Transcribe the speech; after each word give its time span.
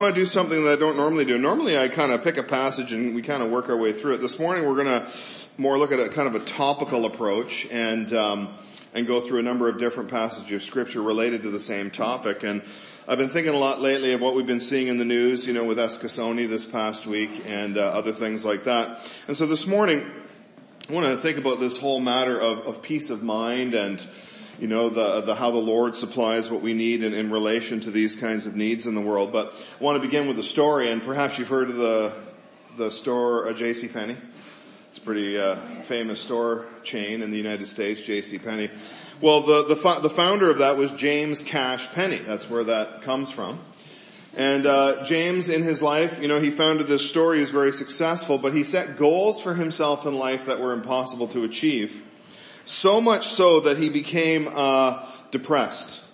Want 0.00 0.14
to 0.14 0.20
do 0.20 0.26
something 0.26 0.62
that 0.62 0.74
I 0.74 0.78
don't 0.78 0.96
normally 0.96 1.24
do. 1.24 1.38
Normally 1.38 1.76
I 1.76 1.88
kind 1.88 2.12
of 2.12 2.22
pick 2.22 2.36
a 2.36 2.44
passage 2.44 2.92
and 2.92 3.16
we 3.16 3.20
kind 3.20 3.42
of 3.42 3.50
work 3.50 3.68
our 3.68 3.76
way 3.76 3.92
through 3.92 4.14
it. 4.14 4.20
This 4.20 4.38
morning 4.38 4.64
we're 4.64 4.84
going 4.84 4.86
to 4.86 5.12
more 5.56 5.76
look 5.76 5.90
at 5.90 5.98
a 5.98 6.08
kind 6.08 6.28
of 6.28 6.40
a 6.40 6.44
topical 6.44 7.04
approach 7.04 7.66
and, 7.66 8.12
um, 8.12 8.54
and 8.94 9.08
go 9.08 9.20
through 9.20 9.40
a 9.40 9.42
number 9.42 9.68
of 9.68 9.78
different 9.78 10.08
passages 10.08 10.52
of 10.52 10.62
scripture 10.62 11.02
related 11.02 11.42
to 11.42 11.50
the 11.50 11.58
same 11.58 11.90
topic. 11.90 12.44
And 12.44 12.62
I've 13.08 13.18
been 13.18 13.30
thinking 13.30 13.52
a 13.52 13.58
lot 13.58 13.80
lately 13.80 14.12
of 14.12 14.20
what 14.20 14.36
we've 14.36 14.46
been 14.46 14.60
seeing 14.60 14.86
in 14.86 14.98
the 14.98 15.04
news, 15.04 15.48
you 15.48 15.52
know, 15.52 15.64
with 15.64 15.78
Eskasoni 15.78 16.48
this 16.48 16.64
past 16.64 17.08
week 17.08 17.42
and 17.46 17.76
uh, 17.76 17.80
other 17.80 18.12
things 18.12 18.44
like 18.44 18.62
that. 18.66 19.04
And 19.26 19.36
so 19.36 19.46
this 19.46 19.66
morning 19.66 20.08
I 20.88 20.92
want 20.92 21.08
to 21.08 21.16
think 21.16 21.38
about 21.38 21.58
this 21.58 21.76
whole 21.76 21.98
matter 21.98 22.40
of, 22.40 22.68
of 22.68 22.82
peace 22.82 23.10
of 23.10 23.24
mind 23.24 23.74
and 23.74 24.06
you 24.58 24.66
know, 24.66 24.88
the, 24.88 25.20
the, 25.20 25.34
how 25.34 25.50
the 25.50 25.58
Lord 25.58 25.94
supplies 25.94 26.50
what 26.50 26.62
we 26.62 26.74
need 26.74 27.02
in, 27.02 27.14
in 27.14 27.30
relation 27.30 27.80
to 27.80 27.90
these 27.90 28.16
kinds 28.16 28.46
of 28.46 28.56
needs 28.56 28.86
in 28.86 28.94
the 28.94 29.00
world. 29.00 29.32
But 29.32 29.52
I 29.80 29.84
want 29.84 30.00
to 30.00 30.06
begin 30.06 30.26
with 30.26 30.38
a 30.38 30.42
story, 30.42 30.90
and 30.90 31.02
perhaps 31.02 31.38
you've 31.38 31.48
heard 31.48 31.70
of 31.70 31.76
the, 31.76 32.12
the 32.76 32.90
store, 32.90 33.48
uh, 33.48 33.52
J.C. 33.52 33.88
Penney. 33.88 34.16
It's 34.88 34.98
a 34.98 35.00
pretty, 35.02 35.38
uh, 35.38 35.56
famous 35.82 36.20
store 36.20 36.66
chain 36.82 37.22
in 37.22 37.30
the 37.30 37.36
United 37.36 37.68
States, 37.68 38.02
J.C. 38.02 38.38
Penney. 38.38 38.70
Well, 39.20 39.42
the, 39.42 39.74
the, 39.74 40.00
the 40.00 40.10
founder 40.10 40.50
of 40.50 40.58
that 40.58 40.76
was 40.76 40.92
James 40.92 41.42
Cash 41.42 41.92
Penney. 41.92 42.18
That's 42.18 42.48
where 42.48 42.64
that 42.64 43.02
comes 43.02 43.30
from. 43.30 43.60
And 44.36 44.66
uh, 44.66 45.04
James, 45.04 45.48
in 45.48 45.62
his 45.62 45.82
life, 45.82 46.20
you 46.22 46.28
know, 46.28 46.40
he 46.40 46.50
founded 46.50 46.86
this 46.86 47.08
store. 47.08 47.34
He 47.34 47.40
was 47.40 47.50
very 47.50 47.72
successful, 47.72 48.38
but 48.38 48.54
he 48.54 48.62
set 48.62 48.96
goals 48.96 49.40
for 49.40 49.54
himself 49.54 50.06
in 50.06 50.14
life 50.14 50.46
that 50.46 50.60
were 50.60 50.72
impossible 50.72 51.28
to 51.28 51.44
achieve. 51.44 52.04
So 52.68 53.00
much 53.00 53.28
so 53.28 53.60
that 53.60 53.78
he 53.78 53.88
became 53.88 54.46
uh, 54.54 55.02
depressed. 55.30 56.04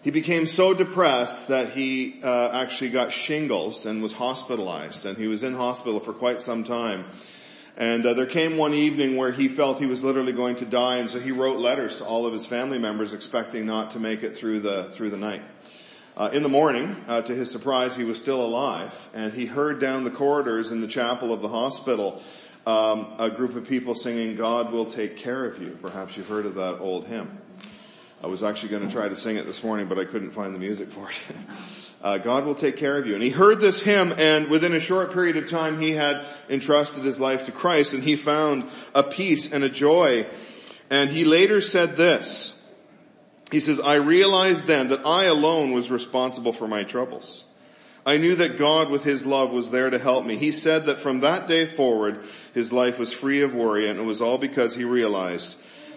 He 0.00 0.10
became 0.10 0.46
so 0.46 0.72
depressed 0.72 1.48
that 1.48 1.72
he 1.72 2.22
uh, 2.22 2.52
actually 2.52 2.88
got 2.88 3.12
shingles 3.12 3.84
and 3.84 4.02
was 4.02 4.14
hospitalized, 4.14 5.04
and 5.04 5.18
he 5.18 5.26
was 5.26 5.42
in 5.42 5.52
hospital 5.52 6.00
for 6.00 6.14
quite 6.14 6.40
some 6.40 6.64
time. 6.64 7.04
And 7.76 8.06
uh, 8.06 8.14
there 8.14 8.24
came 8.24 8.56
one 8.56 8.72
evening 8.72 9.18
where 9.18 9.30
he 9.30 9.46
felt 9.46 9.78
he 9.78 9.84
was 9.84 10.02
literally 10.02 10.32
going 10.32 10.56
to 10.56 10.64
die, 10.64 10.96
and 11.00 11.10
so 11.10 11.20
he 11.20 11.32
wrote 11.32 11.58
letters 11.58 11.98
to 11.98 12.04
all 12.06 12.24
of 12.24 12.32
his 12.32 12.46
family 12.46 12.78
members, 12.78 13.12
expecting 13.12 13.66
not 13.66 13.90
to 13.90 14.00
make 14.00 14.22
it 14.22 14.34
through 14.34 14.60
the 14.60 14.84
through 14.84 15.10
the 15.10 15.18
night. 15.18 15.42
Uh, 16.16 16.30
in 16.32 16.42
the 16.42 16.48
morning, 16.48 16.96
uh, 17.08 17.20
to 17.20 17.34
his 17.34 17.50
surprise, 17.50 17.94
he 17.94 18.04
was 18.04 18.18
still 18.18 18.42
alive, 18.42 19.10
and 19.12 19.34
he 19.34 19.44
heard 19.44 19.80
down 19.80 20.04
the 20.04 20.10
corridors 20.10 20.72
in 20.72 20.80
the 20.80 20.86
chapel 20.86 21.30
of 21.30 21.42
the 21.42 21.48
hospital 21.48 22.22
um, 22.66 23.14
a 23.18 23.30
group 23.30 23.56
of 23.56 23.68
people 23.68 23.94
singing 23.94 24.36
God 24.36 24.72
will 24.72 24.86
take 24.86 25.16
care 25.16 25.44
of 25.44 25.60
you. 25.60 25.78
Perhaps 25.82 26.16
you've 26.16 26.28
heard 26.28 26.46
of 26.46 26.54
that 26.54 26.78
old 26.78 27.06
hymn. 27.06 27.38
I 28.22 28.26
was 28.26 28.42
actually 28.42 28.70
going 28.70 28.88
to 28.88 28.92
try 28.92 29.06
to 29.06 29.16
sing 29.16 29.36
it 29.36 29.44
this 29.44 29.62
morning, 29.62 29.86
but 29.86 29.98
I 29.98 30.06
couldn't 30.06 30.30
find 30.30 30.54
the 30.54 30.58
music 30.58 30.90
for 30.90 31.10
it. 31.10 31.20
uh, 32.02 32.18
God 32.18 32.46
will 32.46 32.54
take 32.54 32.78
care 32.78 32.96
of 32.96 33.06
you. 33.06 33.12
And 33.14 33.22
he 33.22 33.28
heard 33.28 33.60
this 33.60 33.80
hymn 33.80 34.14
and 34.16 34.48
within 34.48 34.72
a 34.72 34.80
short 34.80 35.12
period 35.12 35.36
of 35.36 35.48
time 35.48 35.78
he 35.78 35.90
had 35.90 36.24
entrusted 36.48 37.04
his 37.04 37.20
life 37.20 37.46
to 37.46 37.52
Christ 37.52 37.92
and 37.92 38.02
he 38.02 38.16
found 38.16 38.64
a 38.94 39.02
peace 39.02 39.52
and 39.52 39.62
a 39.62 39.68
joy. 39.68 40.26
And 40.88 41.10
he 41.10 41.24
later 41.26 41.60
said 41.60 41.96
this. 41.96 42.62
He 43.52 43.60
says, 43.60 43.78
I 43.78 43.96
realized 43.96 44.66
then 44.66 44.88
that 44.88 45.04
I 45.04 45.24
alone 45.24 45.72
was 45.72 45.90
responsible 45.90 46.54
for 46.54 46.66
my 46.66 46.82
troubles. 46.82 47.43
I 48.06 48.18
knew 48.18 48.36
that 48.36 48.58
God 48.58 48.90
with 48.90 49.04
His 49.04 49.24
love 49.24 49.50
was 49.50 49.70
there 49.70 49.88
to 49.88 49.98
help 49.98 50.26
me. 50.26 50.36
He 50.36 50.52
said 50.52 50.86
that 50.86 50.98
from 50.98 51.20
that 51.20 51.48
day 51.48 51.66
forward, 51.66 52.20
his 52.52 52.72
life 52.72 52.98
was 52.98 53.12
free 53.12 53.40
of 53.42 53.54
worry 53.54 53.88
and 53.88 53.98
it 53.98 54.04
was 54.04 54.22
all 54.22 54.38
because 54.38 54.76
he 54.76 54.84
realized 54.84 55.56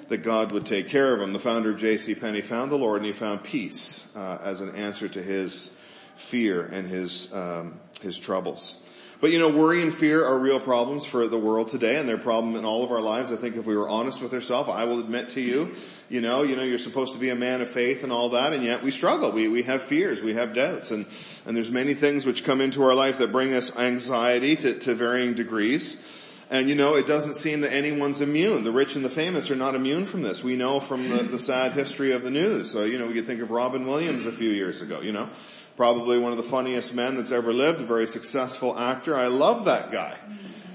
that 0.10 0.24
God 0.24 0.52
would 0.52 0.66
take 0.66 0.90
care 0.90 1.14
of 1.14 1.22
him. 1.22 1.34
The 1.34 1.40
founder 1.40 1.72
of 1.72 1.78
J.C. 1.78 2.16
Penney 2.16 2.42
found 2.42 2.72
the 2.72 2.78
Lord 2.78 2.98
and 2.98 3.06
he 3.06 3.12
found 3.12 3.44
peace 3.44 4.16
uh, 4.16 4.40
as 4.42 4.62
an 4.62 4.76
answer 4.76 5.08
to 5.10 5.22
his 5.22 5.78
fear 6.16 6.66
and 6.66 6.90
his 6.90 7.32
um, 7.34 7.80
his 8.02 8.18
troubles. 8.18 8.82
But 9.20 9.32
you 9.32 9.40
know, 9.40 9.50
worry 9.50 9.82
and 9.82 9.94
fear 9.94 10.24
are 10.24 10.38
real 10.38 10.60
problems 10.60 11.04
for 11.04 11.28
the 11.28 11.40
world 11.40 11.70
today 11.70 11.98
and 11.98 12.08
they're 12.08 12.18
a 12.18 12.20
problem 12.20 12.56
in 12.56 12.66
all 12.66 12.84
of 12.84 12.92
our 12.92 13.02
lives. 13.02 13.32
I 13.32 13.36
think 13.36 13.56
if 13.56 13.66
we 13.66 13.76
were 13.76 13.90
honest 13.90 14.22
with 14.22 14.32
ourselves, 14.32 14.70
I 14.70 14.84
will 14.84 15.00
admit 15.00 15.32
to 15.32 15.42
you, 15.42 15.74
you 16.08 16.22
know, 16.22 16.44
you 16.44 16.56
know, 16.56 16.62
you're 16.62 16.78
supposed 16.78 17.14
to 17.14 17.20
be 17.20 17.30
a 17.30 17.36
man 17.36 17.62
of 17.62 17.70
faith 17.70 18.04
and 18.04 18.12
all 18.12 18.30
that 18.30 18.54
and 18.54 18.64
yet 18.64 18.84
we 18.84 18.92
struggle. 18.92 19.32
We, 19.32 19.48
we 19.48 19.64
have 19.64 19.82
fears, 19.82 20.22
we 20.22 20.34
have 20.36 20.54
doubts 20.54 20.92
and, 20.92 21.08
and 21.48 21.58
there's 21.58 21.72
many 21.72 21.96
things 21.96 22.28
which 22.28 22.44
come 22.44 22.62
into 22.62 22.84
our 22.84 22.94
life 22.94 23.18
that 23.18 23.32
bring 23.32 23.56
us 23.56 23.76
anxiety 23.76 24.56
to, 24.58 24.78
to 24.80 24.94
varying 24.94 25.34
degrees. 25.34 26.06
And 26.52 26.70
you 26.70 26.76
know, 26.76 26.96
it 26.96 27.08
doesn't 27.08 27.34
seem 27.34 27.62
that 27.62 27.74
anyone's 27.74 28.22
immune. 28.22 28.64
The 28.64 28.72
rich 28.72 28.96
and 28.96 29.04
the 29.04 29.10
famous 29.10 29.50
are 29.50 29.56
not 29.56 29.74
immune 29.74 30.06
from 30.06 30.22
this. 30.22 30.44
We 30.44 30.56
know 30.56 30.80
from 30.80 31.10
the, 31.10 31.24
the 31.24 31.40
sad 31.40 31.74
history 31.74 32.12
of 32.12 32.24
the 32.24 32.32
news. 32.32 32.72
So, 32.72 32.84
you 32.84 33.00
know, 33.00 33.08
we 33.08 33.16
could 33.16 33.26
think 33.26 33.42
of 33.42 33.50
Robin 33.50 33.88
Williams 33.88 34.28
a 34.28 34.32
few 34.32 34.52
years 34.52 34.84
ago, 34.84 35.02
you 35.02 35.12
know 35.12 35.28
probably 35.78 36.18
one 36.18 36.32
of 36.32 36.38
the 36.38 36.44
funniest 36.44 36.94
men 36.96 37.16
that's 37.16 37.32
ever 37.32 37.54
lived, 37.54 37.80
a 37.80 37.86
very 37.86 38.08
successful 38.08 38.78
actor. 38.78 39.16
I 39.16 39.28
love 39.28 39.66
that 39.66 39.92
guy. 39.92 40.18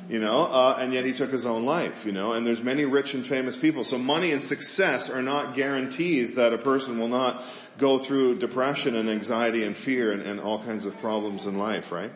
You 0.09 0.19
know, 0.19 0.47
uh, 0.47 0.77
and 0.79 0.93
yet 0.93 1.05
he 1.05 1.13
took 1.13 1.31
his 1.31 1.47
own 1.47 1.65
life, 1.65 2.05
you 2.05 2.13
know, 2.13 2.33
and 2.33 2.47
there's 2.47 2.63
many 2.63 2.85
rich 2.85 3.15
and 3.15 3.25
famous 3.25 3.57
people. 3.57 3.83
So 3.83 3.97
money 3.97 4.33
and 4.33 4.43
success 4.43 5.09
are 5.09 5.23
not 5.23 5.55
guarantees 5.55 6.35
that 6.35 6.53
a 6.53 6.59
person 6.59 6.99
will 6.99 7.09
not 7.09 7.43
go 7.79 7.99
through 7.99 8.39
depression 8.39 8.95
and 8.95 9.09
anxiety 9.09 9.65
and 9.65 9.75
fear 9.75 10.13
and, 10.13 10.21
and 10.23 10.39
all 10.39 10.59
kinds 10.59 10.85
of 10.85 10.99
problems 10.99 11.47
in 11.47 11.57
life, 11.57 11.93
right? 11.93 12.13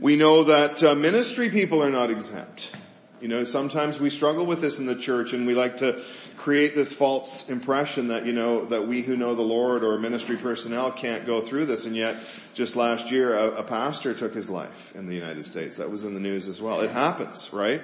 We 0.00 0.14
know 0.14 0.44
that 0.44 0.82
uh, 0.82 0.94
ministry 0.94 1.50
people 1.50 1.82
are 1.82 1.90
not 1.90 2.10
exempt. 2.10 2.72
You 3.20 3.28
know, 3.28 3.44
sometimes 3.44 3.98
we 3.98 4.10
struggle 4.10 4.46
with 4.46 4.60
this 4.60 4.78
in 4.78 4.86
the 4.86 4.94
church 4.94 5.32
and 5.32 5.46
we 5.46 5.54
like 5.54 5.78
to 5.78 6.00
create 6.36 6.74
this 6.74 6.92
false 6.92 7.48
impression 7.48 8.08
that, 8.08 8.24
you 8.24 8.32
know, 8.32 8.64
that 8.66 8.86
we 8.86 9.02
who 9.02 9.16
know 9.16 9.34
the 9.34 9.42
Lord 9.42 9.82
or 9.82 9.98
ministry 9.98 10.36
personnel 10.36 10.92
can't 10.92 11.26
go 11.26 11.40
through 11.40 11.66
this. 11.66 11.84
And 11.84 11.96
yet, 11.96 12.16
just 12.54 12.76
last 12.76 13.10
year, 13.10 13.34
a, 13.34 13.56
a 13.56 13.62
pastor 13.64 14.14
took 14.14 14.34
his 14.34 14.48
life 14.48 14.94
in 14.94 15.06
the 15.06 15.14
United 15.14 15.46
States. 15.46 15.78
That 15.78 15.90
was 15.90 16.04
in 16.04 16.14
the 16.14 16.20
news 16.20 16.46
as 16.46 16.62
well. 16.62 16.80
It 16.80 16.90
happens, 16.90 17.52
right? 17.52 17.82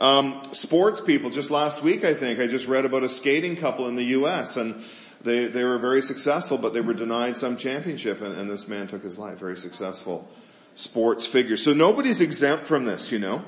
Um, 0.00 0.42
sports 0.52 1.00
people, 1.00 1.30
just 1.30 1.50
last 1.50 1.82
week, 1.82 2.04
I 2.04 2.14
think, 2.14 2.40
I 2.40 2.48
just 2.48 2.66
read 2.66 2.84
about 2.84 3.04
a 3.04 3.08
skating 3.08 3.56
couple 3.56 3.86
in 3.88 3.94
the 3.94 4.04
U.S. 4.04 4.56
and 4.56 4.82
they, 5.22 5.46
they 5.46 5.62
were 5.62 5.78
very 5.78 6.02
successful, 6.02 6.58
but 6.58 6.74
they 6.74 6.80
were 6.80 6.94
denied 6.94 7.36
some 7.36 7.56
championship 7.56 8.20
and, 8.20 8.36
and 8.36 8.50
this 8.50 8.66
man 8.66 8.88
took 8.88 9.04
his 9.04 9.18
life. 9.18 9.38
Very 9.38 9.56
successful 9.56 10.28
sports 10.74 11.26
figure. 11.26 11.56
So 11.56 11.72
nobody's 11.72 12.20
exempt 12.20 12.66
from 12.66 12.84
this, 12.84 13.12
you 13.12 13.18
know? 13.18 13.44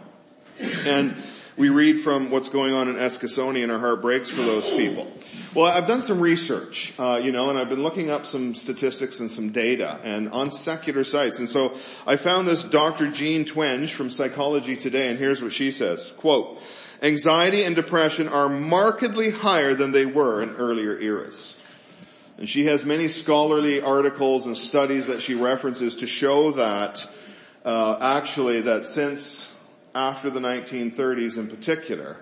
And 0.61 1.15
we 1.57 1.69
read 1.69 2.01
from 2.01 2.31
what's 2.31 2.49
going 2.49 2.73
on 2.73 2.89
in 2.89 2.97
Eskasoni 2.97 3.63
and 3.63 3.71
our 3.71 3.79
heart 3.79 4.03
breaks 4.03 4.29
for 4.29 4.43
those 4.43 4.69
people. 4.71 5.11
Well, 5.55 5.67
I've 5.67 5.87
done 5.87 6.03
some 6.03 6.21
research, 6.21 6.93
uh, 6.99 7.21
you 7.23 7.31
know, 7.31 7.49
and 7.49 7.59
I've 7.59 7.69
been 7.69 7.83
looking 7.83 8.11
up 8.11 8.27
some 8.27 8.57
statistics 8.57 9.21
and 9.21 9.31
some 9.31 9.51
data 9.51 10.01
and 10.03 10.31
on 10.31 10.51
secular 10.51 11.05
sites. 11.05 11.39
And 11.39 11.49
so 11.49 11.77
I 12.07 12.17
found 12.17 12.49
this 12.49 12.65
Dr. 12.65 13.09
Jean 13.11 13.45
Twenge 13.45 13.93
from 13.93 14.11
Psychology 14.11 14.77
Today 14.77 15.11
and 15.11 15.19
here's 15.19 15.41
what 15.43 15.53
she 15.53 15.71
says, 15.71 16.13
quote, 16.17 16.61
anxiety 17.03 17.63
and 17.63 17.77
depression 17.77 18.27
are 18.29 18.49
markedly 18.49 19.31
higher 19.31 19.75
than 19.75 19.93
they 19.93 20.07
were 20.07 20.43
in 20.43 20.57
earlier 20.57 20.99
eras. 20.99 21.57
And 22.37 22.49
she 22.49 22.67
has 22.67 22.85
many 22.85 23.07
scholarly 23.07 23.81
articles 23.81 24.47
and 24.47 24.57
studies 24.57 25.07
that 25.07 25.23
she 25.23 25.35
references 25.37 25.97
to 25.97 26.09
show 26.09 26.51
that 26.53 27.09
uh, 27.65 27.99
actually 28.01 28.63
that 28.63 28.87
since 28.87 29.54
after 29.95 30.31
the 30.31 30.41
1930s 30.41 31.39
in 31.39 31.49
particular, 31.49 32.19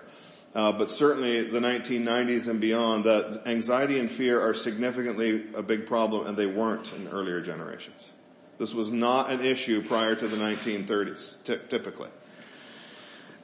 uh, 0.55 0.71
but 0.71 0.89
certainly 0.89 1.43
the 1.43 1.59
1990s 1.59 2.47
and 2.47 2.61
beyond, 2.61 3.05
that 3.05 3.43
anxiety 3.47 3.99
and 3.99 4.09
fear 4.09 4.39
are 4.41 4.53
significantly 4.53 5.45
a 5.55 5.63
big 5.63 5.85
problem, 5.85 6.27
and 6.27 6.37
they 6.37 6.45
weren't 6.45 6.93
in 6.93 7.07
earlier 7.07 7.41
generations. 7.41 8.11
This 8.59 8.73
was 8.73 8.91
not 8.91 9.31
an 9.31 9.43
issue 9.43 9.81
prior 9.81 10.15
to 10.15 10.27
the 10.27 10.37
1930s, 10.37 11.43
t- 11.43 11.57
typically. 11.69 12.09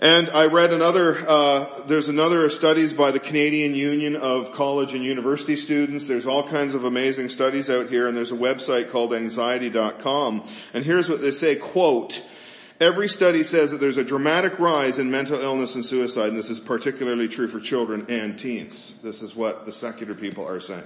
And 0.02 0.30
I 0.30 0.46
read 0.46 0.72
another, 0.72 1.28
uh, 1.28 1.66
there's 1.88 2.08
another 2.08 2.50
studies 2.50 2.94
by 2.94 3.12
the 3.12 3.20
Canadian 3.20 3.76
Union 3.76 4.16
of 4.16 4.54
College 4.54 4.94
and 4.94 5.04
University 5.04 5.58
Students. 5.58 6.08
There's 6.08 6.26
all 6.26 6.48
kinds 6.48 6.74
of 6.74 6.86
amazing 6.86 7.28
studies 7.28 7.70
out 7.70 7.90
here 7.90 8.08
and 8.08 8.16
there's 8.16 8.32
a 8.32 8.38
website 8.38 8.92
called 8.92 9.14
anxiety.com. 9.14 10.48
And 10.74 10.86
here's 10.86 11.10
what 11.10 11.20
they 11.20 11.32
say, 11.32 11.58
quote, 11.58 12.24
Every 12.80 13.10
study 13.10 13.44
says 13.44 13.72
that 13.72 13.82
there's 13.82 13.98
a 13.98 14.06
dramatic 14.06 14.58
rise 14.58 15.00
in 15.00 15.12
mental 15.12 15.40
illness 15.40 15.76
and 15.76 15.86
suicide, 15.86 16.30
and 16.30 16.38
this 16.38 16.50
is 16.50 16.62
particularly 16.62 17.28
true 17.28 17.50
for 17.50 17.60
children 17.60 18.06
and 18.08 18.40
teens. 18.40 18.98
This 19.04 19.22
is 19.22 19.36
what 19.36 19.66
the 19.66 19.74
secular 19.74 20.16
people 20.16 20.48
are 20.48 20.62
saying. 20.62 20.84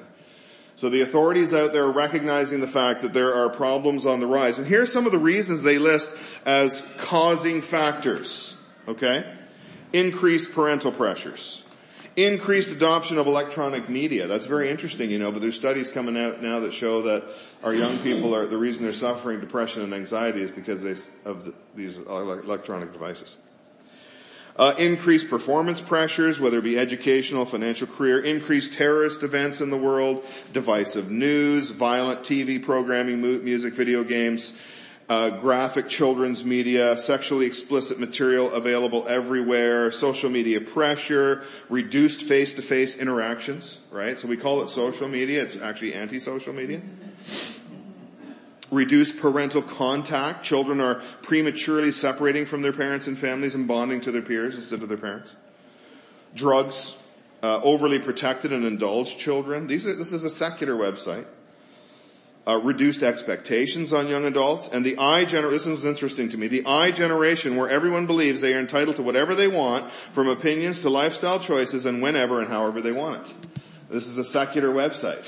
So 0.76 0.90
the 0.90 1.02
authorities 1.02 1.54
out 1.54 1.72
there 1.72 1.84
are 1.84 1.92
recognizing 1.92 2.60
the 2.60 2.68
fact 2.68 3.04
that 3.04 3.14
there 3.14 3.36
are 3.36 3.50
problems 3.50 4.08
on 4.08 4.20
the 4.20 4.26
rise. 4.26 4.58
And 4.58 4.68
here 4.68 4.82
are 4.82 4.88
some 4.88 5.06
of 5.06 5.12
the 5.12 5.20
reasons 5.20 5.62
they 5.62 5.78
list 5.78 6.16
as 6.48 6.82
causing 6.98 7.62
factors. 7.62 8.58
Okay? 8.88 9.24
Increased 9.92 10.52
parental 10.52 10.92
pressures 10.92 11.63
increased 12.16 12.72
adoption 12.72 13.18
of 13.18 13.28
electronic 13.28 13.90
media. 13.90 14.28
That's 14.28 14.46
very 14.46 14.70
interesting, 14.70 15.10
you 15.10 15.20
know, 15.20 15.32
but 15.32 15.42
there's 15.42 15.56
studies 15.56 15.90
coming 15.90 16.18
out 16.18 16.42
now 16.42 16.60
that 16.60 16.74
show 16.74 17.02
that 17.04 17.24
our 17.64 17.74
young 17.74 17.98
people 18.00 18.36
are, 18.36 18.46
the 18.46 18.58
reason 18.58 18.86
they're 18.86 18.94
suffering 18.94 19.40
depression 19.40 19.82
and 19.84 19.94
anxiety 19.94 20.42
is 20.42 20.52
because 20.52 20.84
they, 20.84 21.30
of 21.30 21.46
the, 21.46 21.54
these 21.76 21.98
electronic 21.98 22.94
devices. 22.94 23.38
Uh, 24.56 24.76
increased 24.78 25.32
performance 25.32 25.82
pressures, 25.82 26.40
whether 26.40 26.60
it 26.60 26.64
be 26.64 26.78
educational, 26.78 27.44
financial 27.44 27.88
career, 27.88 28.20
increased 28.20 28.74
terrorist 28.74 29.24
events 29.24 29.62
in 29.62 29.72
the 29.72 29.78
world, 29.78 30.24
divisive 30.52 31.10
news, 31.10 31.72
violent 31.72 32.20
TV 32.20 32.62
programming, 32.62 33.20
music, 33.20 33.74
video 33.74 34.04
games, 34.04 34.60
uh, 35.10 35.30
graphic 35.42 35.90
children's 35.90 36.46
media, 36.46 36.98
sexually 36.98 37.46
explicit 37.46 38.00
material 38.00 38.52
available 38.52 39.08
everywhere, 39.08 39.92
social 39.92 40.30
media 40.30 40.62
pressure, 40.62 41.44
reduced 41.70 42.24
face-to-face 42.24 42.98
interactions, 42.98 43.80
right? 43.92 44.18
So 44.18 44.28
we 44.28 44.38
call 44.38 44.62
it 44.64 44.70
social 44.70 45.08
media, 45.08 45.42
it's 45.42 45.60
actually 45.60 45.94
anti-social 45.94 46.54
media. 46.54 46.82
Reduced 48.72 49.20
parental 49.20 49.62
contact, 49.62 50.44
children 50.44 50.82
are 50.82 51.02
prematurely 51.22 51.92
separating 51.92 52.46
from 52.46 52.62
their 52.62 52.74
parents 52.74 53.08
and 53.08 53.18
families 53.18 53.56
and 53.56 53.68
bonding 53.68 54.02
to 54.02 54.12
their 54.12 54.22
peers 54.22 54.56
instead 54.56 54.82
of 54.82 54.90
their 54.90 54.98
parents. 54.98 55.36
Drugs, 56.34 56.96
uh, 57.44 57.62
overly 57.62 58.00
protected 58.00 58.54
and 58.54 58.66
indulged 58.66 59.20
children. 59.20 59.68
These 59.68 59.86
are, 59.86 59.96
this 59.96 60.14
is 60.14 60.24
a 60.24 60.30
secular 60.30 60.74
website 60.74 61.26
uh, 62.46 62.60
reduced 62.60 63.04
expectations 63.04 63.94
on 63.94 64.08
young 64.08 64.26
adults, 64.26 64.68
and 64.68 64.86
the 64.86 64.98
I 64.98 65.24
generation, 65.26 65.72
this 65.72 65.80
is 65.80 65.86
interesting 65.86 66.30
to 66.30 66.38
me, 66.38 66.48
the 66.48 66.66
I 66.66 66.92
generation 66.92 67.56
where 67.56 67.70
everyone 67.70 68.06
believes 68.06 68.42
they 68.42 68.54
are 68.54 68.60
entitled 68.60 68.98
to 68.98 69.04
whatever 69.04 69.34
they 69.34 69.48
want, 69.48 69.90
from 70.12 70.28
opinions 70.28 70.82
to 70.82 70.90
lifestyle 70.90 71.40
choices 71.40 71.86
and 71.86 72.02
whenever 72.02 72.42
and 72.42 72.50
however 72.50 72.82
they 72.82 72.92
want 72.92 73.30
it. 73.30 73.34
This 73.90 74.08
is 74.08 74.18
a 74.18 74.24
secular 74.24 74.70
website. 74.70 75.26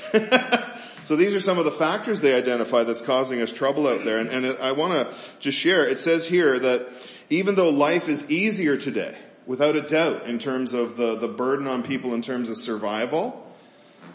so 1.04 1.16
these 1.16 1.34
are 1.34 1.40
some 1.40 1.58
of 1.58 1.64
the 1.64 1.70
factors 1.70 2.20
they 2.20 2.34
identify 2.34 2.82
that's 2.82 3.00
causing 3.00 3.40
us 3.40 3.52
trouble 3.52 3.88
out 3.88 4.04
there, 4.04 4.18
and, 4.18 4.28
and 4.28 4.58
I 4.58 4.72
want 4.72 4.92
to 4.92 5.16
just 5.40 5.58
share, 5.58 5.86
it 5.86 5.98
says 5.98 6.26
here 6.26 6.58
that 6.58 6.86
even 7.30 7.54
though 7.54 7.70
life 7.70 8.08
is 8.08 8.30
easier 8.30 8.76
today, 8.76 9.14
without 9.46 9.74
a 9.74 9.82
doubt, 9.82 10.26
in 10.26 10.38
terms 10.38 10.74
of 10.74 10.96
the, 10.96 11.16
the 11.16 11.28
burden 11.28 11.66
on 11.66 11.82
people 11.82 12.12
in 12.12 12.20
terms 12.20 12.50
of 12.50 12.58
survival, 12.58 13.42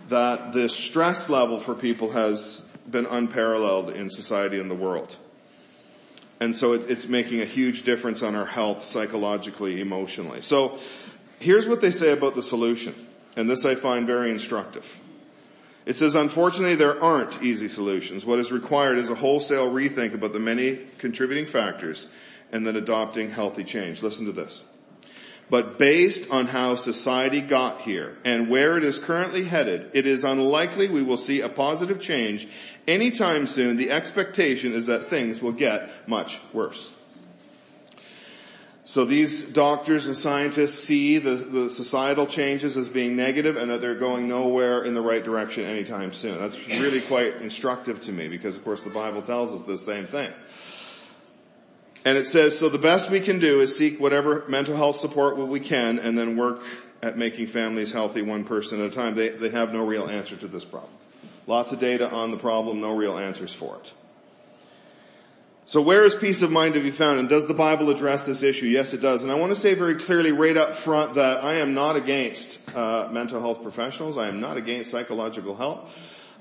that 0.09 0.51
the 0.51 0.69
stress 0.69 1.29
level 1.29 1.59
for 1.59 1.73
people 1.73 2.11
has 2.11 2.67
been 2.91 3.05
unparalleled 3.05 3.91
in 3.91 4.09
society 4.09 4.59
and 4.59 4.69
the 4.69 4.75
world. 4.75 5.17
And 6.39 6.55
so 6.55 6.73
it, 6.73 6.89
it's 6.89 7.07
making 7.07 7.41
a 7.41 7.45
huge 7.45 7.83
difference 7.83 8.23
on 8.23 8.35
our 8.35 8.45
health 8.45 8.83
psychologically, 8.83 9.79
emotionally. 9.79 10.41
So 10.41 10.79
here's 11.39 11.67
what 11.67 11.81
they 11.81 11.91
say 11.91 12.11
about 12.11 12.35
the 12.35 12.43
solution. 12.43 12.95
And 13.35 13.49
this 13.49 13.63
I 13.63 13.75
find 13.75 14.05
very 14.05 14.31
instructive. 14.31 14.99
It 15.85 15.95
says, 15.95 16.15
unfortunately, 16.15 16.75
there 16.75 17.01
aren't 17.01 17.41
easy 17.41 17.67
solutions. 17.67 18.25
What 18.25 18.39
is 18.39 18.51
required 18.51 18.97
is 18.97 19.09
a 19.09 19.15
wholesale 19.15 19.71
rethink 19.71 20.13
about 20.13 20.33
the 20.33 20.39
many 20.39 20.77
contributing 20.97 21.45
factors 21.45 22.07
and 22.51 22.67
then 22.67 22.75
adopting 22.75 23.31
healthy 23.31 23.63
change. 23.63 24.03
Listen 24.03 24.25
to 24.25 24.31
this. 24.31 24.63
But 25.51 25.77
based 25.77 26.31
on 26.31 26.47
how 26.47 26.77
society 26.77 27.41
got 27.41 27.81
here 27.81 28.17
and 28.23 28.49
where 28.49 28.77
it 28.77 28.85
is 28.85 28.97
currently 28.97 29.43
headed, 29.43 29.91
it 29.93 30.07
is 30.07 30.23
unlikely 30.23 30.87
we 30.87 31.03
will 31.03 31.17
see 31.17 31.41
a 31.41 31.49
positive 31.49 31.99
change 31.99 32.47
anytime 32.87 33.45
soon. 33.45 33.75
The 33.75 33.91
expectation 33.91 34.71
is 34.71 34.85
that 34.85 35.07
things 35.07 35.41
will 35.41 35.51
get 35.51 36.07
much 36.07 36.39
worse. 36.53 36.95
So 38.85 39.03
these 39.03 39.43
doctors 39.43 40.07
and 40.07 40.15
scientists 40.15 40.81
see 40.85 41.17
the, 41.17 41.35
the 41.35 41.69
societal 41.69 42.27
changes 42.27 42.77
as 42.77 42.87
being 42.87 43.17
negative 43.17 43.57
and 43.57 43.69
that 43.71 43.81
they're 43.81 43.95
going 43.95 44.29
nowhere 44.29 44.85
in 44.85 44.93
the 44.93 45.01
right 45.01 45.23
direction 45.23 45.65
anytime 45.65 46.13
soon. 46.13 46.39
That's 46.39 46.65
really 46.65 47.01
quite 47.01 47.35
instructive 47.41 47.99
to 48.01 48.13
me 48.13 48.29
because 48.29 48.55
of 48.55 48.63
course 48.63 48.83
the 48.83 48.89
Bible 48.89 49.21
tells 49.21 49.53
us 49.53 49.63
the 49.63 49.77
same 49.77 50.05
thing. 50.05 50.31
And 52.03 52.17
it 52.17 52.25
says, 52.25 52.57
so 52.57 52.67
the 52.69 52.79
best 52.79 53.11
we 53.11 53.19
can 53.19 53.39
do 53.39 53.61
is 53.61 53.77
seek 53.77 53.99
whatever 53.99 54.43
mental 54.47 54.75
health 54.75 54.95
support 54.95 55.37
we 55.37 55.59
can 55.59 55.99
and 55.99 56.17
then 56.17 56.35
work 56.35 56.61
at 57.03 57.17
making 57.17 57.47
families 57.47 57.91
healthy 57.91 58.21
one 58.21 58.43
person 58.43 58.81
at 58.81 58.87
a 58.87 58.95
time. 58.95 59.15
They, 59.15 59.29
they 59.29 59.49
have 59.49 59.73
no 59.73 59.85
real 59.85 60.07
answer 60.07 60.35
to 60.35 60.47
this 60.47 60.65
problem. 60.65 60.91
Lots 61.47 61.71
of 61.71 61.79
data 61.79 62.09
on 62.09 62.31
the 62.31 62.37
problem, 62.37 62.81
no 62.81 62.95
real 62.95 63.17
answers 63.17 63.53
for 63.53 63.77
it. 63.77 63.93
So 65.65 65.81
where 65.81 66.03
is 66.03 66.15
peace 66.15 66.41
of 66.41 66.51
mind 66.51 66.73
to 66.73 66.79
be 66.79 66.91
found? 66.91 67.19
And 67.19 67.29
does 67.29 67.45
the 67.45 67.53
Bible 67.53 67.89
address 67.91 68.25
this 68.25 68.43
issue? 68.43 68.65
Yes, 68.65 68.93
it 68.93 69.01
does. 69.01 69.23
And 69.23 69.31
I 69.31 69.35
want 69.35 69.51
to 69.51 69.55
say 69.55 69.73
very 69.75 69.95
clearly 69.95 70.31
right 70.31 70.57
up 70.57 70.75
front 70.75 71.13
that 71.15 71.43
I 71.43 71.55
am 71.55 71.73
not 71.73 71.95
against 71.95 72.59
uh, 72.75 73.09
mental 73.11 73.39
health 73.39 73.61
professionals. 73.61 74.17
I 74.17 74.27
am 74.27 74.41
not 74.41 74.57
against 74.57 74.89
psychological 74.89 75.55
help. 75.55 75.89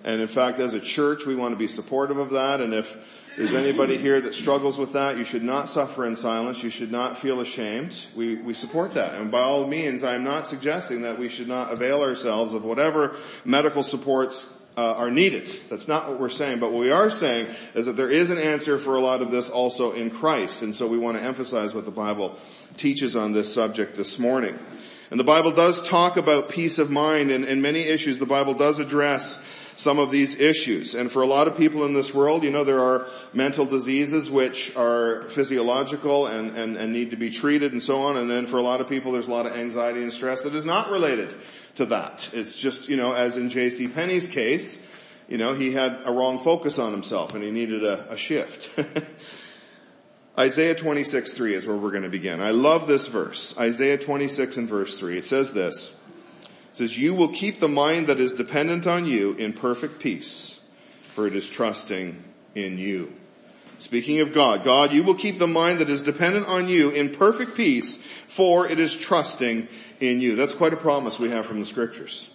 And 0.04 0.20
in 0.20 0.28
fact, 0.28 0.58
as 0.58 0.74
a 0.74 0.80
church, 0.80 1.26
we 1.26 1.34
want 1.34 1.52
to 1.52 1.58
be 1.58 1.66
supportive 1.66 2.16
of 2.16 2.30
that. 2.30 2.60
And 2.60 2.72
if 2.72 3.19
there's 3.40 3.54
anybody 3.54 3.96
here 3.96 4.20
that 4.20 4.34
struggles 4.34 4.76
with 4.76 4.92
that, 4.92 5.16
you 5.16 5.24
should 5.24 5.42
not 5.42 5.66
suffer 5.66 6.04
in 6.04 6.14
silence. 6.14 6.62
You 6.62 6.68
should 6.68 6.92
not 6.92 7.16
feel 7.16 7.40
ashamed. 7.40 8.04
We, 8.14 8.34
we 8.34 8.52
support 8.52 8.92
that. 8.92 9.14
And 9.14 9.30
by 9.30 9.40
all 9.40 9.66
means, 9.66 10.04
I 10.04 10.14
am 10.14 10.24
not 10.24 10.46
suggesting 10.46 11.00
that 11.02 11.18
we 11.18 11.30
should 11.30 11.48
not 11.48 11.72
avail 11.72 12.02
ourselves 12.02 12.52
of 12.52 12.64
whatever 12.64 13.16
medical 13.46 13.82
supports 13.82 14.54
uh, 14.76 14.94
are 14.94 15.10
needed. 15.10 15.48
That's 15.70 15.88
not 15.88 16.06
what 16.06 16.20
we're 16.20 16.28
saying. 16.28 16.60
But 16.60 16.70
what 16.72 16.80
we 16.80 16.90
are 16.90 17.08
saying 17.08 17.46
is 17.74 17.86
that 17.86 17.96
there 17.96 18.10
is 18.10 18.28
an 18.28 18.36
answer 18.36 18.76
for 18.76 18.94
a 18.96 19.00
lot 19.00 19.22
of 19.22 19.30
this 19.30 19.48
also 19.48 19.92
in 19.92 20.10
Christ. 20.10 20.60
And 20.60 20.74
so 20.74 20.86
we 20.86 20.98
want 20.98 21.16
to 21.16 21.22
emphasize 21.22 21.72
what 21.72 21.86
the 21.86 21.90
Bible 21.90 22.38
teaches 22.76 23.16
on 23.16 23.32
this 23.32 23.50
subject 23.50 23.96
this 23.96 24.18
morning. 24.18 24.58
And 25.10 25.18
the 25.18 25.24
Bible 25.24 25.52
does 25.52 25.82
talk 25.88 26.18
about 26.18 26.50
peace 26.50 26.78
of 26.78 26.90
mind 26.90 27.30
and, 27.30 27.46
and 27.46 27.62
many 27.62 27.80
issues. 27.80 28.18
The 28.18 28.26
Bible 28.26 28.52
does 28.52 28.78
address 28.78 29.42
some 29.76 29.98
of 29.98 30.10
these 30.10 30.38
issues. 30.38 30.94
And 30.94 31.10
for 31.10 31.22
a 31.22 31.26
lot 31.26 31.48
of 31.48 31.56
people 31.56 31.84
in 31.84 31.94
this 31.94 32.14
world, 32.14 32.44
you 32.44 32.50
know, 32.50 32.64
there 32.64 32.80
are 32.80 33.06
mental 33.32 33.64
diseases 33.64 34.30
which 34.30 34.76
are 34.76 35.24
physiological 35.24 36.26
and, 36.26 36.56
and, 36.56 36.76
and 36.76 36.92
need 36.92 37.10
to 37.10 37.16
be 37.16 37.30
treated 37.30 37.72
and 37.72 37.82
so 37.82 38.02
on. 38.02 38.16
And 38.16 38.30
then 38.30 38.46
for 38.46 38.58
a 38.58 38.62
lot 38.62 38.80
of 38.80 38.88
people, 38.88 39.12
there's 39.12 39.28
a 39.28 39.30
lot 39.30 39.46
of 39.46 39.56
anxiety 39.56 40.02
and 40.02 40.12
stress 40.12 40.42
that 40.42 40.54
is 40.54 40.64
not 40.64 40.90
related 40.90 41.34
to 41.76 41.86
that. 41.86 42.28
It's 42.32 42.58
just, 42.58 42.88
you 42.88 42.96
know, 42.96 43.12
as 43.12 43.36
in 43.36 43.48
J.C. 43.48 43.88
Penney's 43.88 44.28
case, 44.28 44.86
you 45.28 45.38
know, 45.38 45.54
he 45.54 45.72
had 45.72 46.00
a 46.04 46.12
wrong 46.12 46.38
focus 46.38 46.78
on 46.78 46.92
himself 46.92 47.34
and 47.34 47.42
he 47.42 47.50
needed 47.50 47.84
a, 47.84 48.12
a 48.12 48.16
shift. 48.16 48.70
Isaiah 50.38 50.74
26, 50.74 51.32
3 51.32 51.54
is 51.54 51.66
where 51.66 51.76
we're 51.76 51.90
going 51.90 52.02
to 52.02 52.08
begin. 52.08 52.40
I 52.40 52.50
love 52.50 52.86
this 52.86 53.06
verse. 53.08 53.56
Isaiah 53.58 53.98
26 53.98 54.56
and 54.56 54.68
verse 54.68 54.98
3. 54.98 55.18
It 55.18 55.26
says 55.26 55.52
this. 55.52 55.94
It 56.70 56.76
says, 56.76 56.96
you 56.96 57.14
will 57.14 57.28
keep 57.28 57.58
the 57.58 57.68
mind 57.68 58.06
that 58.06 58.20
is 58.20 58.32
dependent 58.32 58.86
on 58.86 59.06
you 59.06 59.32
in 59.32 59.52
perfect 59.52 59.98
peace, 59.98 60.60
for 61.14 61.26
it 61.26 61.34
is 61.34 61.50
trusting 61.50 62.22
in 62.54 62.78
you. 62.78 63.12
Speaking 63.78 64.20
of 64.20 64.34
God, 64.34 64.62
God, 64.62 64.92
you 64.92 65.02
will 65.02 65.14
keep 65.14 65.38
the 65.38 65.46
mind 65.46 65.78
that 65.78 65.88
is 65.88 66.02
dependent 66.02 66.46
on 66.46 66.68
you 66.68 66.90
in 66.90 67.10
perfect 67.10 67.56
peace, 67.56 68.02
for 68.28 68.66
it 68.66 68.78
is 68.78 68.96
trusting 68.96 69.68
in 70.00 70.20
you. 70.20 70.36
That's 70.36 70.54
quite 70.54 70.74
a 70.74 70.76
promise 70.76 71.18
we 71.18 71.30
have 71.30 71.46
from 71.46 71.60
the 71.60 71.66
scriptures. 71.66 72.28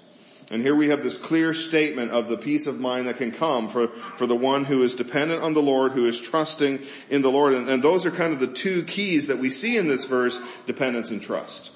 And 0.51 0.61
here 0.61 0.75
we 0.75 0.89
have 0.89 1.01
this 1.01 1.17
clear 1.17 1.53
statement 1.53 2.11
of 2.11 2.29
the 2.29 2.37
peace 2.37 2.67
of 2.67 2.79
mind 2.79 3.07
that 3.07 3.17
can 3.17 3.31
come 3.31 3.67
for, 3.67 3.87
for 3.87 4.27
the 4.27 4.35
one 4.35 4.65
who 4.65 4.83
is 4.83 4.93
dependent 4.93 5.41
on 5.41 5.53
the 5.53 5.61
Lord, 5.61 5.93
who 5.93 6.05
is 6.05 6.19
trusting 6.19 6.81
in 7.09 7.21
the 7.21 7.31
Lord. 7.31 7.53
And, 7.53 7.67
and 7.67 7.83
those 7.83 8.05
are 8.05 8.11
kind 8.11 8.33
of 8.33 8.39
the 8.39 8.47
two 8.47 8.83
keys 8.83 9.27
that 9.27 9.39
we 9.39 9.49
see 9.49 9.77
in 9.77 9.87
this 9.87 10.03
verse, 10.05 10.39
dependence 10.67 11.09
and 11.09 11.21
trust. 11.21 11.71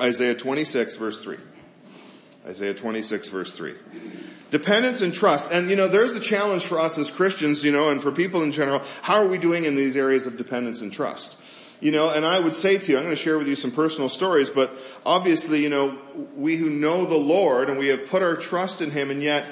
Isaiah 0.00 0.34
26 0.34 0.96
verse 0.96 1.22
3. 1.22 1.36
Isaiah 2.46 2.74
26 2.74 3.28
verse 3.28 3.54
3. 3.54 3.74
Dependence 4.50 5.00
and 5.00 5.14
trust. 5.14 5.52
And 5.52 5.70
you 5.70 5.76
know, 5.76 5.88
there's 5.88 6.14
the 6.14 6.20
challenge 6.20 6.64
for 6.64 6.78
us 6.78 6.98
as 6.98 7.10
Christians, 7.10 7.62
you 7.62 7.70
know, 7.72 7.90
and 7.90 8.02
for 8.02 8.10
people 8.10 8.42
in 8.42 8.52
general. 8.52 8.82
How 9.02 9.22
are 9.22 9.28
we 9.28 9.38
doing 9.38 9.64
in 9.64 9.76
these 9.76 9.96
areas 9.96 10.26
of 10.26 10.36
dependence 10.36 10.80
and 10.80 10.92
trust? 10.92 11.36
You 11.80 11.92
know, 11.92 12.10
and 12.10 12.26
I 12.26 12.38
would 12.38 12.54
say 12.54 12.76
to 12.76 12.92
you, 12.92 12.98
I'm 12.98 13.04
going 13.04 13.16
to 13.16 13.22
share 13.22 13.38
with 13.38 13.48
you 13.48 13.56
some 13.56 13.70
personal 13.70 14.10
stories, 14.10 14.50
but 14.50 14.70
obviously, 15.06 15.62
you 15.62 15.70
know, 15.70 15.98
we 16.36 16.56
who 16.56 16.68
know 16.68 17.06
the 17.06 17.14
Lord 17.14 17.70
and 17.70 17.78
we 17.78 17.88
have 17.88 18.06
put 18.08 18.22
our 18.22 18.36
trust 18.36 18.82
in 18.82 18.90
Him 18.90 19.10
and 19.10 19.22
yet 19.22 19.46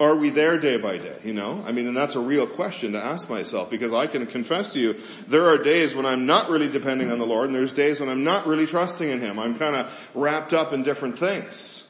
are 0.00 0.16
we 0.16 0.30
there 0.30 0.58
day 0.58 0.78
by 0.78 0.96
day? 0.96 1.16
You 1.22 1.34
know, 1.34 1.62
I 1.66 1.72
mean, 1.72 1.86
and 1.86 1.96
that's 1.96 2.16
a 2.16 2.20
real 2.20 2.46
question 2.46 2.92
to 2.92 3.04
ask 3.04 3.28
myself 3.28 3.70
because 3.70 3.92
I 3.92 4.06
can 4.06 4.26
confess 4.26 4.72
to 4.72 4.80
you, 4.80 4.96
there 5.28 5.44
are 5.44 5.58
days 5.58 5.94
when 5.94 6.06
I'm 6.06 6.24
not 6.24 6.48
really 6.48 6.68
depending 6.68 7.12
on 7.12 7.18
the 7.18 7.26
Lord 7.26 7.48
and 7.48 7.54
there's 7.54 7.74
days 7.74 8.00
when 8.00 8.08
I'm 8.08 8.24
not 8.24 8.46
really 8.46 8.66
trusting 8.66 9.08
in 9.08 9.20
Him. 9.20 9.38
I'm 9.38 9.56
kind 9.58 9.76
of 9.76 10.10
wrapped 10.14 10.54
up 10.54 10.72
in 10.72 10.82
different 10.82 11.18
things. 11.18 11.86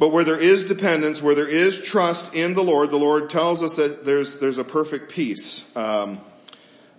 But 0.00 0.10
where 0.10 0.24
there 0.24 0.38
is 0.38 0.64
dependence, 0.64 1.22
where 1.22 1.34
there 1.34 1.48
is 1.48 1.80
trust 1.80 2.34
in 2.34 2.54
the 2.54 2.62
Lord, 2.62 2.90
the 2.90 2.98
Lord 2.98 3.30
tells 3.30 3.62
us 3.62 3.76
that 3.76 4.04
there's, 4.04 4.38
there's 4.38 4.58
a 4.58 4.64
perfect 4.64 5.10
peace, 5.10 5.74
um, 5.76 6.20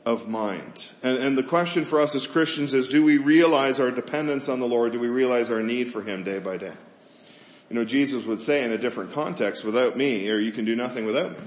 of 0.06 0.28
mind. 0.28 0.90
And, 1.04 1.18
and 1.18 1.38
the 1.38 1.44
question 1.44 1.86
for 1.86 2.00
us 2.00 2.16
as 2.16 2.26
Christians 2.28 2.74
is, 2.74 2.88
do 2.88 3.04
we 3.04 3.18
realize 3.18 3.80
our 3.80 3.92
dependence 3.92 4.50
on 4.50 4.60
the 4.60 4.68
Lord? 4.68 4.94
Do 4.94 5.00
we 5.00 5.08
realize 5.08 5.52
our 5.52 5.62
need 5.62 5.92
for 5.92 6.02
Him 6.02 6.24
day 6.24 6.40
by 6.40 6.58
day? 6.58 6.74
You 7.70 7.76
know, 7.76 7.86
Jesus 7.86 8.26
would 8.26 8.42
say 8.42 8.64
in 8.64 8.72
a 8.72 8.78
different 8.78 9.12
context, 9.12 9.64
without 9.64 9.96
me, 9.96 10.30
or 10.30 10.40
you 10.40 10.52
can 10.52 10.66
do 10.66 10.76
nothing 10.76 11.06
without 11.06 11.32
me. 11.32 11.46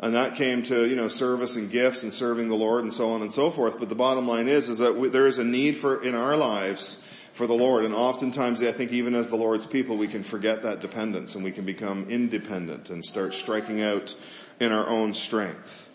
And 0.00 0.14
that 0.16 0.34
came 0.34 0.64
to, 0.64 0.88
you 0.88 0.96
know, 0.96 1.06
service 1.06 1.54
and 1.54 1.70
gifts 1.70 2.02
and 2.02 2.12
serving 2.12 2.48
the 2.48 2.56
Lord 2.56 2.82
and 2.82 2.92
so 2.92 3.10
on 3.10 3.22
and 3.22 3.32
so 3.32 3.52
forth. 3.52 3.78
But 3.78 3.88
the 3.88 3.94
bottom 3.94 4.26
line 4.26 4.48
is, 4.48 4.68
is 4.68 4.78
that 4.78 4.96
we, 4.96 5.08
there 5.08 5.28
is 5.28 5.38
a 5.38 5.44
need 5.44 5.76
for, 5.76 6.02
in 6.02 6.16
our 6.16 6.36
lives, 6.36 7.04
for 7.32 7.46
the 7.46 7.54
Lord. 7.54 7.84
And 7.84 7.94
oftentimes, 7.94 8.60
I 8.62 8.72
think 8.72 8.90
even 8.90 9.14
as 9.14 9.30
the 9.30 9.36
Lord's 9.36 9.64
people, 9.64 9.96
we 9.96 10.08
can 10.08 10.24
forget 10.24 10.64
that 10.64 10.80
dependence 10.80 11.36
and 11.36 11.44
we 11.44 11.52
can 11.52 11.64
become 11.64 12.06
independent 12.08 12.90
and 12.90 13.04
start 13.04 13.32
striking 13.32 13.80
out 13.80 14.16
in 14.58 14.72
our 14.72 14.88
own 14.88 15.14
strength. 15.14 15.88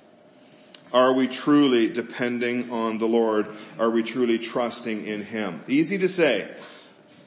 Are 0.93 1.11
we 1.11 1.27
truly 1.27 1.89
depending 1.89 2.71
on 2.71 2.99
the 2.99 3.07
Lord? 3.07 3.47
Are 3.77 3.89
we 3.89 4.03
truly 4.03 4.39
trusting 4.39 5.05
in 5.05 5.21
Him? 5.21 5.61
Easy 5.67 5.97
to 5.97 6.07
say, 6.07 6.49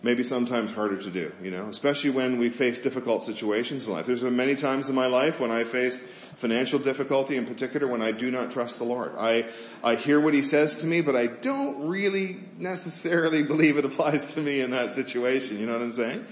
maybe 0.02 0.24
sometimes 0.24 0.72
harder 0.72 0.96
to 0.96 1.10
do, 1.10 1.32
you 1.42 1.50
know, 1.50 1.66
especially 1.66 2.10
when 2.10 2.38
we 2.38 2.48
face 2.48 2.78
difficult 2.78 3.22
situations 3.22 3.86
in 3.86 3.92
life. 3.92 4.06
There's 4.06 4.22
been 4.22 4.36
many 4.36 4.54
times 4.54 4.88
in 4.88 4.94
my 4.94 5.06
life 5.06 5.40
when 5.40 5.50
I 5.50 5.64
faced 5.64 6.00
financial 6.00 6.78
difficulty 6.78 7.36
in 7.36 7.44
particular 7.44 7.86
when 7.86 8.00
I 8.00 8.12
do 8.12 8.30
not 8.30 8.50
trust 8.50 8.78
the 8.78 8.84
Lord. 8.84 9.12
I, 9.18 9.48
I 9.84 9.96
hear 9.96 10.18
what 10.18 10.32
He 10.32 10.42
says 10.42 10.78
to 10.78 10.86
me, 10.86 11.02
but 11.02 11.16
I 11.16 11.26
don't 11.26 11.88
really 11.88 12.40
necessarily 12.58 13.42
believe 13.52 13.76
it 13.76 13.84
applies 13.84 14.34
to 14.34 14.40
me 14.40 14.60
in 14.60 14.70
that 14.70 14.92
situation. 14.92 15.58
You 15.58 15.66
know 15.66 15.72
what 15.72 15.82
I'm 15.82 15.92
saying? 15.92 16.26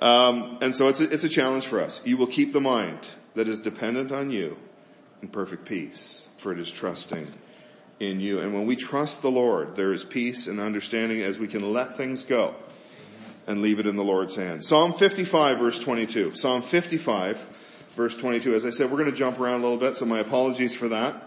Um, 0.00 0.58
and 0.60 0.74
so 0.74 0.88
it's 0.88 1.00
a, 1.00 1.12
it's 1.12 1.24
a 1.24 1.28
challenge 1.28 1.66
for 1.66 1.80
us. 1.80 2.00
You 2.04 2.16
will 2.16 2.26
keep 2.26 2.52
the 2.52 2.60
mind 2.60 3.08
that 3.34 3.46
is 3.46 3.60
dependent 3.60 4.10
on 4.10 4.32
you 4.32 4.56
in 5.22 5.28
perfect 5.28 5.66
peace, 5.66 6.28
for 6.38 6.52
it 6.52 6.58
is 6.58 6.70
trusting 6.70 7.28
in 8.00 8.18
you. 8.18 8.40
And 8.40 8.52
when 8.52 8.66
we 8.66 8.74
trust 8.74 9.22
the 9.22 9.30
Lord, 9.30 9.76
there 9.76 9.92
is 9.92 10.02
peace 10.02 10.48
and 10.48 10.58
understanding 10.58 11.22
as 11.22 11.38
we 11.38 11.46
can 11.46 11.72
let 11.72 11.96
things 11.96 12.24
go 12.24 12.56
and 13.46 13.62
leave 13.62 13.78
it 13.78 13.86
in 13.86 13.96
the 13.96 14.04
Lord's 14.04 14.36
hands. 14.36 14.66
Psalm 14.66 14.92
55 14.92 15.58
verse 15.58 15.78
22. 15.78 16.34
Psalm 16.34 16.62
55 16.62 17.38
verse 17.90 18.16
22. 18.16 18.54
As 18.54 18.66
I 18.66 18.70
said, 18.70 18.90
we're 18.90 18.98
going 18.98 19.10
to 19.10 19.16
jump 19.16 19.38
around 19.38 19.60
a 19.60 19.62
little 19.62 19.78
bit, 19.78 19.96
so 19.96 20.04
my 20.04 20.18
apologies 20.18 20.74
for 20.74 20.88
that. 20.88 21.22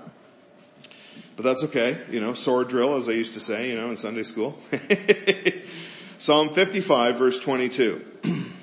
But 1.36 1.44
that's 1.44 1.64
okay. 1.66 1.98
You 2.10 2.20
know, 2.20 2.34
sword 2.34 2.68
drill, 2.68 2.96
as 2.96 3.08
I 3.08 3.14
used 3.14 3.34
to 3.34 3.40
say, 3.40 3.70
you 3.70 3.76
know, 3.76 3.90
in 3.90 3.98
Sunday 3.98 4.24
school. 4.24 4.58
Psalm 6.18 6.50
55 6.50 7.18
verse 7.18 7.40
22. 7.40 8.06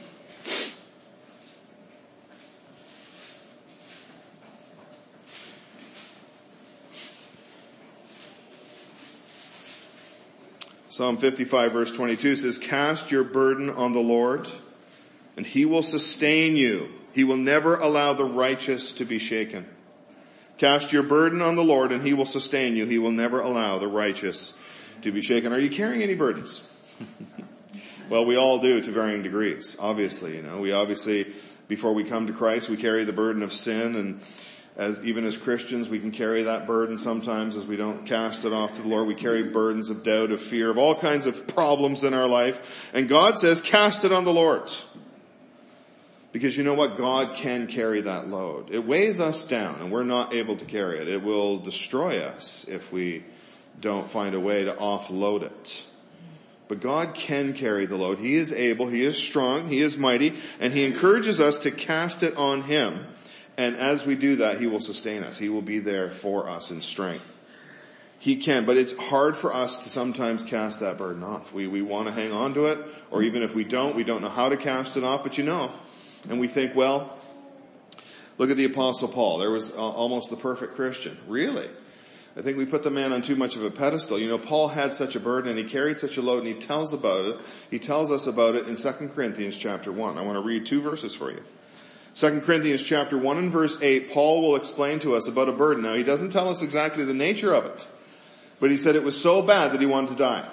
Psalm 10.94 11.16
55 11.16 11.72
verse 11.72 11.90
22 11.90 12.36
says, 12.36 12.56
cast 12.56 13.10
your 13.10 13.24
burden 13.24 13.68
on 13.68 13.90
the 13.90 13.98
Lord 13.98 14.48
and 15.36 15.44
he 15.44 15.64
will 15.64 15.82
sustain 15.82 16.54
you. 16.54 16.88
He 17.12 17.24
will 17.24 17.36
never 17.36 17.74
allow 17.74 18.12
the 18.12 18.24
righteous 18.24 18.92
to 18.92 19.04
be 19.04 19.18
shaken. 19.18 19.66
Cast 20.56 20.92
your 20.92 21.02
burden 21.02 21.42
on 21.42 21.56
the 21.56 21.64
Lord 21.64 21.90
and 21.90 22.06
he 22.06 22.14
will 22.14 22.26
sustain 22.26 22.76
you. 22.76 22.86
He 22.86 23.00
will 23.00 23.10
never 23.10 23.40
allow 23.40 23.78
the 23.78 23.88
righteous 23.88 24.56
to 25.02 25.10
be 25.10 25.20
shaken. 25.20 25.52
Are 25.52 25.58
you 25.58 25.68
carrying 25.68 26.00
any 26.00 26.14
burdens? 26.14 26.62
well, 28.08 28.24
we 28.24 28.36
all 28.36 28.60
do 28.60 28.80
to 28.80 28.90
varying 28.92 29.24
degrees, 29.24 29.76
obviously, 29.80 30.36
you 30.36 30.42
know. 30.42 30.58
We 30.58 30.70
obviously, 30.70 31.26
before 31.66 31.92
we 31.92 32.04
come 32.04 32.28
to 32.28 32.32
Christ, 32.32 32.70
we 32.70 32.76
carry 32.76 33.02
the 33.02 33.12
burden 33.12 33.42
of 33.42 33.52
sin 33.52 33.96
and 33.96 34.20
as 34.76 35.04
even 35.04 35.24
as 35.24 35.36
Christians, 35.36 35.88
we 35.88 36.00
can 36.00 36.10
carry 36.10 36.42
that 36.44 36.66
burden 36.66 36.98
sometimes 36.98 37.54
as 37.56 37.64
we 37.64 37.76
don't 37.76 38.06
cast 38.06 38.44
it 38.44 38.52
off 38.52 38.74
to 38.74 38.82
the 38.82 38.88
Lord. 38.88 39.06
We 39.06 39.14
carry 39.14 39.44
burdens 39.44 39.88
of 39.88 40.02
doubt, 40.02 40.32
of 40.32 40.42
fear, 40.42 40.70
of 40.70 40.78
all 40.78 40.96
kinds 40.96 41.26
of 41.26 41.46
problems 41.46 42.02
in 42.02 42.12
our 42.12 42.26
life. 42.26 42.90
And 42.92 43.08
God 43.08 43.38
says, 43.38 43.60
cast 43.60 44.04
it 44.04 44.10
on 44.10 44.24
the 44.24 44.32
Lord. 44.32 44.72
Because 46.32 46.56
you 46.56 46.64
know 46.64 46.74
what? 46.74 46.96
God 46.96 47.36
can 47.36 47.68
carry 47.68 48.00
that 48.00 48.26
load. 48.26 48.74
It 48.74 48.84
weighs 48.84 49.20
us 49.20 49.44
down 49.44 49.80
and 49.80 49.92
we're 49.92 50.02
not 50.02 50.34
able 50.34 50.56
to 50.56 50.64
carry 50.64 50.98
it. 50.98 51.06
It 51.06 51.22
will 51.22 51.58
destroy 51.58 52.18
us 52.18 52.66
if 52.68 52.92
we 52.92 53.22
don't 53.80 54.10
find 54.10 54.34
a 54.34 54.40
way 54.40 54.64
to 54.64 54.72
offload 54.72 55.44
it. 55.44 55.86
But 56.66 56.80
God 56.80 57.14
can 57.14 57.52
carry 57.52 57.86
the 57.86 57.96
load. 57.96 58.18
He 58.18 58.34
is 58.34 58.52
able, 58.52 58.88
He 58.88 59.04
is 59.04 59.16
strong, 59.16 59.68
He 59.68 59.80
is 59.80 59.96
mighty, 59.96 60.34
and 60.58 60.72
He 60.72 60.84
encourages 60.84 61.40
us 61.40 61.58
to 61.58 61.70
cast 61.70 62.24
it 62.24 62.36
on 62.36 62.62
Him 62.62 63.06
and 63.56 63.76
as 63.76 64.06
we 64.06 64.16
do 64.16 64.36
that, 64.36 64.60
He 64.60 64.66
will 64.66 64.80
sustain 64.80 65.22
us. 65.22 65.38
He 65.38 65.48
will 65.48 65.62
be 65.62 65.78
there 65.78 66.10
for 66.10 66.48
us 66.48 66.70
in 66.70 66.80
strength. 66.80 67.30
He 68.18 68.36
can, 68.36 68.64
but 68.64 68.78
it's 68.78 68.96
hard 68.96 69.36
for 69.36 69.52
us 69.52 69.84
to 69.84 69.90
sometimes 69.90 70.44
cast 70.44 70.80
that 70.80 70.96
burden 70.96 71.22
off. 71.22 71.52
We, 71.52 71.66
we 71.66 71.82
want 71.82 72.06
to 72.06 72.12
hang 72.12 72.32
on 72.32 72.54
to 72.54 72.66
it, 72.66 72.78
or 73.10 73.22
even 73.22 73.42
if 73.42 73.54
we 73.54 73.64
don't, 73.64 73.94
we 73.94 74.02
don't 74.02 74.22
know 74.22 74.30
how 74.30 74.48
to 74.48 74.56
cast 74.56 74.96
it 74.96 75.04
off, 75.04 75.22
but 75.22 75.36
you 75.36 75.44
know. 75.44 75.70
And 76.30 76.40
we 76.40 76.46
think, 76.46 76.74
well, 76.74 77.18
look 78.38 78.50
at 78.50 78.56
the 78.56 78.64
apostle 78.64 79.08
Paul. 79.08 79.38
There 79.38 79.50
was 79.50 79.70
uh, 79.70 79.74
almost 79.74 80.30
the 80.30 80.36
perfect 80.36 80.74
Christian. 80.74 81.18
Really? 81.28 81.68
I 82.36 82.42
think 82.42 82.56
we 82.56 82.66
put 82.66 82.82
the 82.82 82.90
man 82.90 83.12
on 83.12 83.22
too 83.22 83.36
much 83.36 83.56
of 83.56 83.64
a 83.64 83.70
pedestal. 83.70 84.18
You 84.18 84.26
know, 84.26 84.38
Paul 84.38 84.68
had 84.68 84.92
such 84.92 85.14
a 85.14 85.20
burden 85.20 85.50
and 85.50 85.58
he 85.58 85.64
carried 85.64 85.98
such 85.98 86.16
a 86.16 86.22
load 86.22 86.38
and 86.38 86.48
he 86.48 86.54
tells 86.54 86.92
about 86.92 87.26
it. 87.26 87.38
He 87.70 87.78
tells 87.78 88.10
us 88.10 88.26
about 88.26 88.56
it 88.56 88.66
in 88.66 88.76
2 88.76 88.92
Corinthians 89.14 89.56
chapter 89.56 89.92
1. 89.92 90.18
I 90.18 90.22
want 90.22 90.36
to 90.36 90.42
read 90.42 90.66
two 90.66 90.80
verses 90.80 91.14
for 91.14 91.30
you. 91.30 91.42
2 92.14 92.42
Corinthians 92.42 92.82
chapter 92.82 93.18
1 93.18 93.38
and 93.38 93.50
verse 93.50 93.76
8, 93.82 94.12
Paul 94.12 94.42
will 94.42 94.56
explain 94.56 95.00
to 95.00 95.16
us 95.16 95.26
about 95.26 95.48
a 95.48 95.52
burden. 95.52 95.82
Now 95.82 95.94
he 95.94 96.04
doesn't 96.04 96.30
tell 96.30 96.48
us 96.48 96.62
exactly 96.62 97.04
the 97.04 97.14
nature 97.14 97.52
of 97.52 97.64
it, 97.66 97.86
but 98.60 98.70
he 98.70 98.76
said 98.76 98.94
it 98.94 99.02
was 99.02 99.20
so 99.20 99.42
bad 99.42 99.72
that 99.72 99.80
he 99.80 99.86
wanted 99.86 100.10
to 100.10 100.16
die. 100.16 100.48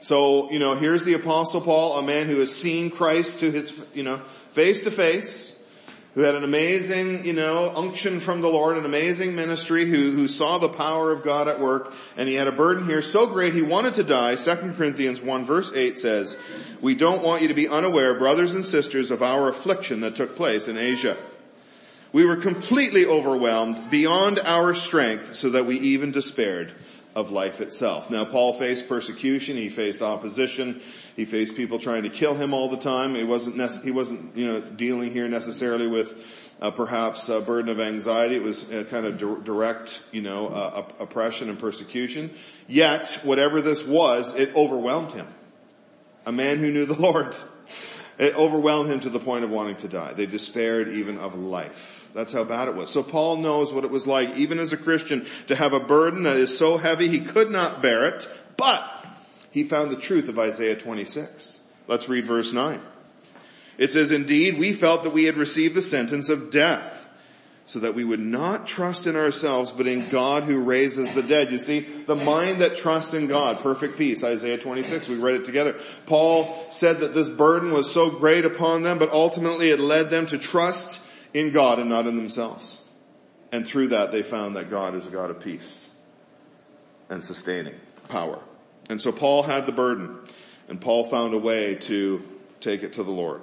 So, 0.00 0.50
you 0.50 0.58
know, 0.58 0.74
here's 0.74 1.04
the 1.04 1.14
apostle 1.14 1.62
Paul, 1.62 1.98
a 1.98 2.02
man 2.02 2.26
who 2.26 2.38
has 2.40 2.54
seen 2.54 2.90
Christ 2.90 3.40
to 3.40 3.50
his, 3.50 3.78
you 3.94 4.02
know, 4.02 4.18
face 4.52 4.82
to 4.82 4.90
face, 4.90 5.55
who 6.16 6.22
had 6.22 6.34
an 6.34 6.44
amazing, 6.44 7.26
you 7.26 7.34
know, 7.34 7.70
unction 7.76 8.20
from 8.20 8.40
the 8.40 8.48
Lord, 8.48 8.78
an 8.78 8.86
amazing 8.86 9.36
ministry, 9.36 9.84
who, 9.84 10.12
who 10.12 10.28
saw 10.28 10.56
the 10.56 10.70
power 10.70 11.12
of 11.12 11.22
God 11.22 11.46
at 11.46 11.60
work, 11.60 11.92
and 12.16 12.26
he 12.26 12.34
had 12.34 12.48
a 12.48 12.52
burden 12.52 12.86
here 12.86 13.02
so 13.02 13.26
great 13.26 13.52
he 13.52 13.60
wanted 13.60 13.92
to 13.94 14.02
die. 14.02 14.34
2 14.34 14.72
Corinthians 14.78 15.20
1 15.20 15.44
verse 15.44 15.70
8 15.74 15.98
says, 15.98 16.38
we 16.80 16.94
don't 16.94 17.22
want 17.22 17.42
you 17.42 17.48
to 17.48 17.54
be 17.54 17.68
unaware, 17.68 18.14
brothers 18.14 18.54
and 18.54 18.64
sisters, 18.64 19.10
of 19.10 19.22
our 19.22 19.50
affliction 19.50 20.00
that 20.00 20.16
took 20.16 20.36
place 20.36 20.68
in 20.68 20.78
Asia. 20.78 21.18
We 22.14 22.24
were 22.24 22.36
completely 22.36 23.04
overwhelmed 23.04 23.90
beyond 23.90 24.38
our 24.38 24.72
strength 24.72 25.34
so 25.34 25.50
that 25.50 25.66
we 25.66 25.78
even 25.78 26.12
despaired 26.12 26.72
of 27.16 27.30
life 27.32 27.62
itself. 27.62 28.10
Now 28.10 28.26
Paul 28.26 28.52
faced 28.52 28.88
persecution, 28.88 29.56
he 29.56 29.70
faced 29.70 30.02
opposition, 30.02 30.82
he 31.16 31.24
faced 31.24 31.56
people 31.56 31.78
trying 31.78 32.02
to 32.02 32.10
kill 32.10 32.34
him 32.34 32.52
all 32.52 32.68
the 32.68 32.76
time. 32.76 33.14
He 33.14 33.24
wasn't, 33.24 33.56
he 33.82 33.90
wasn't, 33.90 34.36
you 34.36 34.46
know, 34.46 34.60
dealing 34.60 35.10
here 35.12 35.26
necessarily 35.26 35.88
with 35.88 36.54
uh, 36.60 36.70
perhaps 36.70 37.30
a 37.30 37.40
burden 37.40 37.70
of 37.70 37.80
anxiety. 37.80 38.36
It 38.36 38.42
was 38.42 38.70
a 38.70 38.84
kind 38.84 39.06
of 39.06 39.16
di- 39.16 39.44
direct, 39.44 40.02
you 40.12 40.20
know, 40.20 40.48
uh, 40.48 40.84
oppression 41.00 41.48
and 41.48 41.58
persecution. 41.58 42.30
Yet, 42.68 43.20
whatever 43.22 43.62
this 43.62 43.86
was, 43.86 44.34
it 44.34 44.54
overwhelmed 44.54 45.12
him. 45.12 45.26
A 46.26 46.32
man 46.32 46.58
who 46.58 46.70
knew 46.70 46.84
the 46.84 46.94
Lord. 47.00 47.34
It 48.18 48.36
overwhelmed 48.36 48.90
him 48.90 49.00
to 49.00 49.10
the 49.10 49.20
point 49.20 49.44
of 49.44 49.50
wanting 49.50 49.76
to 49.76 49.88
die. 49.88 50.12
They 50.12 50.26
despaired 50.26 50.88
even 50.88 51.18
of 51.18 51.34
life. 51.34 51.95
That's 52.14 52.32
how 52.32 52.44
bad 52.44 52.68
it 52.68 52.74
was. 52.74 52.90
So 52.90 53.02
Paul 53.02 53.38
knows 53.38 53.72
what 53.72 53.84
it 53.84 53.90
was 53.90 54.06
like, 54.06 54.36
even 54.36 54.58
as 54.58 54.72
a 54.72 54.76
Christian, 54.76 55.26
to 55.46 55.56
have 55.56 55.72
a 55.72 55.80
burden 55.80 56.22
that 56.24 56.36
is 56.36 56.56
so 56.56 56.76
heavy 56.76 57.08
he 57.08 57.20
could 57.20 57.50
not 57.50 57.82
bear 57.82 58.04
it, 58.06 58.28
but 58.56 58.84
he 59.50 59.64
found 59.64 59.90
the 59.90 59.96
truth 59.96 60.28
of 60.28 60.38
Isaiah 60.38 60.76
26. 60.76 61.60
Let's 61.88 62.08
read 62.08 62.24
verse 62.24 62.52
9. 62.52 62.80
It 63.78 63.90
says, 63.90 64.10
indeed, 64.10 64.58
we 64.58 64.72
felt 64.72 65.02
that 65.02 65.12
we 65.12 65.24
had 65.24 65.36
received 65.36 65.74
the 65.74 65.82
sentence 65.82 66.28
of 66.28 66.50
death 66.50 67.08
so 67.66 67.80
that 67.80 67.94
we 67.96 68.04
would 68.04 68.20
not 68.20 68.66
trust 68.66 69.08
in 69.08 69.16
ourselves, 69.16 69.72
but 69.72 69.88
in 69.88 70.08
God 70.08 70.44
who 70.44 70.62
raises 70.62 71.10
the 71.12 71.22
dead. 71.22 71.50
You 71.50 71.58
see, 71.58 71.80
the 71.80 72.14
mind 72.14 72.60
that 72.60 72.76
trusts 72.76 73.12
in 73.12 73.26
God, 73.26 73.58
perfect 73.58 73.98
peace, 73.98 74.22
Isaiah 74.22 74.56
26, 74.56 75.08
we 75.08 75.16
read 75.16 75.34
it 75.34 75.44
together. 75.44 75.74
Paul 76.06 76.64
said 76.70 77.00
that 77.00 77.12
this 77.12 77.28
burden 77.28 77.72
was 77.72 77.92
so 77.92 78.08
great 78.08 78.44
upon 78.44 78.84
them, 78.84 78.98
but 78.98 79.10
ultimately 79.10 79.70
it 79.70 79.80
led 79.80 80.10
them 80.10 80.26
to 80.28 80.38
trust 80.38 81.02
in 81.36 81.50
God 81.50 81.78
and 81.78 81.90
not 81.90 82.06
in 82.06 82.16
themselves. 82.16 82.80
And 83.52 83.66
through 83.66 83.88
that 83.88 84.10
they 84.10 84.22
found 84.22 84.56
that 84.56 84.70
God 84.70 84.94
is 84.94 85.06
a 85.06 85.10
God 85.10 85.30
of 85.30 85.40
peace 85.40 85.88
and 87.10 87.22
sustaining 87.22 87.78
power. 88.08 88.40
And 88.88 89.00
so 89.00 89.12
Paul 89.12 89.42
had 89.42 89.66
the 89.66 89.72
burden 89.72 90.18
and 90.68 90.80
Paul 90.80 91.04
found 91.04 91.34
a 91.34 91.38
way 91.38 91.74
to 91.74 92.22
take 92.60 92.82
it 92.82 92.94
to 92.94 93.02
the 93.02 93.10
Lord. 93.10 93.42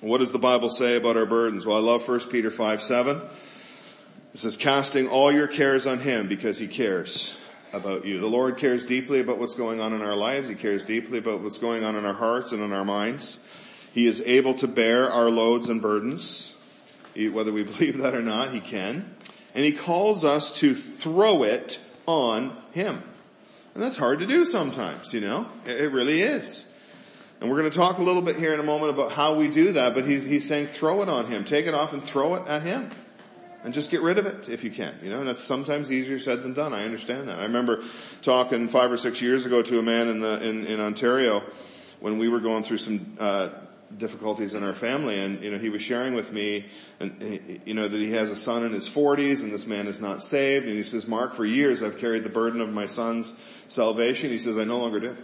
What 0.00 0.18
does 0.18 0.30
the 0.30 0.38
Bible 0.38 0.70
say 0.70 0.96
about 0.96 1.16
our 1.16 1.26
burdens? 1.26 1.66
Well, 1.66 1.76
I 1.76 1.80
love 1.80 2.06
1 2.08 2.20
Peter 2.30 2.50
5, 2.50 2.80
7. 2.80 3.20
It 4.34 4.40
says, 4.40 4.56
casting 4.56 5.08
all 5.08 5.30
your 5.30 5.46
cares 5.46 5.86
on 5.86 5.98
Him 5.98 6.28
because 6.28 6.58
He 6.58 6.68
cares 6.68 7.38
about 7.72 8.06
you. 8.06 8.18
The 8.18 8.28
Lord 8.28 8.56
cares 8.56 8.84
deeply 8.84 9.20
about 9.20 9.38
what's 9.38 9.54
going 9.54 9.80
on 9.80 9.92
in 9.92 10.02
our 10.02 10.14
lives. 10.14 10.48
He 10.48 10.54
cares 10.54 10.84
deeply 10.84 11.18
about 11.18 11.40
what's 11.40 11.58
going 11.58 11.84
on 11.84 11.96
in 11.96 12.04
our 12.04 12.14
hearts 12.14 12.52
and 12.52 12.62
in 12.62 12.72
our 12.72 12.84
minds. 12.84 13.40
He 13.92 14.06
is 14.06 14.20
able 14.22 14.54
to 14.54 14.68
bear 14.68 15.10
our 15.10 15.30
loads 15.30 15.68
and 15.68 15.82
burdens. 15.82 16.56
Whether 17.14 17.52
we 17.52 17.62
believe 17.64 17.98
that 17.98 18.14
or 18.14 18.22
not, 18.22 18.52
He 18.52 18.60
can. 18.60 19.14
And 19.54 19.64
He 19.64 19.72
calls 19.72 20.24
us 20.24 20.58
to 20.60 20.74
throw 20.74 21.42
it 21.42 21.80
on 22.06 22.56
Him. 22.72 23.02
And 23.74 23.82
that's 23.82 23.96
hard 23.96 24.18
to 24.20 24.26
do 24.26 24.44
sometimes, 24.44 25.14
you 25.14 25.20
know? 25.20 25.46
It 25.66 25.92
really 25.92 26.20
is. 26.20 26.68
And 27.40 27.48
we're 27.48 27.58
going 27.58 27.70
to 27.70 27.76
talk 27.76 27.98
a 27.98 28.02
little 28.02 28.22
bit 28.22 28.36
here 28.36 28.52
in 28.52 28.58
a 28.58 28.64
moment 28.64 28.90
about 28.90 29.12
how 29.12 29.36
we 29.36 29.46
do 29.46 29.72
that, 29.72 29.94
but 29.94 30.04
he's, 30.04 30.24
he's 30.24 30.46
saying 30.48 30.66
throw 30.66 31.02
it 31.02 31.08
on 31.08 31.26
Him. 31.26 31.44
Take 31.44 31.66
it 31.66 31.74
off 31.74 31.92
and 31.92 32.02
throw 32.02 32.34
it 32.34 32.48
at 32.48 32.62
Him. 32.62 32.88
And 33.64 33.74
just 33.74 33.90
get 33.90 34.02
rid 34.02 34.18
of 34.18 34.26
it 34.26 34.48
if 34.48 34.64
you 34.64 34.70
can, 34.70 34.94
you 35.02 35.10
know, 35.10 35.18
and 35.18 35.28
that's 35.28 35.42
sometimes 35.42 35.92
easier 35.92 36.18
said 36.18 36.42
than 36.42 36.54
done. 36.54 36.72
I 36.72 36.84
understand 36.84 37.28
that. 37.28 37.38
I 37.38 37.42
remember 37.42 37.82
talking 38.22 38.68
five 38.68 38.90
or 38.90 38.96
six 38.96 39.20
years 39.20 39.46
ago 39.46 39.62
to 39.62 39.78
a 39.78 39.82
man 39.82 40.08
in 40.08 40.20
the, 40.20 40.48
in, 40.48 40.66
in 40.66 40.80
Ontario 40.80 41.42
when 42.00 42.18
we 42.18 42.28
were 42.28 42.40
going 42.40 42.62
through 42.62 42.78
some, 42.78 43.16
uh, 43.18 43.48
difficulties 43.96 44.54
in 44.54 44.62
our 44.62 44.74
family 44.74 45.18
and 45.18 45.42
you 45.42 45.50
know 45.50 45.56
he 45.56 45.70
was 45.70 45.80
sharing 45.80 46.12
with 46.14 46.30
me 46.32 46.66
and 47.00 47.40
you 47.64 47.72
know 47.72 47.88
that 47.88 47.98
he 47.98 48.12
has 48.12 48.30
a 48.30 48.36
son 48.36 48.64
in 48.64 48.72
his 48.72 48.88
40s 48.88 49.42
and 49.42 49.50
this 49.50 49.66
man 49.66 49.86
is 49.86 49.98
not 49.98 50.22
saved 50.22 50.66
and 50.66 50.76
he 50.76 50.82
says 50.82 51.08
mark 51.08 51.32
for 51.32 51.44
years 51.44 51.82
I've 51.82 51.96
carried 51.96 52.22
the 52.22 52.28
burden 52.28 52.60
of 52.60 52.70
my 52.70 52.84
son's 52.84 53.34
salvation 53.68 54.30
he 54.30 54.38
says 54.38 54.58
I 54.58 54.64
no 54.64 54.78
longer 54.78 55.00
do 55.00 55.16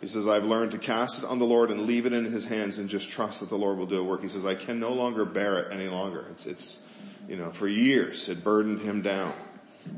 He 0.00 0.06
says, 0.06 0.26
I've 0.26 0.44
learned 0.44 0.70
to 0.70 0.78
cast 0.78 1.22
it 1.22 1.28
on 1.28 1.38
the 1.38 1.44
Lord 1.44 1.70
and 1.70 1.86
leave 1.86 2.06
it 2.06 2.14
in 2.14 2.24
his 2.24 2.46
hands 2.46 2.78
and 2.78 2.88
just 2.88 3.10
trust 3.10 3.40
that 3.40 3.50
the 3.50 3.58
Lord 3.58 3.76
will 3.76 3.86
do 3.86 4.00
a 4.00 4.02
work. 4.02 4.22
He 4.22 4.28
says, 4.28 4.46
I 4.46 4.54
can 4.54 4.80
no 4.80 4.92
longer 4.92 5.26
bear 5.26 5.58
it 5.58 5.72
any 5.72 5.88
longer. 5.88 6.24
It's, 6.30 6.46
it's, 6.46 6.80
you 7.28 7.36
know, 7.36 7.50
for 7.50 7.68
years 7.68 8.30
it 8.30 8.42
burdened 8.42 8.80
him 8.80 9.02
down. 9.02 9.34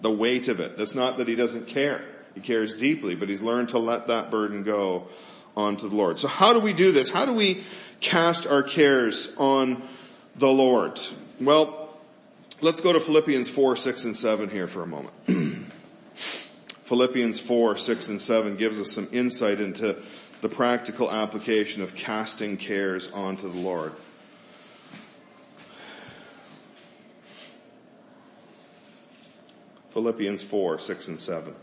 The 0.00 0.10
weight 0.10 0.48
of 0.48 0.58
it. 0.58 0.76
That's 0.76 0.96
not 0.96 1.18
that 1.18 1.28
he 1.28 1.36
doesn't 1.36 1.68
care. 1.68 2.04
He 2.34 2.40
cares 2.40 2.74
deeply, 2.74 3.14
but 3.14 3.28
he's 3.28 3.42
learned 3.42 3.68
to 3.70 3.78
let 3.78 4.08
that 4.08 4.30
burden 4.32 4.64
go 4.64 5.06
onto 5.56 5.88
the 5.88 5.96
Lord. 5.96 6.18
So 6.18 6.28
how 6.28 6.52
do 6.52 6.60
we 6.60 6.72
do 6.72 6.92
this? 6.92 7.10
How 7.10 7.26
do 7.26 7.32
we 7.32 7.62
cast 8.00 8.46
our 8.46 8.62
cares 8.62 9.34
on 9.36 9.82
the 10.36 10.48
Lord? 10.48 11.00
Well, 11.40 11.98
let's 12.60 12.80
go 12.80 12.92
to 12.92 13.00
Philippians 13.00 13.48
4, 13.50 13.76
6, 13.76 14.04
and 14.04 14.16
7 14.16 14.48
here 14.50 14.66
for 14.66 14.82
a 14.82 14.86
moment. 14.86 15.14
Philippians 16.84 17.40
4, 17.40 17.76
6, 17.76 18.08
and 18.08 18.20
7 18.20 18.56
gives 18.56 18.80
us 18.80 18.92
some 18.92 19.08
insight 19.12 19.60
into 19.60 19.96
the 20.42 20.48
practical 20.48 21.10
application 21.10 21.82
of 21.82 21.94
casting 21.94 22.56
cares 22.56 23.10
onto 23.12 23.50
the 23.50 23.60
Lord. 23.60 23.92
Philippians 29.90 30.42
4, 30.42 30.78
6, 30.78 31.08
and 31.08 31.20
7. 31.20 31.54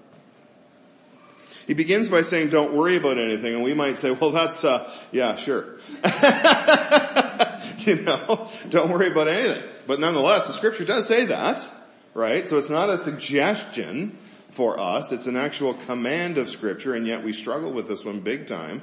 He 1.69 1.75
begins 1.75 2.09
by 2.09 2.23
saying, 2.23 2.49
don't 2.49 2.73
worry 2.73 2.95
about 2.95 3.19
anything, 3.19 3.53
and 3.53 3.63
we 3.63 3.75
might 3.75 3.99
say, 3.99 4.09
well 4.09 4.31
that's, 4.31 4.65
uh, 4.65 4.91
yeah, 5.11 5.35
sure. 5.35 5.65
you 7.85 8.01
know, 8.01 8.49
don't 8.69 8.89
worry 8.89 9.11
about 9.11 9.27
anything. 9.27 9.61
But 9.85 9.99
nonetheless, 9.99 10.47
the 10.47 10.53
scripture 10.53 10.83
does 10.83 11.07
say 11.07 11.25
that, 11.27 11.69
right? 12.15 12.47
So 12.47 12.57
it's 12.57 12.71
not 12.71 12.89
a 12.89 12.97
suggestion 12.97 14.17
for 14.49 14.79
us, 14.79 15.11
it's 15.11 15.27
an 15.27 15.35
actual 15.35 15.75
command 15.75 16.39
of 16.39 16.49
scripture, 16.49 16.95
and 16.95 17.05
yet 17.05 17.23
we 17.23 17.33
struggle 17.33 17.71
with 17.71 17.87
this 17.87 18.03
one 18.03 18.21
big 18.21 18.47
time. 18.47 18.81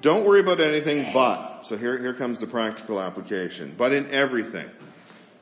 Don't 0.00 0.24
worry 0.24 0.40
about 0.40 0.60
anything 0.60 1.12
but, 1.12 1.66
so 1.66 1.76
here, 1.76 1.98
here 1.98 2.14
comes 2.14 2.40
the 2.40 2.46
practical 2.46 3.02
application, 3.02 3.74
but 3.76 3.92
in 3.92 4.10
everything, 4.10 4.70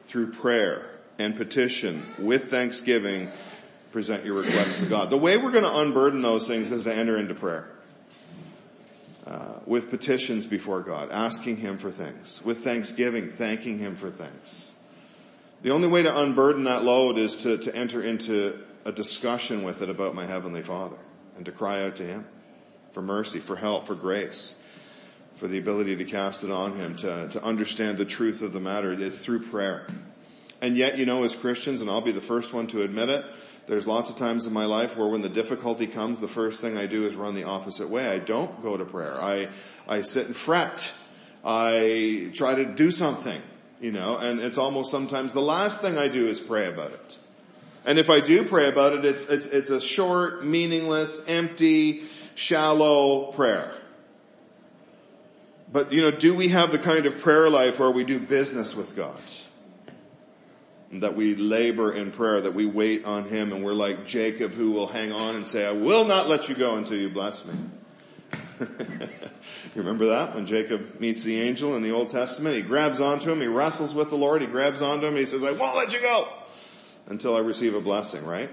through 0.07 0.33
prayer 0.33 0.85
and 1.21 1.37
petition, 1.37 2.05
with 2.19 2.51
thanksgiving, 2.51 3.31
present 3.93 4.25
your 4.25 4.35
requests 4.35 4.79
to 4.79 4.87
God. 4.87 5.11
The 5.11 5.19
way 5.19 5.37
we're 5.37 5.53
going 5.53 5.65
to 5.65 5.79
unburden 5.79 6.23
those 6.23 6.49
things 6.49 6.73
is 6.73 6.85
to 6.85 6.95
enter 6.95 7.17
into 7.17 7.35
prayer. 7.35 7.69
Uh, 9.25 9.61
with 9.67 9.89
petitions 9.89 10.47
before 10.47 10.81
God, 10.81 11.11
asking 11.13 11.59
Him 11.59 11.79
for 11.79 11.93
things. 11.93 12.43
With 12.45 12.65
thanksgiving, 12.65 13.29
thanking 13.29 13.79
Him 13.79 13.95
for 13.95 14.11
things. 14.11 14.75
The 15.63 15.71
only 15.71 15.87
way 15.87 16.03
to 16.03 16.21
unburden 16.21 16.65
that 16.65 16.83
load 16.83 17.19
is 17.19 17.43
to, 17.43 17.57
to 17.59 17.75
enter 17.75 18.03
into 18.03 18.59
a 18.85 18.91
discussion 18.91 19.63
with 19.63 19.81
it 19.81 19.89
about 19.89 20.17
my 20.17 20.27
Heavenly 20.27 20.63
Father 20.63 20.97
and 21.37 21.47
to 21.47 21.53
cry 21.53 21.85
out 21.85 21.97
to 21.97 22.03
Him 22.03 22.27
for 22.91 23.01
mercy, 23.01 23.39
for 23.39 23.55
help, 23.55 23.87
for 23.87 23.95
grace, 23.95 24.57
for 25.37 25.47
the 25.47 25.59
ability 25.59 25.97
to 25.97 26.05
cast 26.05 26.43
it 26.43 26.51
on 26.51 26.73
Him, 26.73 26.97
to, 26.97 27.29
to 27.29 27.43
understand 27.45 27.99
the 27.99 28.05
truth 28.05 28.43
of 28.43 28.53
the 28.53 28.61
matter. 28.61 28.93
It's 28.93 29.21
through 29.21 29.47
prayer. 29.47 29.87
And 30.61 30.77
yet, 30.77 30.99
you 30.99 31.07
know, 31.07 31.23
as 31.23 31.37
Christians, 31.37 31.81
and 31.81 31.89
I'll 31.89 32.01
be 32.01 32.13
the 32.13 32.21
first 32.21 32.53
one 32.53 32.67
to 32.69 32.83
admit 32.83 33.09
it, 33.09 33.25
there's 33.67 33.87
lots 33.87 34.11
of 34.11 34.17
times 34.17 34.47
in 34.47 34.53
my 34.53 34.65
life 34.65 34.97
where 34.97 35.07
when 35.07 35.23
the 35.23 35.29
difficulty 35.29 35.87
comes, 35.87 36.19
the 36.19 36.29
first 36.29 36.61
thing 36.61 36.77
I 36.77 36.87
do 36.87 37.07
is 37.07 37.15
run 37.15 37.35
the 37.35 37.45
opposite 37.45 37.89
way. 37.89 38.07
I 38.09 38.19
don't 38.19 38.63
go 38.63 38.77
to 38.77 38.85
prayer. 38.85 39.15
I, 39.15 39.49
I 39.87 40.03
sit 40.03 40.27
and 40.27 40.37
fret. 40.37 40.93
I 41.45 42.31
try 42.35 42.55
to 42.57 42.65
do 42.65 42.91
something, 42.91 43.41
you 43.81 43.93
know, 43.93 44.17
and 44.17 44.41
it's 44.41 44.59
almost 44.59 44.91
sometimes 44.91 45.33
the 45.33 45.41
last 45.41 45.81
thing 45.81 45.97
I 45.97 46.09
do 46.09 46.27
is 46.27 46.41
pray 46.41 46.67
about 46.67 46.93
it. 46.93 47.19
And 47.85 47.99
if 47.99 48.11
I 48.11 48.21
do 48.21 48.45
pray 48.45 48.69
about 48.69 48.93
it, 48.93 49.05
it's, 49.05 49.27
it's, 49.29 49.47
it's 49.47 49.71
a 49.71 49.81
short, 49.81 50.45
meaningless, 50.45 51.21
empty, 51.27 52.05
shallow 52.35 53.33
prayer. 53.33 53.73
But, 55.73 55.93
you 55.93 56.03
know, 56.03 56.11
do 56.11 56.35
we 56.35 56.49
have 56.49 56.71
the 56.71 56.79
kind 56.79 57.07
of 57.07 57.19
prayer 57.19 57.49
life 57.49 57.79
where 57.79 57.91
we 57.91 58.05
do 58.05 58.21
business 58.21 58.77
with 58.77 58.95
God? 58.95 59.21
That 61.01 61.17
we 61.17 61.35
labor 61.35 61.93
in 61.93 62.11
prayer, 62.11 62.41
that 62.43 62.55
we 62.55 62.67
wait 62.67 63.05
on 63.05 63.25
Him, 63.25 63.53
and 63.53 63.65
we're 63.65 63.73
like 63.73 64.07
Jacob 64.07 64.53
who 64.53 64.73
will 64.73 64.87
hang 64.87 65.13
on 65.13 65.37
and 65.37 65.49
say, 65.49 65.67
I 65.67 65.73
will 65.73 66.07
not 66.07 66.29
let 66.29 66.49
you 66.49 66.55
go 66.55 66.77
until 66.77 66.99
you 66.99 67.09
bless 67.09 67.45
me. 67.47 67.55
you 68.61 68.69
remember 69.75 70.07
that 70.07 70.35
when 70.35 70.47
Jacob 70.47 71.01
meets 71.01 71.23
the 71.23 71.41
angel 71.41 71.77
in 71.77 71.83
the 71.83 71.91
Old 71.91 72.11
Testament? 72.11 72.57
He 72.57 72.63
grabs 72.63 73.01
onto 73.01 73.31
him, 73.31 73.41
he 73.41 73.47
wrestles 73.47 73.95
with 73.95 74.11
the 74.11 74.17
Lord, 74.17 74.43
he 74.43 74.47
grabs 74.47 74.83
onto 74.83 75.07
him, 75.07 75.17
he 75.17 75.25
says, 75.25 75.45
I 75.45 75.53
won't 75.53 75.77
let 75.77 75.95
you 75.95 76.01
go 76.01 76.29
until 77.07 77.35
I 77.35 77.41
receive 77.41 77.75
a 77.75 77.81
blessing, 77.81 78.25
right? 78.25 78.51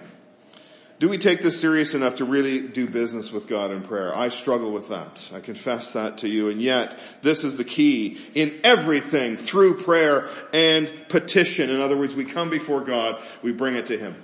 Do 0.99 1.07
we 1.07 1.17
take 1.17 1.41
this 1.41 1.59
serious 1.59 1.93
enough 1.93 2.15
to 2.15 2.25
really 2.25 2.67
do 2.67 2.85
business 2.85 3.31
with 3.31 3.47
God 3.47 3.71
in 3.71 3.83
prayer? 3.83 4.15
I 4.15 4.27
struggle 4.27 4.71
with 4.71 4.89
that. 4.89 5.31
I 5.33 5.39
confess 5.39 5.93
that 5.93 6.19
to 6.19 6.27
you. 6.27 6.49
And 6.49 6.62
yet, 6.62 6.99
this 7.21 7.45
is 7.45 7.55
the 7.55 7.63
key 7.63 8.19
in 8.35 8.59
everything 8.65 9.38
through 9.38 9.81
prayer 9.81 10.27
and 10.51 10.91
petition. 11.07 11.69
In 11.69 11.79
other 11.79 11.97
words, 11.97 12.15
we 12.15 12.25
come 12.25 12.49
before 12.49 12.81
God, 12.81 13.17
we 13.41 13.53
bring 13.53 13.75
it 13.75 13.85
to 13.88 13.97
Him. 13.97 14.21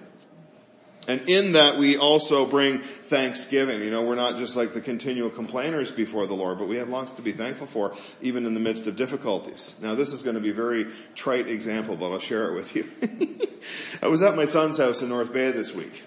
And 1.07 1.21
in 1.29 1.53
that 1.53 1.77
we 1.77 1.97
also 1.97 2.45
bring 2.45 2.79
thanksgiving. 2.79 3.81
You 3.81 3.91
know, 3.91 4.01
we're 4.01 4.15
not 4.15 4.37
just 4.37 4.55
like 4.55 4.73
the 4.73 4.81
continual 4.81 5.29
complainers 5.29 5.91
before 5.91 6.25
the 6.25 6.33
Lord, 6.33 6.57
but 6.57 6.67
we 6.67 6.77
have 6.77 6.89
lots 6.89 7.13
to 7.13 7.21
be 7.21 7.31
thankful 7.31 7.67
for, 7.67 7.93
even 8.21 8.45
in 8.45 8.53
the 8.53 8.59
midst 8.59 8.87
of 8.87 8.95
difficulties. 8.95 9.75
Now 9.81 9.93
this 9.93 10.11
is 10.11 10.23
going 10.23 10.33
to 10.33 10.41
be 10.41 10.49
a 10.49 10.53
very 10.53 10.87
trite 11.13 11.47
example, 11.47 11.95
but 11.95 12.11
I'll 12.11 12.19
share 12.19 12.49
it 12.49 12.55
with 12.55 12.75
you. 12.75 12.85
I 14.01 14.07
was 14.07 14.23
at 14.23 14.35
my 14.35 14.45
son's 14.45 14.77
house 14.77 15.03
in 15.03 15.09
North 15.09 15.31
Bay 15.31 15.51
this 15.51 15.73
week 15.73 16.01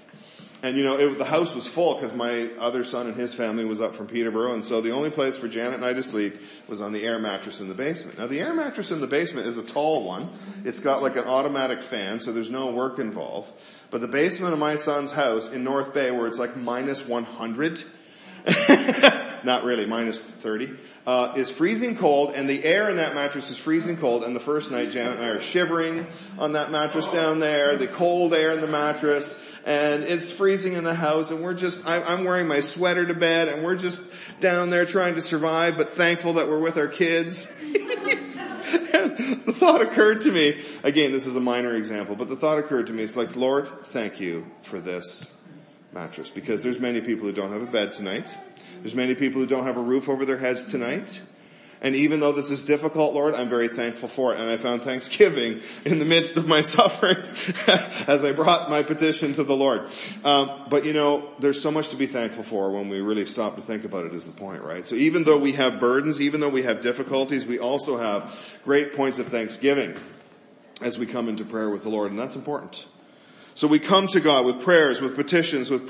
and 0.62 0.76
you 0.76 0.84
know, 0.84 0.98
it, 0.98 1.18
the 1.18 1.24
house 1.24 1.54
was 1.54 1.68
full 1.68 1.94
because 1.94 2.14
my 2.14 2.50
other 2.58 2.82
son 2.82 3.06
and 3.06 3.16
his 3.16 3.32
family 3.32 3.64
was 3.64 3.80
up 3.80 3.94
from 3.94 4.08
Peterborough, 4.08 4.54
and 4.54 4.64
so 4.64 4.80
the 4.80 4.90
only 4.90 5.10
place 5.10 5.36
for 5.36 5.46
Janet 5.46 5.74
and 5.74 5.84
I 5.84 5.92
to 5.92 6.02
sleep 6.02 6.34
was 6.66 6.80
on 6.80 6.92
the 6.92 7.04
air 7.04 7.18
mattress 7.18 7.60
in 7.60 7.68
the 7.68 7.74
basement. 7.74 8.18
Now 8.18 8.26
the 8.26 8.40
air 8.40 8.52
mattress 8.54 8.90
in 8.90 9.00
the 9.00 9.06
basement 9.06 9.46
is 9.46 9.56
a 9.56 9.62
tall 9.62 10.04
one. 10.04 10.30
It's 10.64 10.80
got 10.80 11.00
like 11.02 11.16
an 11.16 11.24
automatic 11.24 11.80
fan, 11.80 12.18
so 12.18 12.32
there's 12.32 12.50
no 12.50 12.72
work 12.72 12.98
involved. 12.98 13.52
But 13.90 14.00
the 14.00 14.08
basement 14.08 14.52
of 14.52 14.58
my 14.58 14.76
son's 14.76 15.12
house 15.12 15.50
in 15.50 15.62
North 15.62 15.94
Bay, 15.94 16.10
where 16.10 16.26
it's 16.26 16.38
like 16.38 16.56
minus 16.56 17.06
100, 17.06 17.84
not 19.44 19.64
really, 19.64 19.86
minus 19.86 20.20
30, 20.20 20.70
uh, 21.06 21.32
is 21.36 21.50
freezing 21.50 21.96
cold, 21.96 22.32
and 22.34 22.48
the 22.48 22.64
air 22.64 22.90
in 22.90 22.96
that 22.96 23.14
mattress 23.14 23.50
is 23.50 23.58
freezing 23.58 23.96
cold. 23.96 24.24
And 24.24 24.36
the 24.36 24.40
first 24.40 24.70
night, 24.70 24.90
Janet 24.90 25.16
and 25.16 25.24
I 25.24 25.28
are 25.28 25.40
shivering 25.40 26.06
on 26.38 26.52
that 26.52 26.70
mattress 26.70 27.06
down 27.06 27.40
there, 27.40 27.76
the 27.76 27.86
cold 27.86 28.34
air 28.34 28.52
in 28.52 28.60
the 28.60 28.66
mattress 28.66 29.44
and 29.68 30.02
it's 30.02 30.30
freezing 30.30 30.72
in 30.72 30.84
the 30.84 30.94
house 30.94 31.30
and 31.30 31.42
we're 31.42 31.52
just, 31.52 31.86
I, 31.86 32.02
I'm 32.02 32.24
wearing 32.24 32.48
my 32.48 32.60
sweater 32.60 33.04
to 33.04 33.12
bed 33.12 33.48
and 33.48 33.62
we're 33.62 33.76
just 33.76 34.40
down 34.40 34.70
there 34.70 34.86
trying 34.86 35.16
to 35.16 35.22
survive, 35.22 35.76
but 35.76 35.90
thankful 35.90 36.32
that 36.34 36.48
we're 36.48 36.58
with 36.58 36.78
our 36.78 36.88
kids. 36.88 37.54
the 37.62 39.54
thought 39.58 39.82
occurred 39.82 40.22
to 40.22 40.32
me, 40.32 40.58
again, 40.84 41.12
this 41.12 41.26
is 41.26 41.36
a 41.36 41.40
minor 41.40 41.74
example, 41.74 42.16
but 42.16 42.30
the 42.30 42.36
thought 42.36 42.58
occurred 42.58 42.86
to 42.86 42.94
me, 42.94 43.02
it's 43.02 43.16
like, 43.16 43.36
Lord, 43.36 43.68
thank 43.84 44.20
you 44.20 44.46
for 44.62 44.80
this 44.80 45.34
mattress 45.92 46.30
because 46.30 46.62
there's 46.62 46.80
many 46.80 47.02
people 47.02 47.26
who 47.26 47.32
don't 47.32 47.52
have 47.52 47.62
a 47.62 47.66
bed 47.66 47.92
tonight. 47.92 48.34
There's 48.80 48.94
many 48.94 49.14
people 49.14 49.40
who 49.40 49.46
don't 49.46 49.64
have 49.64 49.76
a 49.76 49.82
roof 49.82 50.08
over 50.08 50.24
their 50.24 50.38
heads 50.38 50.64
tonight. 50.64 51.20
And 51.80 51.94
even 51.94 52.18
though 52.18 52.32
this 52.32 52.50
is 52.50 52.62
difficult, 52.62 53.14
Lord, 53.14 53.34
I'm 53.34 53.48
very 53.48 53.68
thankful 53.68 54.08
for 54.08 54.34
it. 54.34 54.40
And 54.40 54.50
I 54.50 54.56
found 54.56 54.82
thanksgiving 54.82 55.60
in 55.84 56.00
the 56.00 56.04
midst 56.04 56.36
of 56.36 56.48
my 56.48 56.60
suffering 56.62 57.16
as 58.08 58.24
I 58.24 58.32
brought 58.32 58.68
my 58.68 58.82
petition 58.82 59.32
to 59.34 59.44
the 59.44 59.54
Lord. 59.54 59.88
Um, 60.24 60.66
but 60.68 60.84
you 60.84 60.92
know, 60.92 61.30
there's 61.38 61.60
so 61.60 61.70
much 61.70 61.90
to 61.90 61.96
be 61.96 62.06
thankful 62.06 62.42
for 62.42 62.72
when 62.72 62.88
we 62.88 63.00
really 63.00 63.26
stop 63.26 63.56
to 63.56 63.62
think 63.62 63.84
about 63.84 64.06
it 64.06 64.12
is 64.12 64.26
the 64.26 64.32
point, 64.32 64.62
right? 64.62 64.84
So 64.86 64.96
even 64.96 65.22
though 65.22 65.38
we 65.38 65.52
have 65.52 65.78
burdens, 65.78 66.20
even 66.20 66.40
though 66.40 66.48
we 66.48 66.62
have 66.62 66.80
difficulties, 66.80 67.46
we 67.46 67.60
also 67.60 67.96
have 67.96 68.58
great 68.64 68.94
points 68.94 69.20
of 69.20 69.28
thanksgiving 69.28 69.94
as 70.80 70.98
we 70.98 71.06
come 71.06 71.28
into 71.28 71.44
prayer 71.44 71.70
with 71.70 71.84
the 71.84 71.90
Lord. 71.90 72.10
And 72.10 72.18
that's 72.18 72.36
important. 72.36 72.86
So 73.58 73.66
we 73.66 73.80
come 73.80 74.06
to 74.06 74.20
God 74.20 74.44
with 74.44 74.60
prayers, 74.60 75.00
with 75.00 75.16
petitions, 75.16 75.68
with 75.68 75.88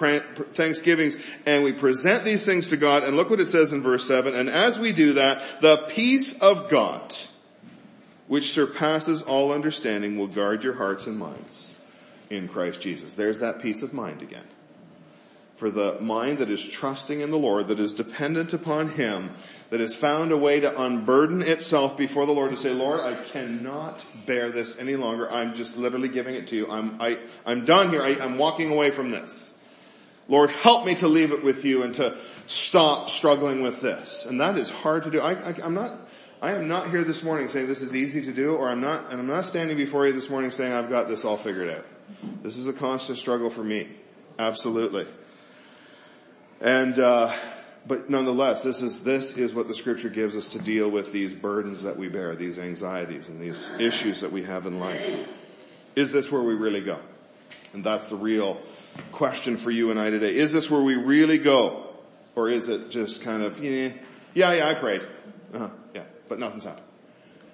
thanksgivings, 0.56 1.18
and 1.44 1.62
we 1.62 1.74
present 1.74 2.24
these 2.24 2.46
things 2.46 2.68
to 2.68 2.78
God. 2.78 3.04
And 3.04 3.14
look 3.14 3.28
what 3.28 3.40
it 3.40 3.48
says 3.48 3.74
in 3.74 3.82
verse 3.82 4.08
7. 4.08 4.34
And 4.34 4.48
as 4.48 4.78
we 4.78 4.90
do 4.92 5.12
that, 5.12 5.60
the 5.60 5.76
peace 5.90 6.40
of 6.40 6.70
God, 6.70 7.14
which 8.26 8.52
surpasses 8.52 9.20
all 9.20 9.52
understanding, 9.52 10.16
will 10.16 10.28
guard 10.28 10.64
your 10.64 10.72
hearts 10.72 11.06
and 11.06 11.18
minds 11.18 11.78
in 12.30 12.48
Christ 12.48 12.80
Jesus. 12.80 13.12
There's 13.12 13.40
that 13.40 13.60
peace 13.60 13.82
of 13.82 13.92
mind 13.92 14.22
again. 14.22 14.46
For 15.58 15.72
the 15.72 15.98
mind 16.00 16.38
that 16.38 16.50
is 16.50 16.64
trusting 16.64 17.20
in 17.20 17.32
the 17.32 17.36
Lord, 17.36 17.66
that 17.66 17.80
is 17.80 17.92
dependent 17.92 18.54
upon 18.54 18.90
Him, 18.90 19.32
that 19.70 19.80
has 19.80 19.96
found 19.96 20.30
a 20.30 20.36
way 20.36 20.60
to 20.60 20.80
unburden 20.80 21.42
itself 21.42 21.96
before 21.96 22.26
the 22.26 22.32
Lord 22.32 22.52
to 22.52 22.56
say, 22.56 22.72
Lord, 22.72 23.00
I 23.00 23.14
cannot 23.24 24.06
bear 24.24 24.52
this 24.52 24.78
any 24.78 24.94
longer. 24.94 25.28
I'm 25.28 25.54
just 25.54 25.76
literally 25.76 26.10
giving 26.10 26.36
it 26.36 26.46
to 26.48 26.56
you. 26.56 26.70
I'm, 26.70 26.96
I, 27.00 27.18
I'm 27.44 27.64
done 27.64 27.90
here. 27.90 28.00
I, 28.00 28.10
I'm 28.20 28.38
walking 28.38 28.70
away 28.70 28.92
from 28.92 29.10
this. 29.10 29.52
Lord, 30.28 30.50
help 30.50 30.86
me 30.86 30.94
to 30.94 31.08
leave 31.08 31.32
it 31.32 31.42
with 31.42 31.64
you 31.64 31.82
and 31.82 31.92
to 31.94 32.16
stop 32.46 33.10
struggling 33.10 33.64
with 33.64 33.80
this. 33.80 34.26
And 34.26 34.40
that 34.40 34.56
is 34.56 34.70
hard 34.70 35.02
to 35.04 35.10
do. 35.10 35.18
I, 35.20 35.32
I, 35.32 35.54
I'm 35.64 35.74
not, 35.74 35.98
I 36.40 36.52
am 36.52 36.68
not 36.68 36.88
here 36.88 37.02
this 37.02 37.24
morning 37.24 37.48
saying 37.48 37.66
this 37.66 37.82
is 37.82 37.96
easy 37.96 38.24
to 38.26 38.32
do, 38.32 38.54
or 38.54 38.68
I'm 38.68 38.80
not, 38.80 39.10
and 39.10 39.18
I'm 39.18 39.26
not 39.26 39.44
standing 39.44 39.76
before 39.76 40.06
you 40.06 40.12
this 40.12 40.30
morning 40.30 40.52
saying 40.52 40.72
I've 40.72 40.88
got 40.88 41.08
this 41.08 41.24
all 41.24 41.36
figured 41.36 41.68
out. 41.68 41.84
This 42.44 42.58
is 42.58 42.68
a 42.68 42.72
constant 42.72 43.18
struggle 43.18 43.50
for 43.50 43.64
me. 43.64 43.88
Absolutely. 44.38 45.04
And, 46.60 46.98
uh, 46.98 47.32
but 47.86 48.10
nonetheless, 48.10 48.62
this 48.62 48.82
is, 48.82 49.04
this 49.04 49.38
is 49.38 49.54
what 49.54 49.68
the 49.68 49.74
scripture 49.74 50.08
gives 50.08 50.36
us 50.36 50.50
to 50.50 50.58
deal 50.58 50.90
with 50.90 51.12
these 51.12 51.32
burdens 51.32 51.84
that 51.84 51.96
we 51.96 52.08
bear, 52.08 52.34
these 52.34 52.58
anxieties 52.58 53.28
and 53.28 53.40
these 53.40 53.70
issues 53.78 54.20
that 54.20 54.32
we 54.32 54.42
have 54.42 54.66
in 54.66 54.80
life. 54.80 55.28
Is 55.94 56.12
this 56.12 56.30
where 56.30 56.42
we 56.42 56.54
really 56.54 56.80
go? 56.80 56.98
And 57.72 57.84
that's 57.84 58.06
the 58.06 58.16
real 58.16 58.60
question 59.12 59.56
for 59.56 59.70
you 59.70 59.90
and 59.90 59.98
I 59.98 60.10
today. 60.10 60.34
Is 60.34 60.52
this 60.52 60.70
where 60.70 60.80
we 60.80 60.96
really 60.96 61.38
go? 61.38 61.86
Or 62.34 62.48
is 62.48 62.68
it 62.68 62.90
just 62.90 63.22
kind 63.22 63.42
of, 63.42 63.62
yeah, 63.62 63.90
yeah, 64.34 64.52
yeah 64.54 64.68
I 64.68 64.74
prayed. 64.74 65.02
Uh-huh, 65.54 65.70
yeah, 65.94 66.04
but 66.28 66.38
nothing's 66.38 66.64
happened 66.64 66.87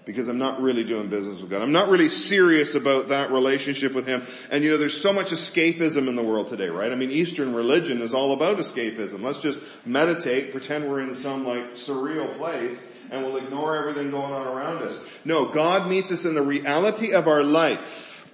because 0.04 0.28
I'm 0.28 0.38
not 0.38 0.60
really 0.60 0.84
doing 0.84 1.08
business 1.08 1.40
with 1.40 1.50
God. 1.50 1.62
I'm 1.62 1.72
not 1.72 1.88
really 1.88 2.08
serious 2.08 2.74
about 2.74 3.08
that 3.08 3.30
relationship 3.30 3.94
with 3.94 4.06
Him. 4.06 4.22
And 4.50 4.62
you 4.62 4.70
know, 4.70 4.76
there's 4.76 5.00
so 5.00 5.12
much 5.12 5.30
escapism 5.30 6.08
in 6.08 6.16
the 6.16 6.22
world 6.22 6.48
today, 6.48 6.68
right? 6.68 6.92
I 6.92 6.94
mean, 6.94 7.10
Eastern 7.10 7.54
religion 7.54 8.02
is 8.02 8.12
all 8.12 8.32
about 8.32 8.58
escapism. 8.58 9.22
Let's 9.22 9.40
just 9.40 9.60
meditate, 9.86 10.52
pretend 10.52 10.88
we're 10.88 11.00
in 11.00 11.14
some 11.14 11.46
like 11.46 11.74
surreal 11.74 12.30
place, 12.34 12.94
and 13.10 13.24
we'll 13.24 13.38
ignore 13.38 13.76
everything 13.76 14.10
going 14.10 14.32
on 14.32 14.46
around 14.46 14.78
us. 14.78 15.06
No, 15.24 15.46
God 15.46 15.88
meets 15.88 16.12
us 16.12 16.24
in 16.24 16.34
the 16.34 16.42
reality 16.42 17.12
of 17.12 17.26
our 17.26 17.42
life, 17.42 18.30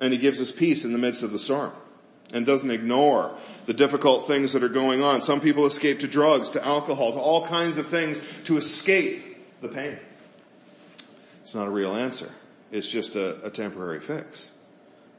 and 0.00 0.12
He 0.12 0.18
gives 0.18 0.40
us 0.40 0.50
peace 0.50 0.84
in 0.84 0.92
the 0.92 0.98
midst 0.98 1.22
of 1.22 1.30
the 1.30 1.38
storm. 1.38 1.72
And 2.32 2.44
doesn't 2.44 2.72
ignore 2.72 3.36
the 3.66 3.72
difficult 3.72 4.26
things 4.26 4.52
that 4.54 4.64
are 4.64 4.68
going 4.68 5.00
on. 5.00 5.20
Some 5.20 5.40
people 5.40 5.64
escape 5.64 6.00
to 6.00 6.08
drugs, 6.08 6.50
to 6.50 6.66
alcohol, 6.66 7.12
to 7.12 7.20
all 7.20 7.46
kinds 7.46 7.78
of 7.78 7.86
things 7.86 8.20
to 8.46 8.56
escape 8.56 9.60
the 9.60 9.68
pain. 9.68 9.96
It's 11.46 11.54
not 11.54 11.68
a 11.68 11.70
real 11.70 11.94
answer. 11.94 12.28
It's 12.72 12.88
just 12.88 13.14
a, 13.14 13.46
a 13.46 13.50
temporary 13.50 14.00
fix 14.00 14.50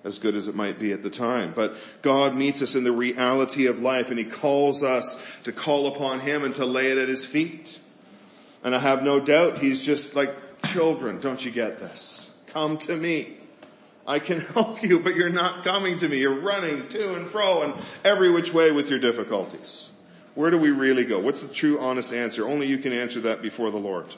as 0.04 0.20
good 0.20 0.36
as 0.36 0.50
it 0.50 0.56
might 0.56 0.78
be 0.78 0.92
at 0.92 1.02
the 1.02 1.10
time. 1.10 1.54
But 1.56 1.74
God 2.02 2.36
meets 2.36 2.62
us 2.62 2.76
in 2.76 2.84
the 2.84 2.92
reality 2.92 3.68
of 3.68 3.80
life 3.80 4.10
and 4.10 4.20
He 4.20 4.26
calls 4.26 4.84
us 4.84 5.26
to 5.46 5.54
call 5.54 5.88
upon 5.88 6.20
Him 6.20 6.44
and 6.44 6.54
to 6.56 6.66
lay 6.66 6.92
it 6.92 6.98
at 6.98 7.08
His 7.08 7.24
feet. 7.24 7.80
And 8.62 8.76
I 8.76 8.80
have 8.80 9.04
no 9.04 9.22
doubt 9.22 9.60
He's 9.60 9.86
just 9.86 10.18
like 10.18 10.34
children, 10.66 11.22
don't 11.22 11.46
you 11.46 11.50
get 11.50 11.78
this? 11.78 12.36
Come 12.48 12.78
to 12.80 12.98
me. 12.98 13.38
I 14.06 14.20
can 14.20 14.42
help 14.54 14.84
you, 14.84 15.00
but 15.00 15.16
you're 15.16 15.30
not 15.30 15.64
coming 15.64 15.96
to 16.00 16.10
me. 16.10 16.18
You're 16.18 16.42
running 16.42 16.90
to 16.90 17.16
and 17.16 17.28
fro 17.28 17.62
and 17.62 17.74
every 18.04 18.30
which 18.30 18.54
way 18.54 18.72
with 18.72 18.90
your 18.90 19.00
difficulties. 19.00 19.94
Where 20.36 20.52
do 20.52 20.58
we 20.58 20.72
really 20.72 21.06
go? 21.06 21.22
What's 21.22 21.40
the 21.40 21.54
true 21.54 21.80
honest 21.80 22.12
answer? 22.12 22.46
Only 22.46 22.68
you 22.68 22.80
can 22.80 22.92
answer 22.92 23.22
that 23.22 23.42
before 23.42 23.72
the 23.72 23.78
Lord. 23.78 24.14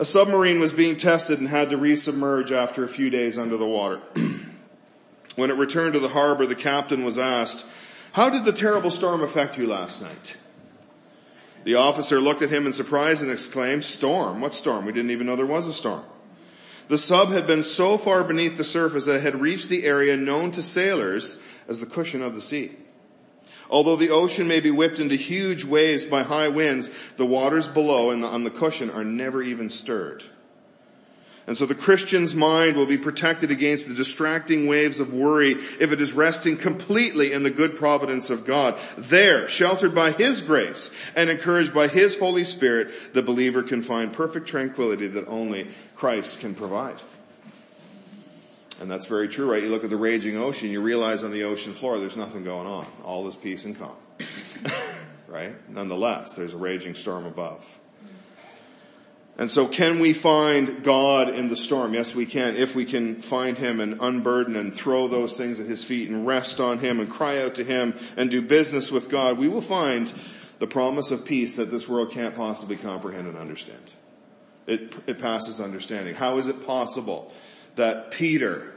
A 0.00 0.06
submarine 0.06 0.60
was 0.60 0.72
being 0.72 0.96
tested 0.96 1.40
and 1.40 1.48
had 1.48 1.68
to 1.70 1.76
resubmerge 1.76 2.52
after 2.52 2.84
a 2.84 2.88
few 2.88 3.10
days 3.10 3.36
under 3.36 3.58
the 3.58 3.66
water. 3.66 4.00
when 5.36 5.50
it 5.50 5.58
returned 5.58 5.92
to 5.92 6.00
the 6.00 6.08
harbor, 6.08 6.46
the 6.46 6.54
captain 6.54 7.04
was 7.04 7.18
asked, 7.18 7.66
how 8.12 8.30
did 8.30 8.46
the 8.46 8.52
terrible 8.52 8.90
storm 8.90 9.22
affect 9.22 9.58
you 9.58 9.66
last 9.66 10.00
night? 10.00 10.38
The 11.64 11.74
officer 11.74 12.18
looked 12.18 12.40
at 12.40 12.48
him 12.48 12.64
in 12.64 12.72
surprise 12.72 13.20
and 13.20 13.30
exclaimed, 13.30 13.84
storm? 13.84 14.40
What 14.40 14.54
storm? 14.54 14.86
We 14.86 14.92
didn't 14.92 15.10
even 15.10 15.26
know 15.26 15.36
there 15.36 15.44
was 15.44 15.66
a 15.66 15.74
storm. 15.74 16.04
The 16.88 16.96
sub 16.96 17.28
had 17.28 17.46
been 17.46 17.62
so 17.62 17.98
far 17.98 18.24
beneath 18.24 18.56
the 18.56 18.64
surface 18.64 19.04
that 19.04 19.16
it 19.16 19.22
had 19.22 19.42
reached 19.42 19.68
the 19.68 19.84
area 19.84 20.16
known 20.16 20.50
to 20.52 20.62
sailors 20.62 21.38
as 21.68 21.78
the 21.78 21.84
cushion 21.84 22.22
of 22.22 22.34
the 22.34 22.40
sea. 22.40 22.74
Although 23.70 23.96
the 23.96 24.10
ocean 24.10 24.48
may 24.48 24.60
be 24.60 24.72
whipped 24.72 24.98
into 24.98 25.14
huge 25.14 25.64
waves 25.64 26.04
by 26.04 26.24
high 26.24 26.48
winds, 26.48 26.90
the 27.16 27.24
waters 27.24 27.68
below 27.68 28.10
and 28.10 28.24
on 28.24 28.42
the 28.42 28.50
cushion 28.50 28.90
are 28.90 29.04
never 29.04 29.42
even 29.42 29.70
stirred. 29.70 30.24
And 31.46 31.56
so 31.56 31.66
the 31.66 31.74
Christian's 31.74 32.34
mind 32.34 32.76
will 32.76 32.86
be 32.86 32.98
protected 32.98 33.50
against 33.50 33.88
the 33.88 33.94
distracting 33.94 34.66
waves 34.66 35.00
of 35.00 35.12
worry 35.12 35.52
if 35.80 35.90
it 35.90 36.00
is 36.00 36.12
resting 36.12 36.56
completely 36.56 37.32
in 37.32 37.42
the 37.42 37.50
good 37.50 37.76
providence 37.76 38.30
of 38.30 38.44
God. 38.44 38.76
There, 38.98 39.48
sheltered 39.48 39.94
by 39.94 40.12
His 40.12 40.42
grace 40.42 40.92
and 41.16 41.30
encouraged 41.30 41.72
by 41.72 41.88
His 41.88 42.16
Holy 42.18 42.44
Spirit, 42.44 43.14
the 43.14 43.22
believer 43.22 43.62
can 43.62 43.82
find 43.82 44.12
perfect 44.12 44.46
tranquility 44.46 45.08
that 45.08 45.26
only 45.26 45.68
Christ 45.96 46.40
can 46.40 46.54
provide. 46.54 47.00
And 48.80 48.90
that's 48.90 49.06
very 49.06 49.28
true, 49.28 49.50
right? 49.50 49.62
You 49.62 49.68
look 49.68 49.84
at 49.84 49.90
the 49.90 49.96
raging 49.96 50.38
ocean, 50.38 50.70
you 50.70 50.80
realize 50.80 51.22
on 51.22 51.32
the 51.32 51.44
ocean 51.44 51.74
floor 51.74 51.98
there's 51.98 52.16
nothing 52.16 52.44
going 52.44 52.66
on. 52.66 52.86
All 53.04 53.28
is 53.28 53.36
peace 53.36 53.66
and 53.66 53.78
calm. 53.78 53.96
right? 55.28 55.52
Nonetheless, 55.68 56.34
there's 56.34 56.54
a 56.54 56.56
raging 56.56 56.94
storm 56.94 57.26
above. 57.26 57.64
And 59.36 59.50
so 59.50 59.66
can 59.68 60.00
we 60.00 60.12
find 60.12 60.82
God 60.82 61.28
in 61.28 61.48
the 61.48 61.56
storm? 61.56 61.94
Yes, 61.94 62.14
we 62.14 62.26
can. 62.26 62.56
If 62.56 62.74
we 62.74 62.84
can 62.84 63.22
find 63.22 63.56
Him 63.56 63.80
and 63.80 63.98
unburden 64.00 64.56
and 64.56 64.74
throw 64.74 65.08
those 65.08 65.36
things 65.36 65.60
at 65.60 65.66
His 65.66 65.84
feet 65.84 66.10
and 66.10 66.26
rest 66.26 66.60
on 66.60 66.78
Him 66.78 67.00
and 67.00 67.08
cry 67.08 67.42
out 67.42 67.54
to 67.54 67.64
Him 67.64 67.94
and 68.16 68.30
do 68.30 68.42
business 68.42 68.90
with 68.90 69.08
God, 69.08 69.38
we 69.38 69.48
will 69.48 69.62
find 69.62 70.12
the 70.58 70.66
promise 70.66 71.10
of 71.10 71.24
peace 71.24 71.56
that 71.56 71.70
this 71.70 71.88
world 71.88 72.10
can't 72.10 72.34
possibly 72.34 72.76
comprehend 72.76 73.28
and 73.28 73.38
understand. 73.38 73.80
It, 74.66 74.94
it 75.06 75.18
passes 75.18 75.60
understanding. 75.60 76.14
How 76.14 76.36
is 76.36 76.48
it 76.48 76.66
possible 76.66 77.32
that 77.76 78.10
Peter 78.10 78.70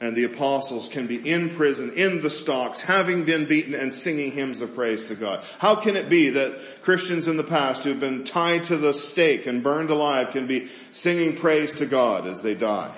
and 0.00 0.14
the 0.14 0.24
apostles 0.24 0.88
can 0.88 1.06
be 1.06 1.16
in 1.16 1.48
prison, 1.50 1.92
in 1.94 2.20
the 2.20 2.28
stocks, 2.28 2.80
having 2.80 3.24
been 3.24 3.46
beaten 3.46 3.74
and 3.74 3.92
singing 3.92 4.30
hymns 4.30 4.60
of 4.60 4.74
praise 4.74 5.06
to 5.06 5.14
God. 5.14 5.42
How 5.58 5.76
can 5.76 5.96
it 5.96 6.10
be 6.10 6.30
that 6.30 6.82
Christians 6.82 7.28
in 7.28 7.36
the 7.36 7.44
past 7.44 7.84
who 7.84 7.90
have 7.90 8.00
been 8.00 8.24
tied 8.24 8.64
to 8.64 8.76
the 8.76 8.92
stake 8.92 9.46
and 9.46 9.62
burned 9.62 9.90
alive 9.90 10.32
can 10.32 10.46
be 10.46 10.68
singing 10.92 11.36
praise 11.36 11.74
to 11.74 11.86
God 11.86 12.26
as 12.26 12.42
they 12.42 12.54
die? 12.54 12.94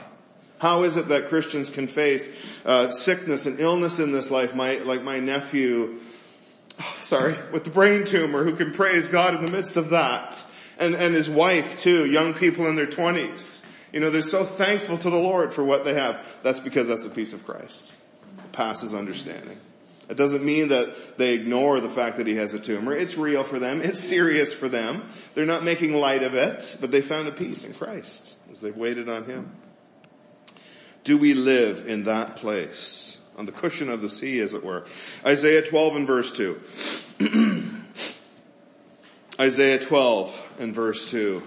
How 0.58 0.82
is 0.82 0.96
it 0.96 1.08
that 1.08 1.28
Christians 1.28 1.70
can 1.70 1.86
face 1.86 2.34
uh, 2.66 2.90
sickness 2.90 3.46
and 3.46 3.60
illness 3.60 4.00
in 4.00 4.10
this 4.10 4.32
life, 4.32 4.56
my, 4.56 4.78
like 4.78 5.04
my 5.04 5.20
nephew, 5.20 6.00
oh, 6.80 6.96
sorry, 7.00 7.36
with 7.52 7.62
the 7.62 7.70
brain 7.70 8.04
tumor 8.04 8.42
who 8.42 8.56
can 8.56 8.72
praise 8.72 9.08
God 9.08 9.36
in 9.36 9.46
the 9.46 9.52
midst 9.52 9.76
of 9.76 9.90
that, 9.90 10.44
and, 10.80 10.96
and 10.96 11.14
his 11.14 11.30
wife 11.30 11.78
too, 11.78 12.04
young 12.06 12.34
people 12.34 12.66
in 12.66 12.74
their 12.74 12.86
twenties 12.86 13.64
you 13.92 14.00
know, 14.00 14.10
they're 14.10 14.22
so 14.22 14.44
thankful 14.44 14.98
to 14.98 15.10
the 15.10 15.16
Lord 15.16 15.54
for 15.54 15.64
what 15.64 15.84
they 15.84 15.94
have. 15.94 16.24
That's 16.42 16.60
because 16.60 16.88
that's 16.88 17.04
a 17.04 17.10
peace 17.10 17.32
of 17.32 17.44
Christ. 17.46 17.94
It 18.38 18.52
passes 18.52 18.94
understanding. 18.94 19.58
It 20.08 20.16
doesn't 20.16 20.44
mean 20.44 20.68
that 20.68 21.18
they 21.18 21.34
ignore 21.34 21.80
the 21.80 21.90
fact 21.90 22.16
that 22.16 22.26
he 22.26 22.36
has 22.36 22.54
a 22.54 22.58
tumor. 22.58 22.94
It's 22.94 23.18
real 23.18 23.44
for 23.44 23.58
them. 23.58 23.82
It's 23.82 24.00
serious 24.00 24.54
for 24.54 24.68
them. 24.68 25.04
They're 25.34 25.46
not 25.46 25.64
making 25.64 25.92
light 25.94 26.22
of 26.22 26.34
it, 26.34 26.76
but 26.80 26.90
they 26.90 27.02
found 27.02 27.28
a 27.28 27.32
peace 27.32 27.66
in 27.66 27.74
Christ 27.74 28.34
as 28.50 28.60
they've 28.60 28.76
waited 28.76 29.08
on 29.08 29.24
him. 29.24 29.52
Do 31.04 31.18
we 31.18 31.34
live 31.34 31.86
in 31.86 32.04
that 32.04 32.36
place? 32.36 33.18
On 33.36 33.46
the 33.46 33.52
cushion 33.52 33.88
of 33.88 34.02
the 34.02 34.10
sea, 34.10 34.40
as 34.40 34.52
it 34.52 34.64
were. 34.64 34.84
Isaiah 35.24 35.62
12 35.62 35.96
and 35.96 36.06
verse 36.06 36.32
2. 36.32 36.60
Isaiah 39.40 39.78
12 39.78 40.56
and 40.58 40.74
verse 40.74 41.10
2. 41.10 41.42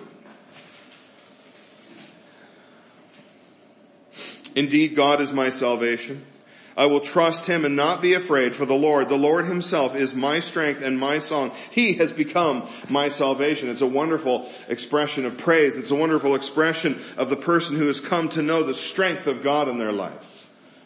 Indeed, 4.56 4.96
God 4.96 5.22
is 5.22 5.32
my 5.32 5.50
salvation. 5.50 6.26
I 6.78 6.86
will 6.86 7.02
trust 7.02 7.48
him 7.48 7.66
and 7.66 7.76
not 7.76 8.02
be 8.02 8.14
afraid 8.14 8.56
for 8.56 8.66
the 8.66 8.74
Lord. 8.74 9.10
The 9.10 9.18
Lord 9.18 9.46
himself 9.46 9.94
is 9.96 10.16
my 10.16 10.40
strength 10.40 10.82
and 10.82 10.98
my 10.98 11.20
song. 11.20 11.52
He 11.70 11.96
has 11.96 12.12
become 12.12 12.68
my 12.90 13.10
salvation. 13.10 13.70
It's 13.70 13.82
a 13.82 13.88
wonderful 13.88 14.50
expression 14.70 15.26
of 15.26 15.38
praise. 15.38 15.78
It's 15.78 15.92
a 15.92 15.96
wonderful 15.96 16.34
expression 16.34 17.00
of 17.18 17.30
the 17.30 17.36
person 17.36 17.76
who 17.76 17.88
has 17.88 18.00
come 18.00 18.30
to 18.30 18.42
know 18.42 18.64
the 18.64 18.74
strength 18.74 19.28
of 19.28 19.44
God 19.44 19.68
in 19.68 19.80
their 19.80 19.92
life 19.92 20.41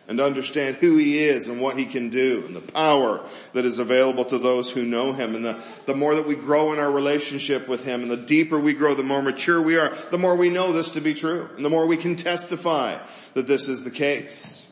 and 0.07 0.21
understand 0.21 0.75
who 0.77 0.97
he 0.97 1.17
is 1.17 1.47
and 1.47 1.59
what 1.59 1.77
he 1.77 1.85
can 1.85 2.09
do 2.09 2.43
and 2.45 2.55
the 2.55 2.61
power 2.61 3.21
that 3.53 3.65
is 3.65 3.79
available 3.79 4.25
to 4.25 4.37
those 4.37 4.69
who 4.71 4.83
know 4.85 5.13
him. 5.13 5.35
And 5.35 5.43
the, 5.43 5.59
the 5.85 5.95
more 5.95 6.15
that 6.15 6.27
we 6.27 6.35
grow 6.35 6.73
in 6.73 6.79
our 6.79 6.91
relationship 6.91 7.67
with 7.67 7.83
him 7.83 8.01
and 8.03 8.11
the 8.11 8.17
deeper 8.17 8.59
we 8.59 8.73
grow, 8.73 8.93
the 8.93 9.03
more 9.03 9.21
mature 9.21 9.61
we 9.61 9.77
are, 9.77 9.95
the 10.11 10.17
more 10.17 10.35
we 10.35 10.49
know 10.49 10.71
this 10.71 10.91
to 10.91 11.01
be 11.01 11.13
true 11.13 11.49
and 11.55 11.65
the 11.65 11.69
more 11.69 11.87
we 11.87 11.97
can 11.97 12.15
testify 12.15 12.97
that 13.33 13.47
this 13.47 13.67
is 13.67 13.83
the 13.83 13.91
case. 13.91 14.67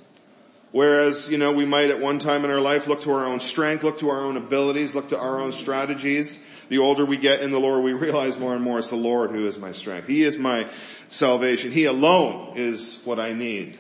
Whereas, 0.72 1.30
you 1.30 1.38
know, 1.38 1.52
we 1.52 1.66
might 1.66 1.92
at 1.92 2.00
one 2.00 2.18
time 2.18 2.44
in 2.46 2.50
our 2.50 2.60
life 2.60 2.88
look 2.88 3.04
to 3.04 3.12
our 3.12 3.26
own 3.26 3.40
strength, 3.40 3.84
look 3.84 4.00
to 4.00 4.10
our 4.10 4.22
own 4.22 4.38
abilities, 4.38 4.96
look 4.96 5.10
to 5.10 5.20
our 5.20 5.40
own 5.40 5.52
strategies. 5.52 6.44
The 6.70 6.80
older 6.80 7.06
we 7.06 7.18
get 7.18 7.42
in 7.42 7.52
the 7.52 7.60
Lord, 7.60 7.84
we 7.84 7.94
realize 7.94 8.40
more 8.40 8.56
and 8.56 8.64
more 8.64 8.80
it's 8.80 8.90
the 8.90 8.96
Lord 8.96 9.30
who 9.30 9.46
is 9.46 9.60
my 9.60 9.72
strength. 9.72 10.08
He 10.08 10.24
is 10.24 10.36
my 10.36 10.66
salvation. 11.10 11.72
He 11.72 11.86
alone 11.86 12.54
is 12.56 13.02
what 13.06 13.20
I 13.20 13.34
need. 13.34 13.78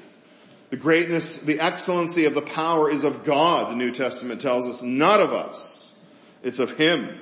The 0.74 0.80
greatness, 0.80 1.38
the 1.38 1.60
excellency 1.60 2.26
of 2.26 2.34
the 2.34 2.42
power 2.42 2.90
is 2.90 3.04
of 3.04 3.24
God, 3.24 3.70
the 3.72 3.76
New 3.76 3.92
Testament 3.92 4.42
tells 4.42 4.66
us, 4.66 4.82
not 4.82 5.20
of 5.20 5.32
us. 5.32 6.00
It's 6.42 6.58
of 6.58 6.76
Him. 6.78 7.16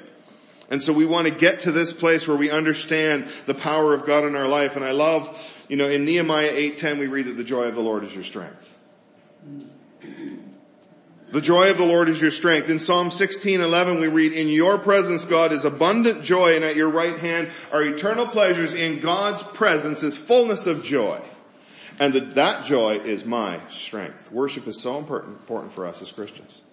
And 0.69 0.81
so 0.81 0.93
we 0.93 1.05
want 1.05 1.27
to 1.27 1.33
get 1.33 1.59
to 1.61 1.73
this 1.73 1.91
place 1.91 2.29
where 2.29 2.37
we 2.37 2.49
understand 2.49 3.27
the 3.47 3.53
power 3.53 3.93
of 3.93 4.05
God 4.05 4.23
in 4.23 4.37
our 4.37 4.47
life. 4.47 4.77
And 4.77 4.85
I 4.85 4.91
love, 4.91 5.65
you 5.67 5.75
know, 5.75 5.89
in 5.89 6.05
Nehemiah 6.05 6.49
8:10 6.49 6.97
we 6.97 7.07
read 7.07 7.25
that 7.25 7.35
the 7.35 7.43
joy 7.43 7.63
of 7.63 7.75
the 7.75 7.81
Lord 7.81 8.05
is 8.05 8.15
your 8.15 8.23
strength. 8.23 8.73
The 11.33 11.41
joy 11.41 11.71
of 11.71 11.77
the 11.77 11.85
Lord 11.85 12.07
is 12.07 12.21
your 12.21 12.31
strength. 12.31 12.69
In 12.69 12.79
Psalm 12.79 13.11
16:11 13.11 13.99
we 13.99 14.07
read, 14.07 14.31
"In 14.31 14.47
your 14.47 14.77
presence, 14.77 15.25
God, 15.25 15.51
is 15.51 15.65
abundant 15.65 16.23
joy, 16.23 16.55
and 16.55 16.63
at 16.63 16.77
your 16.77 16.87
right 16.87 17.17
hand 17.17 17.49
are 17.73 17.83
eternal 17.83 18.27
pleasures. 18.27 18.73
In 18.73 19.01
God's 19.01 19.43
presence 19.43 20.03
is 20.03 20.15
fullness 20.15 20.67
of 20.67 20.81
joy." 20.81 21.19
And 22.01 22.13
that, 22.13 22.33
that 22.33 22.65
joy 22.65 22.95
is 22.95 23.27
my 23.27 23.59
strength. 23.69 24.31
Worship 24.31 24.65
is 24.65 24.81
so 24.81 24.97
important, 24.97 25.33
important 25.33 25.71
for 25.71 25.85
us 25.85 26.01
as 26.01 26.11
Christians. 26.11 26.63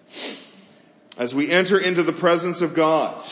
As 1.19 1.35
we 1.35 1.51
enter 1.51 1.77
into 1.77 2.01
the 2.01 2.11
presence 2.11 2.63
of 2.63 2.73
God, 2.73 3.23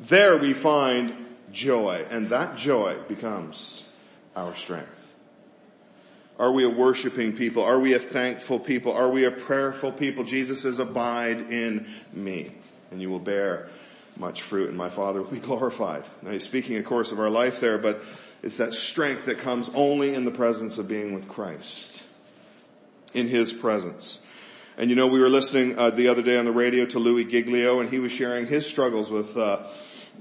there 0.00 0.38
we 0.38 0.54
find 0.54 1.14
joy, 1.52 2.06
and 2.08 2.30
that 2.30 2.56
joy 2.56 2.96
becomes 3.08 3.86
our 4.34 4.54
strength. 4.54 5.12
Are 6.38 6.50
we 6.50 6.64
a 6.64 6.70
worshiping 6.70 7.36
people? 7.36 7.62
Are 7.62 7.78
we 7.78 7.92
a 7.92 7.98
thankful 7.98 8.58
people? 8.58 8.92
Are 8.92 9.10
we 9.10 9.24
a 9.24 9.30
prayerful 9.30 9.92
people? 9.92 10.24
Jesus 10.24 10.62
says, 10.62 10.78
abide 10.78 11.50
in 11.50 11.86
me, 12.14 12.54
and 12.90 13.02
you 13.02 13.10
will 13.10 13.20
bear 13.20 13.68
much 14.16 14.40
fruit, 14.40 14.70
and 14.70 14.78
my 14.78 14.88
Father 14.88 15.20
will 15.20 15.30
be 15.30 15.40
glorified. 15.40 16.04
Now 16.22 16.30
he's 16.30 16.44
speaking, 16.44 16.78
of 16.78 16.86
course, 16.86 17.12
of 17.12 17.20
our 17.20 17.28
life 17.28 17.60
there, 17.60 17.76
but 17.76 18.00
it's 18.42 18.58
that 18.58 18.74
strength 18.74 19.26
that 19.26 19.38
comes 19.38 19.70
only 19.74 20.14
in 20.14 20.24
the 20.24 20.30
presence 20.30 20.78
of 20.78 20.88
being 20.88 21.14
with 21.14 21.28
Christ. 21.28 22.02
In 23.14 23.28
His 23.28 23.52
presence. 23.52 24.20
And 24.78 24.90
you 24.90 24.96
know, 24.96 25.06
we 25.06 25.20
were 25.20 25.30
listening 25.30 25.78
uh, 25.78 25.90
the 25.90 26.08
other 26.08 26.22
day 26.22 26.38
on 26.38 26.44
the 26.44 26.52
radio 26.52 26.84
to 26.86 26.98
Louie 26.98 27.24
Giglio, 27.24 27.80
and 27.80 27.88
he 27.88 27.98
was 27.98 28.12
sharing 28.12 28.46
his 28.46 28.66
struggles 28.66 29.10
with 29.10 29.34
uh, 29.36 29.66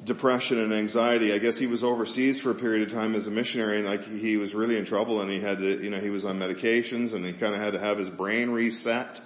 depression 0.05 0.59
and 0.59 0.73
anxiety. 0.73 1.33
I 1.33 1.39
guess 1.39 1.57
he 1.57 1.67
was 1.67 1.83
overseas 1.83 2.39
for 2.39 2.51
a 2.51 2.55
period 2.55 2.87
of 2.87 2.93
time 2.93 3.15
as 3.15 3.27
a 3.27 3.31
missionary, 3.31 3.79
and 3.79 3.85
like 3.85 4.05
he 4.05 4.37
was 4.37 4.55
really 4.55 4.77
in 4.77 4.85
trouble, 4.85 5.19
and 5.19 5.29
he 5.29 5.41
had 5.41 5.59
to, 5.59 5.83
you 5.83 5.89
know, 5.89 5.99
he 5.99 6.09
was 6.09 6.23
on 6.23 6.39
medications, 6.39 7.13
and 7.13 7.25
he 7.25 7.33
kind 7.33 7.53
of 7.53 7.59
had 7.59 7.73
to 7.73 7.79
have 7.79 7.97
his 7.97 8.09
brain 8.09 8.49
reset. 8.49 9.19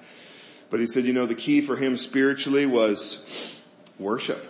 But 0.71 0.80
he 0.80 0.88
said, 0.88 1.06
you 1.06 1.13
know, 1.13 1.28
the 1.28 1.36
key 1.36 1.62
for 1.62 1.75
him 1.75 1.95
spiritually 1.95 2.65
was 2.65 3.62
worship. 3.99 4.43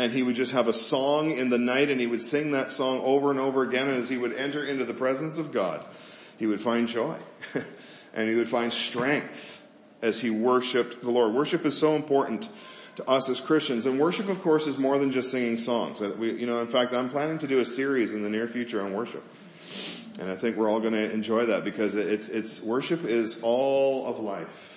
And 0.00 0.14
he 0.14 0.22
would 0.22 0.34
just 0.34 0.52
have 0.52 0.66
a 0.66 0.72
song 0.72 1.30
in 1.30 1.50
the 1.50 1.58
night, 1.58 1.90
and 1.90 2.00
he 2.00 2.06
would 2.06 2.22
sing 2.22 2.52
that 2.52 2.70
song 2.70 3.02
over 3.02 3.30
and 3.30 3.38
over 3.38 3.62
again. 3.62 3.86
And 3.86 3.98
as 3.98 4.08
he 4.08 4.16
would 4.16 4.32
enter 4.32 4.64
into 4.64 4.86
the 4.86 4.94
presence 4.94 5.36
of 5.36 5.52
God, 5.52 5.84
he 6.38 6.46
would 6.46 6.58
find 6.62 6.88
joy, 6.88 7.18
and 8.14 8.26
he 8.26 8.34
would 8.34 8.48
find 8.48 8.72
strength 8.72 9.60
as 10.00 10.18
he 10.18 10.30
worshiped 10.30 11.02
the 11.02 11.10
Lord. 11.10 11.34
Worship 11.34 11.66
is 11.66 11.76
so 11.76 11.96
important 11.96 12.48
to 12.96 13.06
us 13.06 13.28
as 13.28 13.40
Christians. 13.40 13.84
And 13.84 14.00
worship, 14.00 14.30
of 14.30 14.40
course, 14.40 14.66
is 14.66 14.78
more 14.78 14.96
than 14.96 15.10
just 15.10 15.30
singing 15.30 15.58
songs. 15.58 16.00
We, 16.00 16.32
you 16.32 16.46
know, 16.46 16.62
in 16.62 16.68
fact, 16.68 16.94
I'm 16.94 17.10
planning 17.10 17.36
to 17.40 17.46
do 17.46 17.58
a 17.58 17.64
series 17.66 18.14
in 18.14 18.22
the 18.22 18.30
near 18.30 18.48
future 18.48 18.80
on 18.80 18.94
worship. 18.94 19.22
And 20.18 20.30
I 20.30 20.34
think 20.34 20.56
we're 20.56 20.70
all 20.70 20.80
going 20.80 20.94
to 20.94 21.12
enjoy 21.12 21.44
that 21.44 21.62
because 21.62 21.94
it's, 21.94 22.30
it's, 22.30 22.62
worship 22.62 23.04
is 23.04 23.40
all 23.42 24.06
of 24.06 24.18
life. 24.18 24.69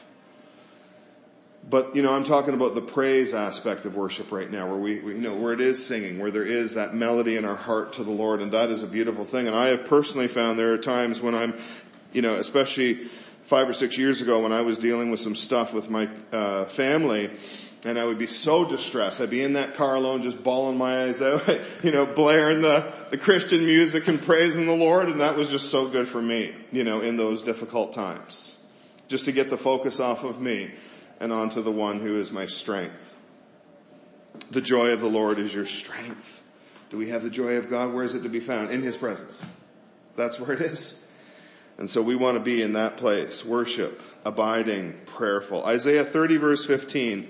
But, 1.69 1.95
you 1.95 2.01
know, 2.01 2.13
I'm 2.13 2.25
talking 2.25 2.53
about 2.53 2.75
the 2.75 2.81
praise 2.81 3.33
aspect 3.33 3.85
of 3.85 3.95
worship 3.95 4.31
right 4.31 4.51
now 4.51 4.67
where 4.67 4.77
we, 4.77 4.99
we, 4.99 5.13
you 5.13 5.21
know, 5.21 5.35
where 5.35 5.53
it 5.53 5.61
is 5.61 5.83
singing, 5.85 6.19
where 6.19 6.29
there 6.29 6.43
is 6.43 6.75
that 6.75 6.93
melody 6.93 7.37
in 7.37 7.45
our 7.45 7.55
heart 7.55 7.93
to 7.93 8.03
the 8.03 8.11
Lord 8.11 8.41
and 8.41 8.51
that 8.51 8.69
is 8.69 8.83
a 8.83 8.87
beautiful 8.87 9.23
thing. 9.23 9.47
And 9.47 9.55
I 9.55 9.67
have 9.67 9.85
personally 9.85 10.27
found 10.27 10.59
there 10.59 10.73
are 10.73 10.77
times 10.77 11.21
when 11.21 11.35
I'm, 11.35 11.53
you 12.11 12.21
know, 12.21 12.35
especially 12.35 13.09
five 13.43 13.69
or 13.69 13.73
six 13.73 13.97
years 13.97 14.21
ago 14.21 14.41
when 14.41 14.51
I 14.51 14.61
was 14.61 14.77
dealing 14.77 15.11
with 15.11 15.19
some 15.19 15.35
stuff 15.35 15.73
with 15.73 15.89
my 15.89 16.09
uh, 16.31 16.65
family, 16.65 17.29
and 17.85 17.99
I 17.99 18.05
would 18.05 18.17
be 18.17 18.27
so 18.27 18.63
distressed. 18.63 19.19
I'd 19.19 19.29
be 19.29 19.41
in 19.41 19.53
that 19.53 19.75
car 19.75 19.95
alone, 19.95 20.21
just 20.21 20.41
bawling 20.41 20.77
my 20.77 21.03
eyes 21.03 21.21
out, 21.21 21.47
you 21.83 21.91
know, 21.91 22.05
blaring 22.05 22.61
the, 22.61 22.91
the 23.09 23.17
Christian 23.17 23.65
music 23.65 24.07
and 24.07 24.21
praising 24.21 24.65
the 24.65 24.75
Lord, 24.75 25.09
and 25.09 25.21
that 25.21 25.35
was 25.35 25.49
just 25.49 25.69
so 25.69 25.87
good 25.87 26.07
for 26.07 26.21
me, 26.21 26.55
you 26.71 26.83
know, 26.83 27.01
in 27.01 27.17
those 27.17 27.41
difficult 27.41 27.93
times. 27.93 28.57
Just 29.07 29.25
to 29.25 29.31
get 29.31 29.49
the 29.49 29.57
focus 29.57 29.99
off 29.99 30.23
of 30.23 30.39
me 30.39 30.71
and 31.23 31.31
onto 31.31 31.61
the 31.61 31.71
one 31.71 32.01
who 32.01 32.19
is 32.19 32.33
my 32.33 32.45
strength. 32.45 33.15
The 34.51 34.59
joy 34.59 34.89
of 34.91 34.99
the 34.99 35.07
Lord 35.07 35.39
is 35.39 35.53
your 35.53 35.65
strength. 35.65 36.43
Do 36.89 36.97
we 36.97 37.09
have 37.09 37.23
the 37.23 37.29
joy 37.29 37.55
of 37.55 37.69
God? 37.69 37.93
Where 37.93 38.03
is 38.03 38.13
it 38.13 38.23
to 38.23 38.29
be 38.29 38.41
found? 38.41 38.71
In 38.71 38.81
His 38.81 38.97
presence. 38.97 39.43
That's 40.17 40.37
where 40.37 40.51
it 40.51 40.59
is. 40.59 41.07
And 41.77 41.89
so 41.89 42.01
we 42.01 42.17
want 42.17 42.35
to 42.35 42.43
be 42.43 42.61
in 42.61 42.73
that 42.73 42.97
place. 42.97 43.45
Worship, 43.45 44.01
abiding, 44.25 44.99
prayerful. 45.05 45.63
Isaiah 45.63 46.03
30 46.03 46.35
verse 46.35 46.65
15 46.65 47.29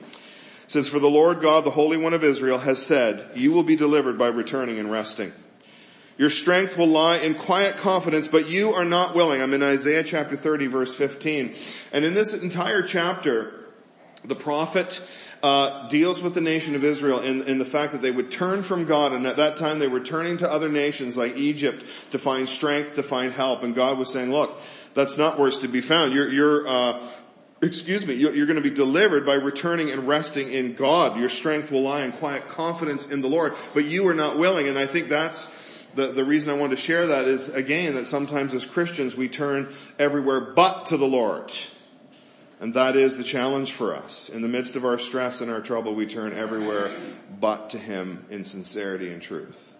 says, 0.65 0.87
For 0.87 0.97
the 0.97 1.07
Lord 1.07 1.39
God, 1.39 1.63
the 1.63 1.69
Holy 1.69 1.97
One 1.97 2.15
of 2.15 2.23
Israel, 2.23 2.57
has 2.57 2.83
said, 2.83 3.23
You 3.35 3.51
will 3.51 3.61
be 3.61 3.75
delivered 3.75 4.17
by 4.17 4.29
returning 4.29 4.79
and 4.79 4.89
resting. 4.89 5.31
Your 6.17 6.31
strength 6.31 6.79
will 6.79 6.87
lie 6.87 7.17
in 7.17 7.35
quiet 7.35 7.77
confidence, 7.77 8.27
but 8.27 8.49
you 8.49 8.73
are 8.73 8.85
not 8.85 9.13
willing. 9.13 9.39
I'm 9.39 9.53
in 9.53 9.61
Isaiah 9.61 10.03
chapter 10.03 10.35
30 10.35 10.65
verse 10.65 10.95
15. 10.95 11.53
And 11.91 12.03
in 12.03 12.15
this 12.15 12.33
entire 12.33 12.81
chapter, 12.81 13.62
the 14.25 14.35
prophet 14.35 15.05
uh, 15.41 15.87
deals 15.89 16.23
with 16.23 16.33
the 16.33 16.41
nation 16.41 16.75
of 16.75 16.83
Israel 16.83 17.19
in 17.19 17.57
the 17.57 17.65
fact 17.65 17.91
that 17.91 18.01
they 18.01 18.11
would 18.11 18.31
turn 18.31 18.63
from 18.63 18.85
God, 18.85 19.11
and 19.11 19.27
at 19.27 19.37
that 19.37 19.57
time 19.57 19.79
they 19.79 19.89
were 19.89 19.99
turning 19.99 20.37
to 20.37 20.49
other 20.49 20.69
nations 20.69 21.17
like 21.17 21.35
Egypt 21.35 21.83
to 22.11 22.19
find 22.19 22.47
strength, 22.47 22.95
to 22.95 23.03
find 23.03 23.33
help, 23.33 23.63
and 23.63 23.75
God 23.75 23.97
was 23.97 24.11
saying, 24.11 24.31
"Look, 24.31 24.57
that's 24.93 25.17
not 25.17 25.37
where 25.37 25.47
it's 25.47 25.57
to 25.59 25.67
be 25.67 25.81
found. 25.81 26.13
You're, 26.13 26.29
you're 26.29 26.67
uh, 26.67 26.99
excuse 27.61 28.05
me, 28.05 28.15
you're 28.15 28.45
going 28.45 28.61
to 28.61 28.69
be 28.69 28.69
delivered 28.69 29.25
by 29.25 29.35
returning 29.35 29.91
and 29.91 30.07
resting 30.07 30.51
in 30.51 30.73
God. 30.73 31.19
Your 31.19 31.29
strength 31.29 31.71
will 31.71 31.81
lie 31.81 32.03
in 32.03 32.11
quiet 32.11 32.47
confidence 32.49 33.09
in 33.09 33.21
the 33.21 33.29
Lord, 33.29 33.55
but 33.73 33.85
you 33.85 34.07
are 34.07 34.13
not 34.13 34.37
willing. 34.37 34.67
And 34.67 34.77
I 34.77 34.85
think 34.85 35.09
that's 35.09 35.47
the, 35.95 36.07
the 36.07 36.25
reason 36.25 36.53
I 36.53 36.57
wanted 36.57 36.75
to 36.75 36.81
share 36.81 37.07
that 37.07 37.25
is 37.25 37.53
again 37.53 37.95
that 37.95 38.07
sometimes 38.07 38.53
as 38.53 38.65
Christians 38.65 39.15
we 39.15 39.29
turn 39.29 39.73
everywhere 39.97 40.39
but 40.39 40.87
to 40.87 40.97
the 40.97 41.07
Lord. 41.07 41.51
And 42.63 42.73
that 42.75 42.95
is 42.95 43.17
the 43.17 43.25
challenge 43.25 43.73
for 43.73 43.93
us. 43.93 44.29
In 44.29 44.41
the 44.41 44.47
midst 44.47 44.77
of 44.77 44.85
our 44.85 44.97
stress 44.97 45.41
and 45.41 45.51
our 45.51 45.59
trouble, 45.59 45.95
we 45.95 46.05
turn 46.05 46.31
everywhere 46.31 46.97
but 47.37 47.71
to 47.71 47.77
Him 47.77 48.25
in 48.29 48.45
sincerity 48.45 49.11
and 49.11 49.21
truth. 49.21 49.75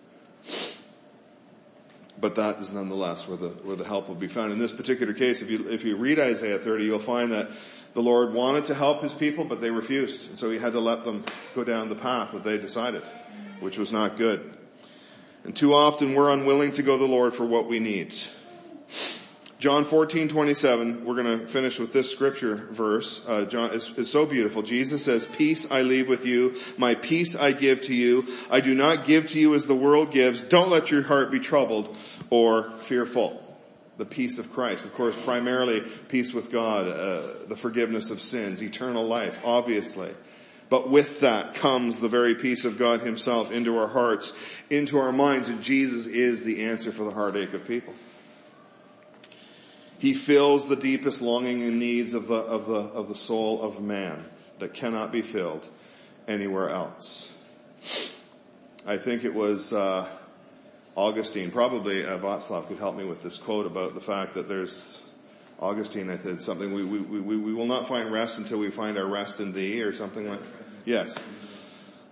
But 2.20 2.36
that 2.36 2.60
is 2.60 2.74
nonetheless 2.74 3.26
where 3.26 3.38
the, 3.38 3.48
where 3.48 3.78
the 3.78 3.86
help 3.86 4.10
will 4.10 4.16
be 4.16 4.28
found. 4.28 4.52
In 4.52 4.60
this 4.60 4.74
particular 4.74 5.14
case, 5.14 5.42
if 5.42 5.50
you, 5.50 5.70
if 5.70 5.86
you 5.86 5.96
read 5.96 6.20
Isaiah 6.20 6.60
30, 6.60 6.84
you'll 6.84 7.00
find 7.00 7.32
that 7.32 7.52
the 7.94 8.02
Lord 8.02 8.34
wanted 8.34 8.66
to 8.66 8.76
help 8.76 9.02
His 9.02 9.14
people, 9.14 9.46
but 9.46 9.62
they 9.62 9.72
refused. 9.72 10.28
And 10.28 10.38
so 10.38 10.52
He 10.52 10.58
had 10.58 10.74
to 10.74 10.82
let 10.82 11.06
them 11.06 11.24
go 11.56 11.64
down 11.64 11.88
the 11.88 11.96
path 11.96 12.34
that 12.34 12.44
they 12.44 12.58
decided, 12.58 13.04
which 13.62 13.78
was 13.78 13.94
not 13.94 14.18
good. 14.18 14.58
And 15.46 15.56
too 15.56 15.74
often 15.74 16.16
we're 16.16 16.34
unwilling 16.34 16.74
to 16.74 16.84
go 16.84 16.98
to 16.98 17.02
the 17.02 17.10
Lord 17.10 17.34
for 17.34 17.46
what 17.46 17.70
we 17.70 17.80
need. 17.80 18.14
John 19.64 19.86
14, 19.86 20.28
27, 20.28 21.06
we're 21.06 21.24
going 21.24 21.40
to 21.40 21.48
finish 21.48 21.80
with 21.80 21.94
this 21.94 22.12
scripture 22.12 22.56
verse. 22.56 23.26
Uh, 23.26 23.46
John 23.46 23.72
is, 23.72 23.88
is 23.98 24.12
so 24.12 24.26
beautiful. 24.26 24.62
Jesus 24.62 25.06
says, 25.06 25.26
peace 25.26 25.72
I 25.72 25.84
leave 25.84 26.10
with 26.10 26.26
you. 26.26 26.56
My 26.78 26.96
peace 26.96 27.34
I 27.34 27.54
give 27.54 27.84
to 27.84 27.94
you. 27.94 28.28
I 28.52 28.60
do 28.60 28.76
not 28.76 29.06
give 29.06 29.30
to 29.30 29.40
you 29.40 29.54
as 29.56 29.66
the 29.66 29.74
world 29.74 30.12
gives. 30.12 30.42
Don't 30.42 30.70
let 30.70 30.92
your 30.92 31.02
heart 31.02 31.32
be 31.32 31.40
troubled 31.40 31.98
or 32.30 32.72
fearful. 32.82 33.42
The 33.96 34.04
peace 34.04 34.38
of 34.38 34.52
Christ. 34.52 34.84
Of 34.84 34.96
course, 34.96 35.16
primarily 35.24 35.80
peace 36.10 36.34
with 36.34 36.52
God, 36.52 36.90
uh, 36.90 37.46
the 37.48 37.56
forgiveness 37.56 38.12
of 38.12 38.20
sins, 38.20 38.62
eternal 38.62 39.06
life, 39.06 39.40
obviously. 39.46 40.12
But 40.68 40.90
with 40.90 41.22
that 41.22 41.56
comes 41.56 42.00
the 42.00 42.10
very 42.10 42.36
peace 42.36 42.66
of 42.66 42.78
God 42.78 43.00
himself 43.00 43.50
into 43.50 43.78
our 43.78 43.88
hearts, 43.88 44.34
into 44.70 45.00
our 45.00 45.14
minds, 45.14 45.48
and 45.48 45.62
Jesus 45.62 46.06
is 46.06 46.44
the 46.44 46.66
answer 46.66 46.92
for 46.92 47.06
the 47.06 47.12
heartache 47.12 47.54
of 47.54 47.66
people. 47.66 47.94
He 50.04 50.14
fills 50.14 50.68
the 50.68 50.76
deepest 50.76 51.22
longing 51.22 51.64
and 51.64 51.80
needs 51.80 52.14
of 52.14 52.28
the, 52.28 52.36
of 52.36 52.68
the, 52.68 52.76
of 52.76 53.08
the 53.08 53.16
soul 53.16 53.62
of 53.62 53.82
man 53.82 54.22
that 54.60 54.74
cannot 54.74 55.14
be 55.14 55.22
filled 55.22 55.66
anywhere 56.28 56.68
else. 56.68 57.32
I 58.86 58.98
think 58.98 59.24
it 59.24 59.34
was, 59.34 59.72
uh, 59.72 60.06
Augustine, 60.98 61.52
probably 61.52 62.06
uh, 62.06 62.18
Václav 62.18 62.68
could 62.68 62.80
help 62.80 62.98
me 62.98 63.06
with 63.06 63.24
this 63.24 63.38
quote 63.38 63.66
about 63.66 63.94
the 63.94 64.02
fact 64.02 64.34
that 64.34 64.50
there's, 64.50 65.02
Augustine 65.62 66.10
I 66.10 66.18
said 66.18 66.42
something, 66.42 66.74
we, 66.74 66.84
we, 66.84 67.00
we, 67.22 67.38
we 67.38 67.54
will 67.54 67.66
not 67.66 67.88
find 67.88 68.12
rest 68.12 68.40
until 68.40 68.60
we 68.60 68.72
find 68.72 68.98
our 68.98 69.08
rest 69.08 69.40
in 69.40 69.54
thee 69.54 69.84
or 69.84 69.94
something 69.94 70.30
like, 70.30 70.42
yes. 70.84 71.18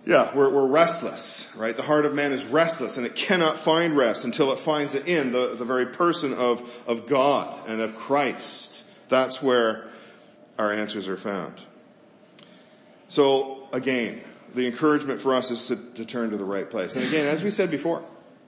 Yeah, 0.04 0.34
we're, 0.34 0.50
we're 0.50 0.66
restless, 0.66 1.54
right? 1.56 1.76
The 1.76 1.84
heart 1.84 2.06
of 2.06 2.14
man 2.14 2.32
is 2.32 2.44
restless 2.44 2.96
and 2.96 3.06
it 3.06 3.14
cannot 3.14 3.58
find 3.58 3.96
rest 3.96 4.24
until 4.24 4.52
it 4.52 4.58
finds 4.58 4.94
it 4.94 5.06
in 5.06 5.30
the, 5.30 5.54
the 5.54 5.64
very 5.64 5.86
person 5.86 6.34
of, 6.34 6.84
of 6.88 7.06
God 7.06 7.68
and 7.68 7.80
of 7.80 7.94
Christ. 7.94 8.82
That's 9.08 9.40
where 9.40 9.88
our 10.58 10.72
answers 10.72 11.06
are 11.06 11.16
found. 11.16 11.54
So 13.06 13.68
again, 13.72 14.22
the 14.54 14.66
encouragement 14.66 15.20
for 15.20 15.34
us 15.34 15.52
is 15.52 15.68
to, 15.68 15.76
to 15.76 16.04
turn 16.04 16.30
to 16.30 16.36
the 16.36 16.44
right 16.44 16.68
place. 16.68 16.96
And 16.96 17.06
again, 17.06 17.28
as 17.28 17.44
we 17.44 17.52
said 17.52 17.70
before, 17.70 18.02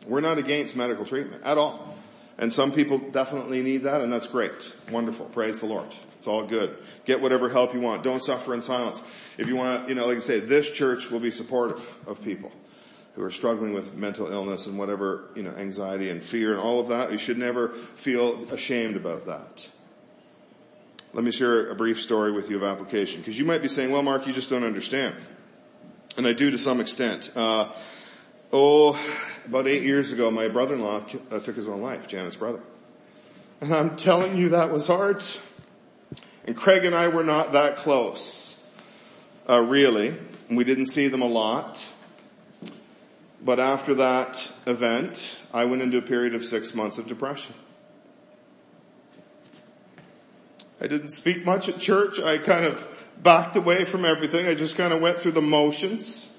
we're 0.09 0.21
not 0.21 0.39
against 0.39 0.77
medical 0.77 1.05
treatment 1.05 1.45
at 1.45 1.57
all. 1.57 1.97
And 2.37 2.53
some 2.53 2.73
people 2.73 2.99
definitely 2.99 3.63
need 3.63 3.85
that 3.85 4.01
and 4.01 4.13
that's 4.13 4.27
great. 4.27 4.75
Wonderful. 4.91 5.27
Praise 5.27 5.61
the 5.61 5.67
Lord. 5.67 5.95
It's 6.25 6.29
all 6.31 6.47
good. 6.47 6.79
Get 7.05 7.21
whatever 7.21 7.51
help 7.51 7.75
you 7.75 7.81
want. 7.81 8.03
Don't 8.03 8.23
suffer 8.23 8.55
in 8.55 8.63
silence. 8.63 9.03
If 9.37 9.47
you 9.47 9.57
want 9.57 9.83
to, 9.83 9.89
you 9.91 9.95
know, 9.95 10.07
like 10.07 10.17
I 10.17 10.21
say, 10.21 10.41
this 10.41 10.71
church 10.71 11.11
will 11.11 11.21
be 11.21 11.31
supportive 11.31 11.87
of 12.07 12.23
people 12.23 12.51
who 13.15 13.23
are 13.23 13.31
struggling 13.31 13.75
with 13.75 13.95
mental 13.95 14.33
illness 14.33 14.67
and 14.67 14.79
whatever, 14.79 15.25
you 15.35 15.43
know, 15.43 15.51
anxiety 15.51 16.09
and 16.09 16.23
fear 16.23 16.53
and 16.53 16.61
all 16.63 16.81
of 16.81 16.89
that. 16.89 17.13
You 17.13 17.19
should 17.19 17.37
never 17.37 17.69
feel 17.69 18.51
ashamed 18.51 18.97
about 18.97 19.27
that. 19.27 19.69
Let 21.13 21.25
me 21.25 21.31
share 21.31 21.67
a 21.67 21.75
brief 21.75 22.01
story 22.01 22.33
with 22.33 22.49
you 22.49 22.57
of 22.57 22.63
application. 22.63 23.21
Because 23.21 23.39
you 23.39 23.45
might 23.45 23.61
be 23.61 23.69
saying, 23.69 23.93
well, 23.93 24.03
Mark, 24.03 24.27
you 24.27 24.33
just 24.33 24.49
don't 24.49 24.65
understand. 24.65 25.15
And 26.17 26.27
I 26.27 26.33
do 26.33 26.51
to 26.51 26.57
some 26.57 26.81
extent. 26.81 27.31
Uh, 27.37 27.69
oh, 28.51 28.99
about 29.45 29.69
eight 29.69 29.83
years 29.83 30.11
ago, 30.11 30.31
my 30.31 30.49
brother-in-law 30.49 31.05
uh, 31.31 31.41
took 31.41 31.55
his 31.55 31.69
own 31.69 31.83
life, 31.83 32.09
Janet's 32.09 32.37
brother. 32.37 32.61
And 33.61 33.75
I'm 33.75 33.97
telling 33.97 34.39
you 34.39 34.49
that 34.49 34.73
was 34.73 34.87
hard. 34.87 35.23
And 36.47 36.57
Craig 36.57 36.85
and 36.85 36.95
I 36.95 37.09
were 37.09 37.25
not 37.25 37.53
that 37.53 37.77
close. 37.77 38.63
uh, 39.49 39.61
really. 39.63 40.17
We 40.51 40.65
didn't 40.65 40.87
see 40.87 41.09
them 41.09 41.23
a 41.23 41.27
lot. 41.27 41.91
But 43.43 43.61
after 43.61 43.95
that 43.97 44.51
event, 44.67 45.43
I 45.53 45.67
went 45.67 45.83
into 45.83 45.99
a 45.99 46.03
period 46.03 46.35
of 46.35 46.45
six 46.45 46.75
months 46.75 46.99
of 46.99 47.07
depression. 47.07 47.55
I 50.81 50.87
didn't 50.87 51.11
speak 51.11 51.45
much 51.45 51.69
at 51.69 51.79
church. 51.79 52.21
I 52.21 52.39
kind 52.39 52.65
of 52.65 52.87
backed 53.23 53.57
away 53.57 53.85
from 53.85 54.05
everything. 54.05 54.47
I 54.47 54.55
just 54.55 54.77
kind 54.77 54.93
of 54.93 55.01
went 55.01 55.19
through 55.19 55.33
the 55.33 55.43
motions. 55.43 56.31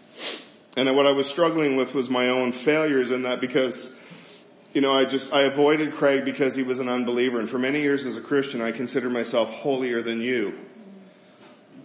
And 0.78 0.94
what 0.96 1.06
I 1.06 1.12
was 1.12 1.28
struggling 1.28 1.78
with 1.78 1.94
was 1.96 2.10
my 2.10 2.30
own 2.30 2.52
failures 2.52 3.12
in 3.12 3.24
that 3.24 3.39
because, 3.39 3.96
you 4.76 4.82
know, 4.82 4.92
I 4.92 5.06
just, 5.06 5.32
I 5.34 5.44
avoided 5.44 5.94
Craig 5.94 6.26
because 6.26 6.54
he 6.54 6.62
was 6.62 6.82
an 6.82 6.90
unbeliever. 6.90 7.40
And 7.40 7.50
for 7.50 7.58
many 7.58 7.82
years 7.82 8.06
as 8.06 8.18
a 8.18 8.22
Christian, 8.22 8.62
I 8.62 8.74
considered 8.74 9.14
myself 9.14 9.50
holier 9.50 10.02
than 10.02 10.20
you. 10.20 10.54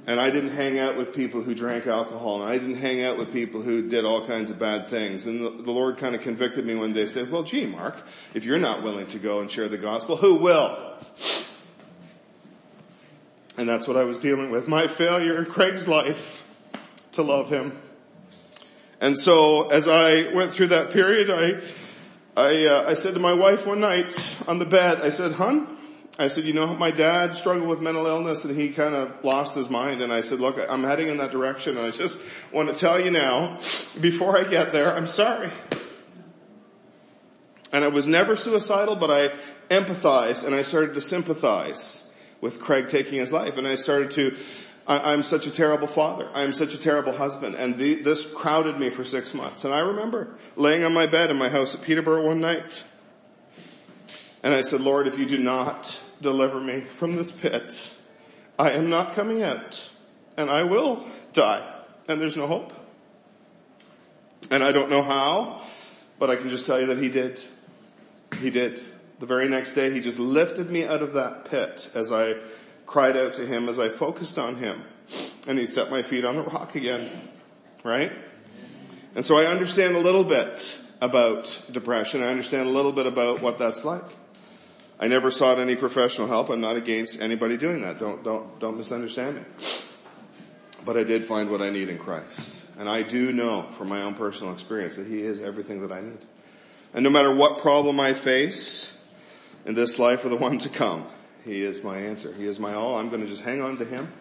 And 0.09 0.19
I 0.19 0.31
didn't 0.31 0.51
hang 0.51 0.81
out 0.81 0.97
with 0.97 1.15
people 1.15 1.41
who 1.41 1.55
drank 1.55 1.87
alcohol 1.87 2.43
and 2.43 2.51
I 2.51 2.59
didn't 2.59 2.79
hang 2.79 3.05
out 3.05 3.17
with 3.17 3.33
people 3.33 3.63
who 3.63 3.89
did 3.89 4.05
all 4.05 4.27
kinds 4.27 4.51
of 4.51 4.59
bad 4.59 4.89
things. 4.89 5.29
And 5.29 5.41
the, 5.41 5.51
the 5.51 5.71
Lord 5.71 5.99
kind 5.99 6.17
of 6.17 6.21
convicted 6.23 6.67
me 6.67 6.75
one 6.75 6.93
day, 6.93 7.07
said, 7.07 7.31
well, 7.31 7.45
gee, 7.45 7.65
Mark, 7.65 7.95
if 8.35 8.45
you're 8.45 8.59
not 8.59 8.83
willing 8.83 9.07
to 9.09 9.21
go 9.21 9.39
and 9.39 9.49
share 9.49 9.69
the 9.69 9.79
gospel, 9.79 10.17
who 10.17 10.35
will? 10.35 10.97
And 13.57 13.69
that's 13.69 13.87
what 13.87 13.97
I 13.97 14.03
was 14.03 14.19
dealing 14.19 14.51
with. 14.51 14.67
My 14.67 14.89
failure 14.89 15.39
in 15.39 15.45
Craig's 15.45 15.87
life 15.87 16.45
to 17.13 17.23
love 17.23 17.51
him. 17.51 17.79
And 19.01 19.17
so 19.17 19.69
as 19.69 19.87
I 19.87 20.33
went 20.33 20.53
through 20.53 20.69
that 20.69 20.91
period, 20.91 21.31
I, 21.31 21.61
I, 22.41 22.65
uh, 22.65 22.89
I 22.89 22.95
said 22.95 23.15
to 23.15 23.21
my 23.21 23.35
wife 23.35 23.67
one 23.67 23.81
night 23.81 24.35
on 24.49 24.59
the 24.59 24.65
bed, 24.65 25.01
I 25.03 25.11
said, 25.11 25.33
hun, 25.33 25.77
I 26.19 26.29
said, 26.29 26.45
you 26.45 26.55
know, 26.55 26.75
my 26.75 26.91
dad 26.91 27.37
struggled 27.37 27.69
with 27.69 27.83
mental 27.83 28.07
illness 28.07 28.47
and 28.47 28.59
he 28.59 28.71
kind 28.71 28.95
of 28.95 29.23
lost 29.23 29.55
his 29.55 29.69
mind. 29.69 30.01
And 30.01 30.11
I 30.11 30.23
said, 30.23 30.41
look, 30.41 30.59
I'm 30.69 30.83
heading 30.83 31.09
in 31.09 31.19
that 31.19 31.33
direction. 31.33 31.77
And 31.77 31.87
I 31.87 31.91
just 31.91 32.19
want 32.51 32.69
to 32.71 32.75
tell 32.75 32.99
you 32.99 33.11
now, 33.11 33.59
before 34.01 34.39
I 34.39 34.45
get 34.45 34.73
there, 34.73 34.95
I'm 34.97 35.07
sorry. 35.07 35.51
And 37.73 37.85
I 37.85 37.89
was 37.89 38.07
never 38.07 38.37
suicidal, 38.37 38.97
but 38.97 39.11
I 39.11 39.29
empathized 39.69 40.45
and 40.45 40.55
I 40.55 40.63
started 40.63 40.95
to 40.95 41.03
sympathize 41.03 42.11
with 42.41 42.59
Craig 42.59 42.89
taking 42.89 43.19
his 43.19 43.35
life. 43.35 43.59
And 43.59 43.67
I 43.67 43.75
started 43.75 44.13
to, 44.13 44.35
I, 44.91 45.13
am 45.13 45.23
such 45.23 45.47
a 45.47 45.53
terrible 45.53 45.87
father. 45.87 46.29
I'm 46.35 46.53
such 46.53 46.75
a 46.75 46.79
terrible 46.79 47.13
husband. 47.13 47.55
And 47.55 47.79
the, 47.79 47.95
this 47.95 48.27
crowded 48.27 48.79
me 48.79 48.91
for 48.91 49.05
six 49.05 49.35
months. 49.35 49.65
And 49.65 49.73
I 49.73 49.81
remember 49.81 50.35
laying 50.57 50.83
on 50.83 50.93
my 50.93 51.07
bed 51.07 51.31
in 51.31 51.37
my 51.37 51.49
house 51.49 51.77
at 51.77 51.83
Peterborough 51.83 52.27
one 52.27 52.41
night. 52.41 52.83
And 54.43 54.53
I 54.53 54.63
said, 54.63 54.81
Lord, 54.81 55.07
if 55.07 55.17
you 55.17 55.27
do 55.27 55.39
not 55.39 56.01
deliver 56.21 56.61
me 56.61 56.81
from 56.81 57.15
this 57.15 57.31
pit, 57.31 57.95
I 58.59 58.73
am 58.73 58.91
not 58.91 59.15
coming 59.15 59.45
out 59.45 59.91
and 60.37 60.51
I 60.51 60.65
will 60.65 61.07
die. 61.33 61.65
And 62.09 62.21
there's 62.21 62.37
no 62.37 62.49
hope. 62.49 62.73
And 64.51 64.65
I 64.65 64.73
don't 64.73 64.91
know 64.91 65.03
how, 65.03 65.61
but 66.19 66.31
I 66.31 66.37
can 66.37 66.49
just 66.49 66.67
tell 66.67 66.81
you 66.81 66.87
that 66.87 66.99
he 66.99 67.09
did. 67.09 67.41
He 68.41 68.51
did 68.51 68.81
the 69.21 69.27
very 69.27 69.49
next 69.49 69.73
day, 69.73 69.91
he 69.91 70.01
just 70.01 70.19
lifted 70.19 70.71
me 70.71 70.87
out 70.87 71.03
of 71.03 71.13
that 71.13 71.45
pit 71.45 71.91
as 71.95 72.11
I 72.11 72.37
cried 72.91 73.17
out 73.17 73.35
to 73.35 73.47
him, 73.47 73.69
as 73.69 73.79
I 73.79 73.89
focused 73.89 74.37
on 74.37 74.57
him. 74.57 74.83
And 75.47 75.57
he 75.57 75.67
set 75.67 75.93
my 75.93 76.03
feet 76.03 76.25
on 76.25 76.35
the 76.35 76.43
rock 76.43 76.75
again. 76.75 77.09
Right? 77.85 78.11
And 79.15 79.25
so 79.25 79.39
I 79.39 79.45
understand 79.45 79.95
a 79.95 80.01
little 80.01 80.25
bit 80.25 80.81
about 81.01 81.67
depression. 81.71 82.21
I 82.21 82.27
understand 82.27 82.69
a 82.69 82.73
little 82.73 82.91
bit 82.91 83.07
about 83.07 83.43
what 83.43 83.59
that's 83.59 83.85
like. 83.85 84.03
I 84.99 85.07
never 85.07 85.31
sought 85.31 85.61
any 85.61 85.77
professional 85.77 86.27
help. 86.27 86.51
I'm 86.51 86.61
not 86.61 86.75
against 86.75 87.21
anybody 87.21 87.57
doing 87.57 87.83
that. 87.83 88.01
Don't, 88.01 88.25
don't, 88.25 88.59
don't 88.59 88.77
misunderstand 88.77 89.37
me. 89.37 89.43
But 90.85 90.97
I 90.97 91.05
did 91.05 91.25
find 91.25 91.49
what 91.49 91.63
I 91.63 91.71
need 91.71 91.91
in 91.91 91.99
Christ. 91.99 92.65
And 92.77 92.89
I 92.89 93.03
do 93.03 93.31
know 93.31 93.69
from 93.79 93.89
my 93.89 94.03
own 94.03 94.15
personal 94.15 94.53
experience 94.53 94.97
that 94.97 95.07
He 95.07 95.21
is 95.21 95.41
everything 95.41 95.83
that 95.83 95.93
I 95.93 96.01
need. 96.01 96.19
And 96.93 97.05
no 97.05 97.11
matter 97.11 97.33
what 97.33 97.59
problem 97.59 98.01
I 98.01 98.15
face, 98.15 98.99
in 99.65 99.75
this 99.75 99.99
life 99.99 100.25
or 100.25 100.29
the 100.29 100.37
one 100.37 100.59
to 100.59 100.69
come. 100.69 101.07
He 101.45 101.63
is 101.63 101.83
my 101.83 101.99
answer. 101.99 102.33
He 102.33 102.47
is 102.47 102.59
my 102.59 102.75
all. 102.75 102.99
I'm 102.99 103.09
going 103.09 103.23
to 103.23 103.29
just 103.29 103.43
hang 103.43 103.61
on 103.61 103.77
to 103.79 103.85
him. 103.85 104.13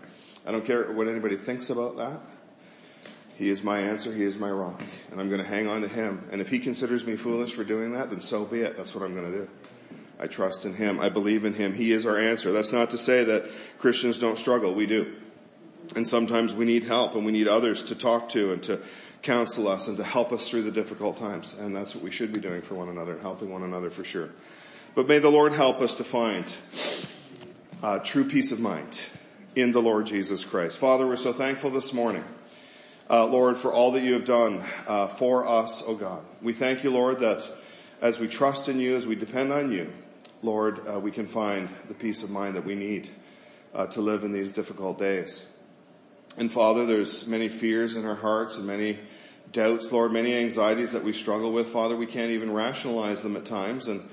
I 0.45 0.51
don't 0.51 0.65
care 0.65 0.91
what 0.91 1.07
anybody 1.07 1.35
thinks 1.35 1.69
about 1.69 1.97
that. 1.97 2.19
He 3.35 3.49
is 3.49 3.63
my 3.63 3.79
answer. 3.79 4.11
He 4.11 4.23
is 4.23 4.37
my 4.37 4.51
rock. 4.51 4.81
And 5.11 5.21
I'm 5.21 5.29
going 5.29 5.41
to 5.41 5.47
hang 5.47 5.67
on 5.67 5.81
to 5.81 5.87
him. 5.87 6.27
And 6.31 6.41
if 6.41 6.49
he 6.49 6.59
considers 6.59 7.05
me 7.05 7.15
foolish 7.15 7.53
for 7.53 7.63
doing 7.63 7.93
that, 7.93 8.09
then 8.09 8.19
so 8.21 8.45
be 8.45 8.61
it. 8.61 8.75
That's 8.75 8.93
what 8.93 9.03
I'm 9.03 9.15
going 9.15 9.31
to 9.31 9.37
do. 9.39 9.49
I 10.19 10.27
trust 10.27 10.65
in 10.65 10.73
him. 10.73 10.99
I 10.99 11.07
believe 11.07 11.45
in 11.45 11.53
him. 11.53 11.73
He 11.73 11.93
is 11.93 12.05
our 12.05 12.17
answer. 12.17 12.51
That's 12.51 12.73
not 12.73 12.89
to 12.89 12.97
say 12.97 13.23
that 13.23 13.45
Christians 13.77 14.19
don't 14.19 14.37
struggle. 14.37 14.73
We 14.73 14.85
do. 14.85 15.15
And 15.95 16.05
sometimes 16.05 16.53
we 16.53 16.65
need 16.65 16.83
help 16.83 17.15
and 17.15 17.25
we 17.25 17.31
need 17.31 17.47
others 17.47 17.83
to 17.85 17.95
talk 17.95 18.29
to 18.29 18.51
and 18.51 18.61
to 18.63 18.81
counsel 19.21 19.67
us 19.67 19.87
and 19.87 19.97
to 19.97 20.03
help 20.03 20.31
us 20.31 20.49
through 20.49 20.63
the 20.63 20.71
difficult 20.71 21.17
times. 21.17 21.57
And 21.57 21.75
that's 21.75 21.95
what 21.95 22.03
we 22.03 22.11
should 22.11 22.33
be 22.33 22.39
doing 22.39 22.61
for 22.61 22.75
one 22.75 22.89
another, 22.89 23.17
helping 23.17 23.49
one 23.49 23.63
another 23.63 23.89
for 23.89 24.03
sure. 24.03 24.29
But 24.95 25.07
may 25.07 25.19
the 25.19 25.29
Lord 25.29 25.53
help 25.53 25.81
us 25.81 25.97
to 25.97 26.03
find 26.03 26.45
uh, 27.83 27.99
true 27.99 28.23
peace 28.23 28.51
of 28.51 28.59
mind 28.59 28.99
in 29.55 29.71
the 29.71 29.81
Lord 29.81 30.07
Jesus 30.07 30.43
Christ. 30.43 30.79
Father, 30.79 31.05
we're 31.05 31.15
so 31.15 31.31
thankful 31.31 31.69
this 31.69 31.93
morning, 31.93 32.23
uh, 33.07 33.27
Lord, 33.27 33.55
for 33.55 33.71
all 33.71 33.91
that 33.91 34.01
you 34.01 34.13
have 34.13 34.25
done 34.25 34.63
uh, 34.87 35.07
for 35.07 35.47
us, 35.47 35.83
oh 35.85 35.95
God. 35.95 36.23
We 36.41 36.53
thank 36.53 36.83
you, 36.83 36.89
Lord, 36.89 37.19
that 37.19 37.49
as 38.01 38.19
we 38.19 38.27
trust 38.27 38.67
in 38.67 38.79
you, 38.79 38.95
as 38.95 39.05
we 39.05 39.15
depend 39.15 39.53
on 39.53 39.71
you, 39.71 39.93
Lord, 40.41 40.81
uh, 40.87 40.99
we 40.99 41.11
can 41.11 41.27
find 41.27 41.69
the 41.87 41.93
peace 41.93 42.23
of 42.23 42.31
mind 42.31 42.55
that 42.55 42.65
we 42.65 42.73
need 42.73 43.09
uh, 43.75 43.85
to 43.87 44.01
live 44.01 44.23
in 44.23 44.31
these 44.31 44.51
difficult 44.51 44.97
days. 44.97 45.47
And 46.35 46.51
Father, 46.51 46.87
there's 46.87 47.27
many 47.27 47.47
fears 47.47 47.95
in 47.95 48.05
our 48.05 48.15
hearts 48.15 48.57
and 48.57 48.65
many 48.65 48.97
doubts, 49.51 49.91
Lord, 49.91 50.11
many 50.11 50.35
anxieties 50.35 50.93
that 50.93 51.03
we 51.03 51.13
struggle 51.13 51.51
with. 51.51 51.67
Father, 51.67 51.95
we 51.95 52.07
can't 52.07 52.31
even 52.31 52.51
rationalize 52.51 53.21
them 53.21 53.35
at 53.35 53.45
times. 53.45 53.87
And 53.87 54.09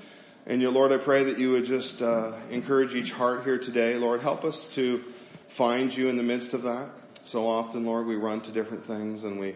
and 0.47 0.61
your 0.61 0.71
Lord, 0.71 0.93
I 0.93 0.97
pray 0.97 1.25
that 1.25 1.37
you 1.37 1.51
would 1.51 1.65
just 1.65 2.01
uh, 2.01 2.31
encourage 2.49 2.95
each 2.95 3.11
heart 3.11 3.43
here 3.43 3.57
today. 3.57 3.95
Lord, 3.95 4.21
help 4.21 4.45
us 4.45 4.69
to 4.75 5.03
find 5.47 5.95
you 5.95 6.07
in 6.07 6.15
the 6.15 6.23
midst 6.23 6.53
of 6.53 6.63
that. 6.63 6.87
So 7.25 7.45
often, 7.45 7.85
Lord, 7.85 8.07
we 8.07 8.15
run 8.15 8.39
to 8.41 8.51
different 8.53 8.85
things 8.85 9.25
and 9.25 9.41
we 9.41 9.55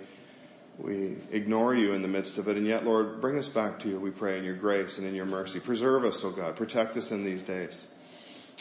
we 0.78 1.16
ignore 1.32 1.76
you 1.76 1.94
in 1.94 2.02
the 2.02 2.08
midst 2.08 2.38
of 2.38 2.48
it. 2.48 2.58
And 2.58 2.66
yet, 2.66 2.84
Lord, 2.84 3.22
bring 3.22 3.38
us 3.38 3.48
back 3.48 3.80
to 3.80 3.90
you, 3.90 4.00
we 4.00 4.10
pray, 4.10 4.38
in 4.38 4.44
your 4.44 4.56
grace 4.56 4.98
and 4.98 5.08
in 5.08 5.16
your 5.16 5.26
mercy. 5.26 5.60
Preserve 5.62 6.04
us, 6.04 6.24
oh 6.26 6.32
God. 6.32 6.58
Protect 6.58 6.98
us 6.98 7.12
in 7.12 7.24
these 7.24 7.44
days. 7.44 7.88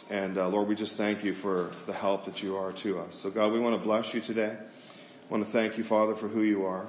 And 0.09 0.37
uh, 0.37 0.47
Lord, 0.47 0.69
we 0.69 0.75
just 0.75 0.95
thank 0.95 1.25
you 1.25 1.33
for 1.33 1.71
the 1.85 1.93
help 1.93 2.25
that 2.25 2.41
you 2.41 2.55
are 2.55 2.71
to 2.73 2.99
us. 2.99 3.15
So 3.15 3.29
God, 3.29 3.51
we 3.51 3.59
want 3.59 3.75
to 3.75 3.81
bless 3.81 4.13
you 4.13 4.21
today. 4.21 4.55
I 4.55 5.33
want 5.33 5.45
to 5.45 5.51
thank 5.51 5.77
you, 5.77 5.83
Father, 5.83 6.15
for 6.15 6.29
who 6.29 6.43
you 6.43 6.65
are 6.65 6.87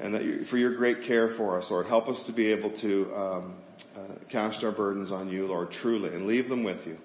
and 0.00 0.14
that 0.14 0.24
you, 0.24 0.44
for 0.44 0.58
your 0.58 0.72
great 0.72 1.02
care 1.02 1.28
for 1.28 1.56
us, 1.56 1.70
Lord. 1.70 1.86
Help 1.86 2.08
us 2.08 2.24
to 2.24 2.32
be 2.32 2.52
able 2.52 2.70
to 2.70 3.14
um, 3.14 3.54
uh, 3.96 4.00
cast 4.28 4.64
our 4.64 4.72
burdens 4.72 5.10
on 5.10 5.28
you, 5.28 5.46
Lord, 5.46 5.70
truly, 5.70 6.14
and 6.14 6.26
leave 6.26 6.48
them 6.48 6.64
with 6.64 6.86
you, 6.86 6.98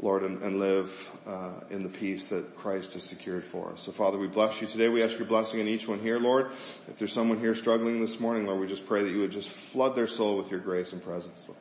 Lord, 0.00 0.22
and, 0.22 0.42
and 0.42 0.58
live 0.58 1.10
uh, 1.26 1.60
in 1.70 1.82
the 1.82 1.88
peace 1.88 2.30
that 2.30 2.56
Christ 2.56 2.94
has 2.94 3.02
secured 3.02 3.44
for 3.44 3.72
us. 3.72 3.82
So, 3.82 3.92
Father, 3.92 4.18
we 4.18 4.26
bless 4.26 4.60
you 4.60 4.66
today. 4.66 4.88
We 4.88 5.02
ask 5.02 5.18
your 5.18 5.28
blessing 5.28 5.60
on 5.60 5.68
each 5.68 5.86
one 5.86 6.00
here, 6.00 6.18
Lord. 6.18 6.50
If 6.88 6.98
there's 6.98 7.12
someone 7.12 7.38
here 7.38 7.54
struggling 7.54 8.00
this 8.00 8.20
morning, 8.20 8.46
Lord, 8.46 8.60
we 8.60 8.66
just 8.66 8.86
pray 8.86 9.02
that 9.02 9.10
you 9.10 9.20
would 9.20 9.32
just 9.32 9.48
flood 9.48 9.94
their 9.94 10.06
soul 10.06 10.36
with 10.36 10.50
your 10.50 10.60
grace 10.60 10.92
and 10.92 11.02
presence, 11.02 11.48
Lord. 11.48 11.60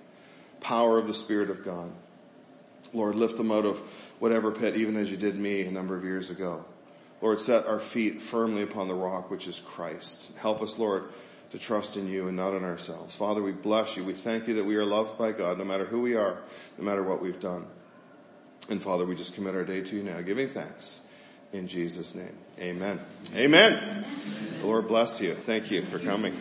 Power 0.59 0.97
of 0.97 1.07
the 1.07 1.13
Spirit 1.13 1.49
of 1.49 1.65
God. 1.65 1.91
Lord, 2.93 3.15
lift 3.15 3.37
them 3.37 3.51
out 3.51 3.65
of 3.65 3.79
whatever 4.19 4.51
pit, 4.51 4.77
even 4.77 4.95
as 4.95 5.09
you 5.09 5.17
did 5.17 5.37
me 5.37 5.61
a 5.61 5.71
number 5.71 5.97
of 5.97 6.03
years 6.03 6.29
ago. 6.29 6.63
Lord, 7.23 7.39
set 7.39 7.67
our 7.67 7.79
feet 7.79 8.21
firmly 8.21 8.63
upon 8.63 8.89
the 8.89 8.93
rock, 8.93 9.31
which 9.31 9.47
is 9.47 9.61
Christ. 9.61 10.29
Help 10.35 10.61
us, 10.61 10.77
Lord, 10.77 11.05
to 11.51 11.57
trust 11.57 11.95
in 11.95 12.09
you 12.09 12.27
and 12.27 12.35
not 12.35 12.53
in 12.53 12.65
ourselves. 12.65 13.15
Father, 13.15 13.41
we 13.41 13.53
bless 13.53 13.95
you. 13.95 14.03
We 14.03 14.11
thank 14.11 14.49
you 14.49 14.55
that 14.55 14.65
we 14.65 14.75
are 14.75 14.83
loved 14.83 15.17
by 15.17 15.31
God 15.31 15.57
no 15.57 15.63
matter 15.63 15.85
who 15.85 16.01
we 16.01 16.17
are, 16.17 16.39
no 16.77 16.83
matter 16.83 17.01
what 17.01 17.21
we've 17.21 17.39
done. 17.39 17.65
And 18.67 18.83
Father, 18.83 19.05
we 19.05 19.15
just 19.15 19.35
commit 19.35 19.55
our 19.55 19.63
day 19.63 19.79
to 19.79 19.95
you 19.95 20.03
now, 20.03 20.19
giving 20.19 20.49
thanks 20.49 20.99
in 21.53 21.65
Jesus' 21.65 22.13
name. 22.13 22.35
Amen. 22.59 22.99
Amen. 23.33 24.03
The 24.59 24.67
Lord 24.67 24.89
bless 24.89 25.21
you. 25.21 25.33
Thank 25.33 25.71
you 25.71 25.81
for 25.83 25.99
coming. 25.99 26.33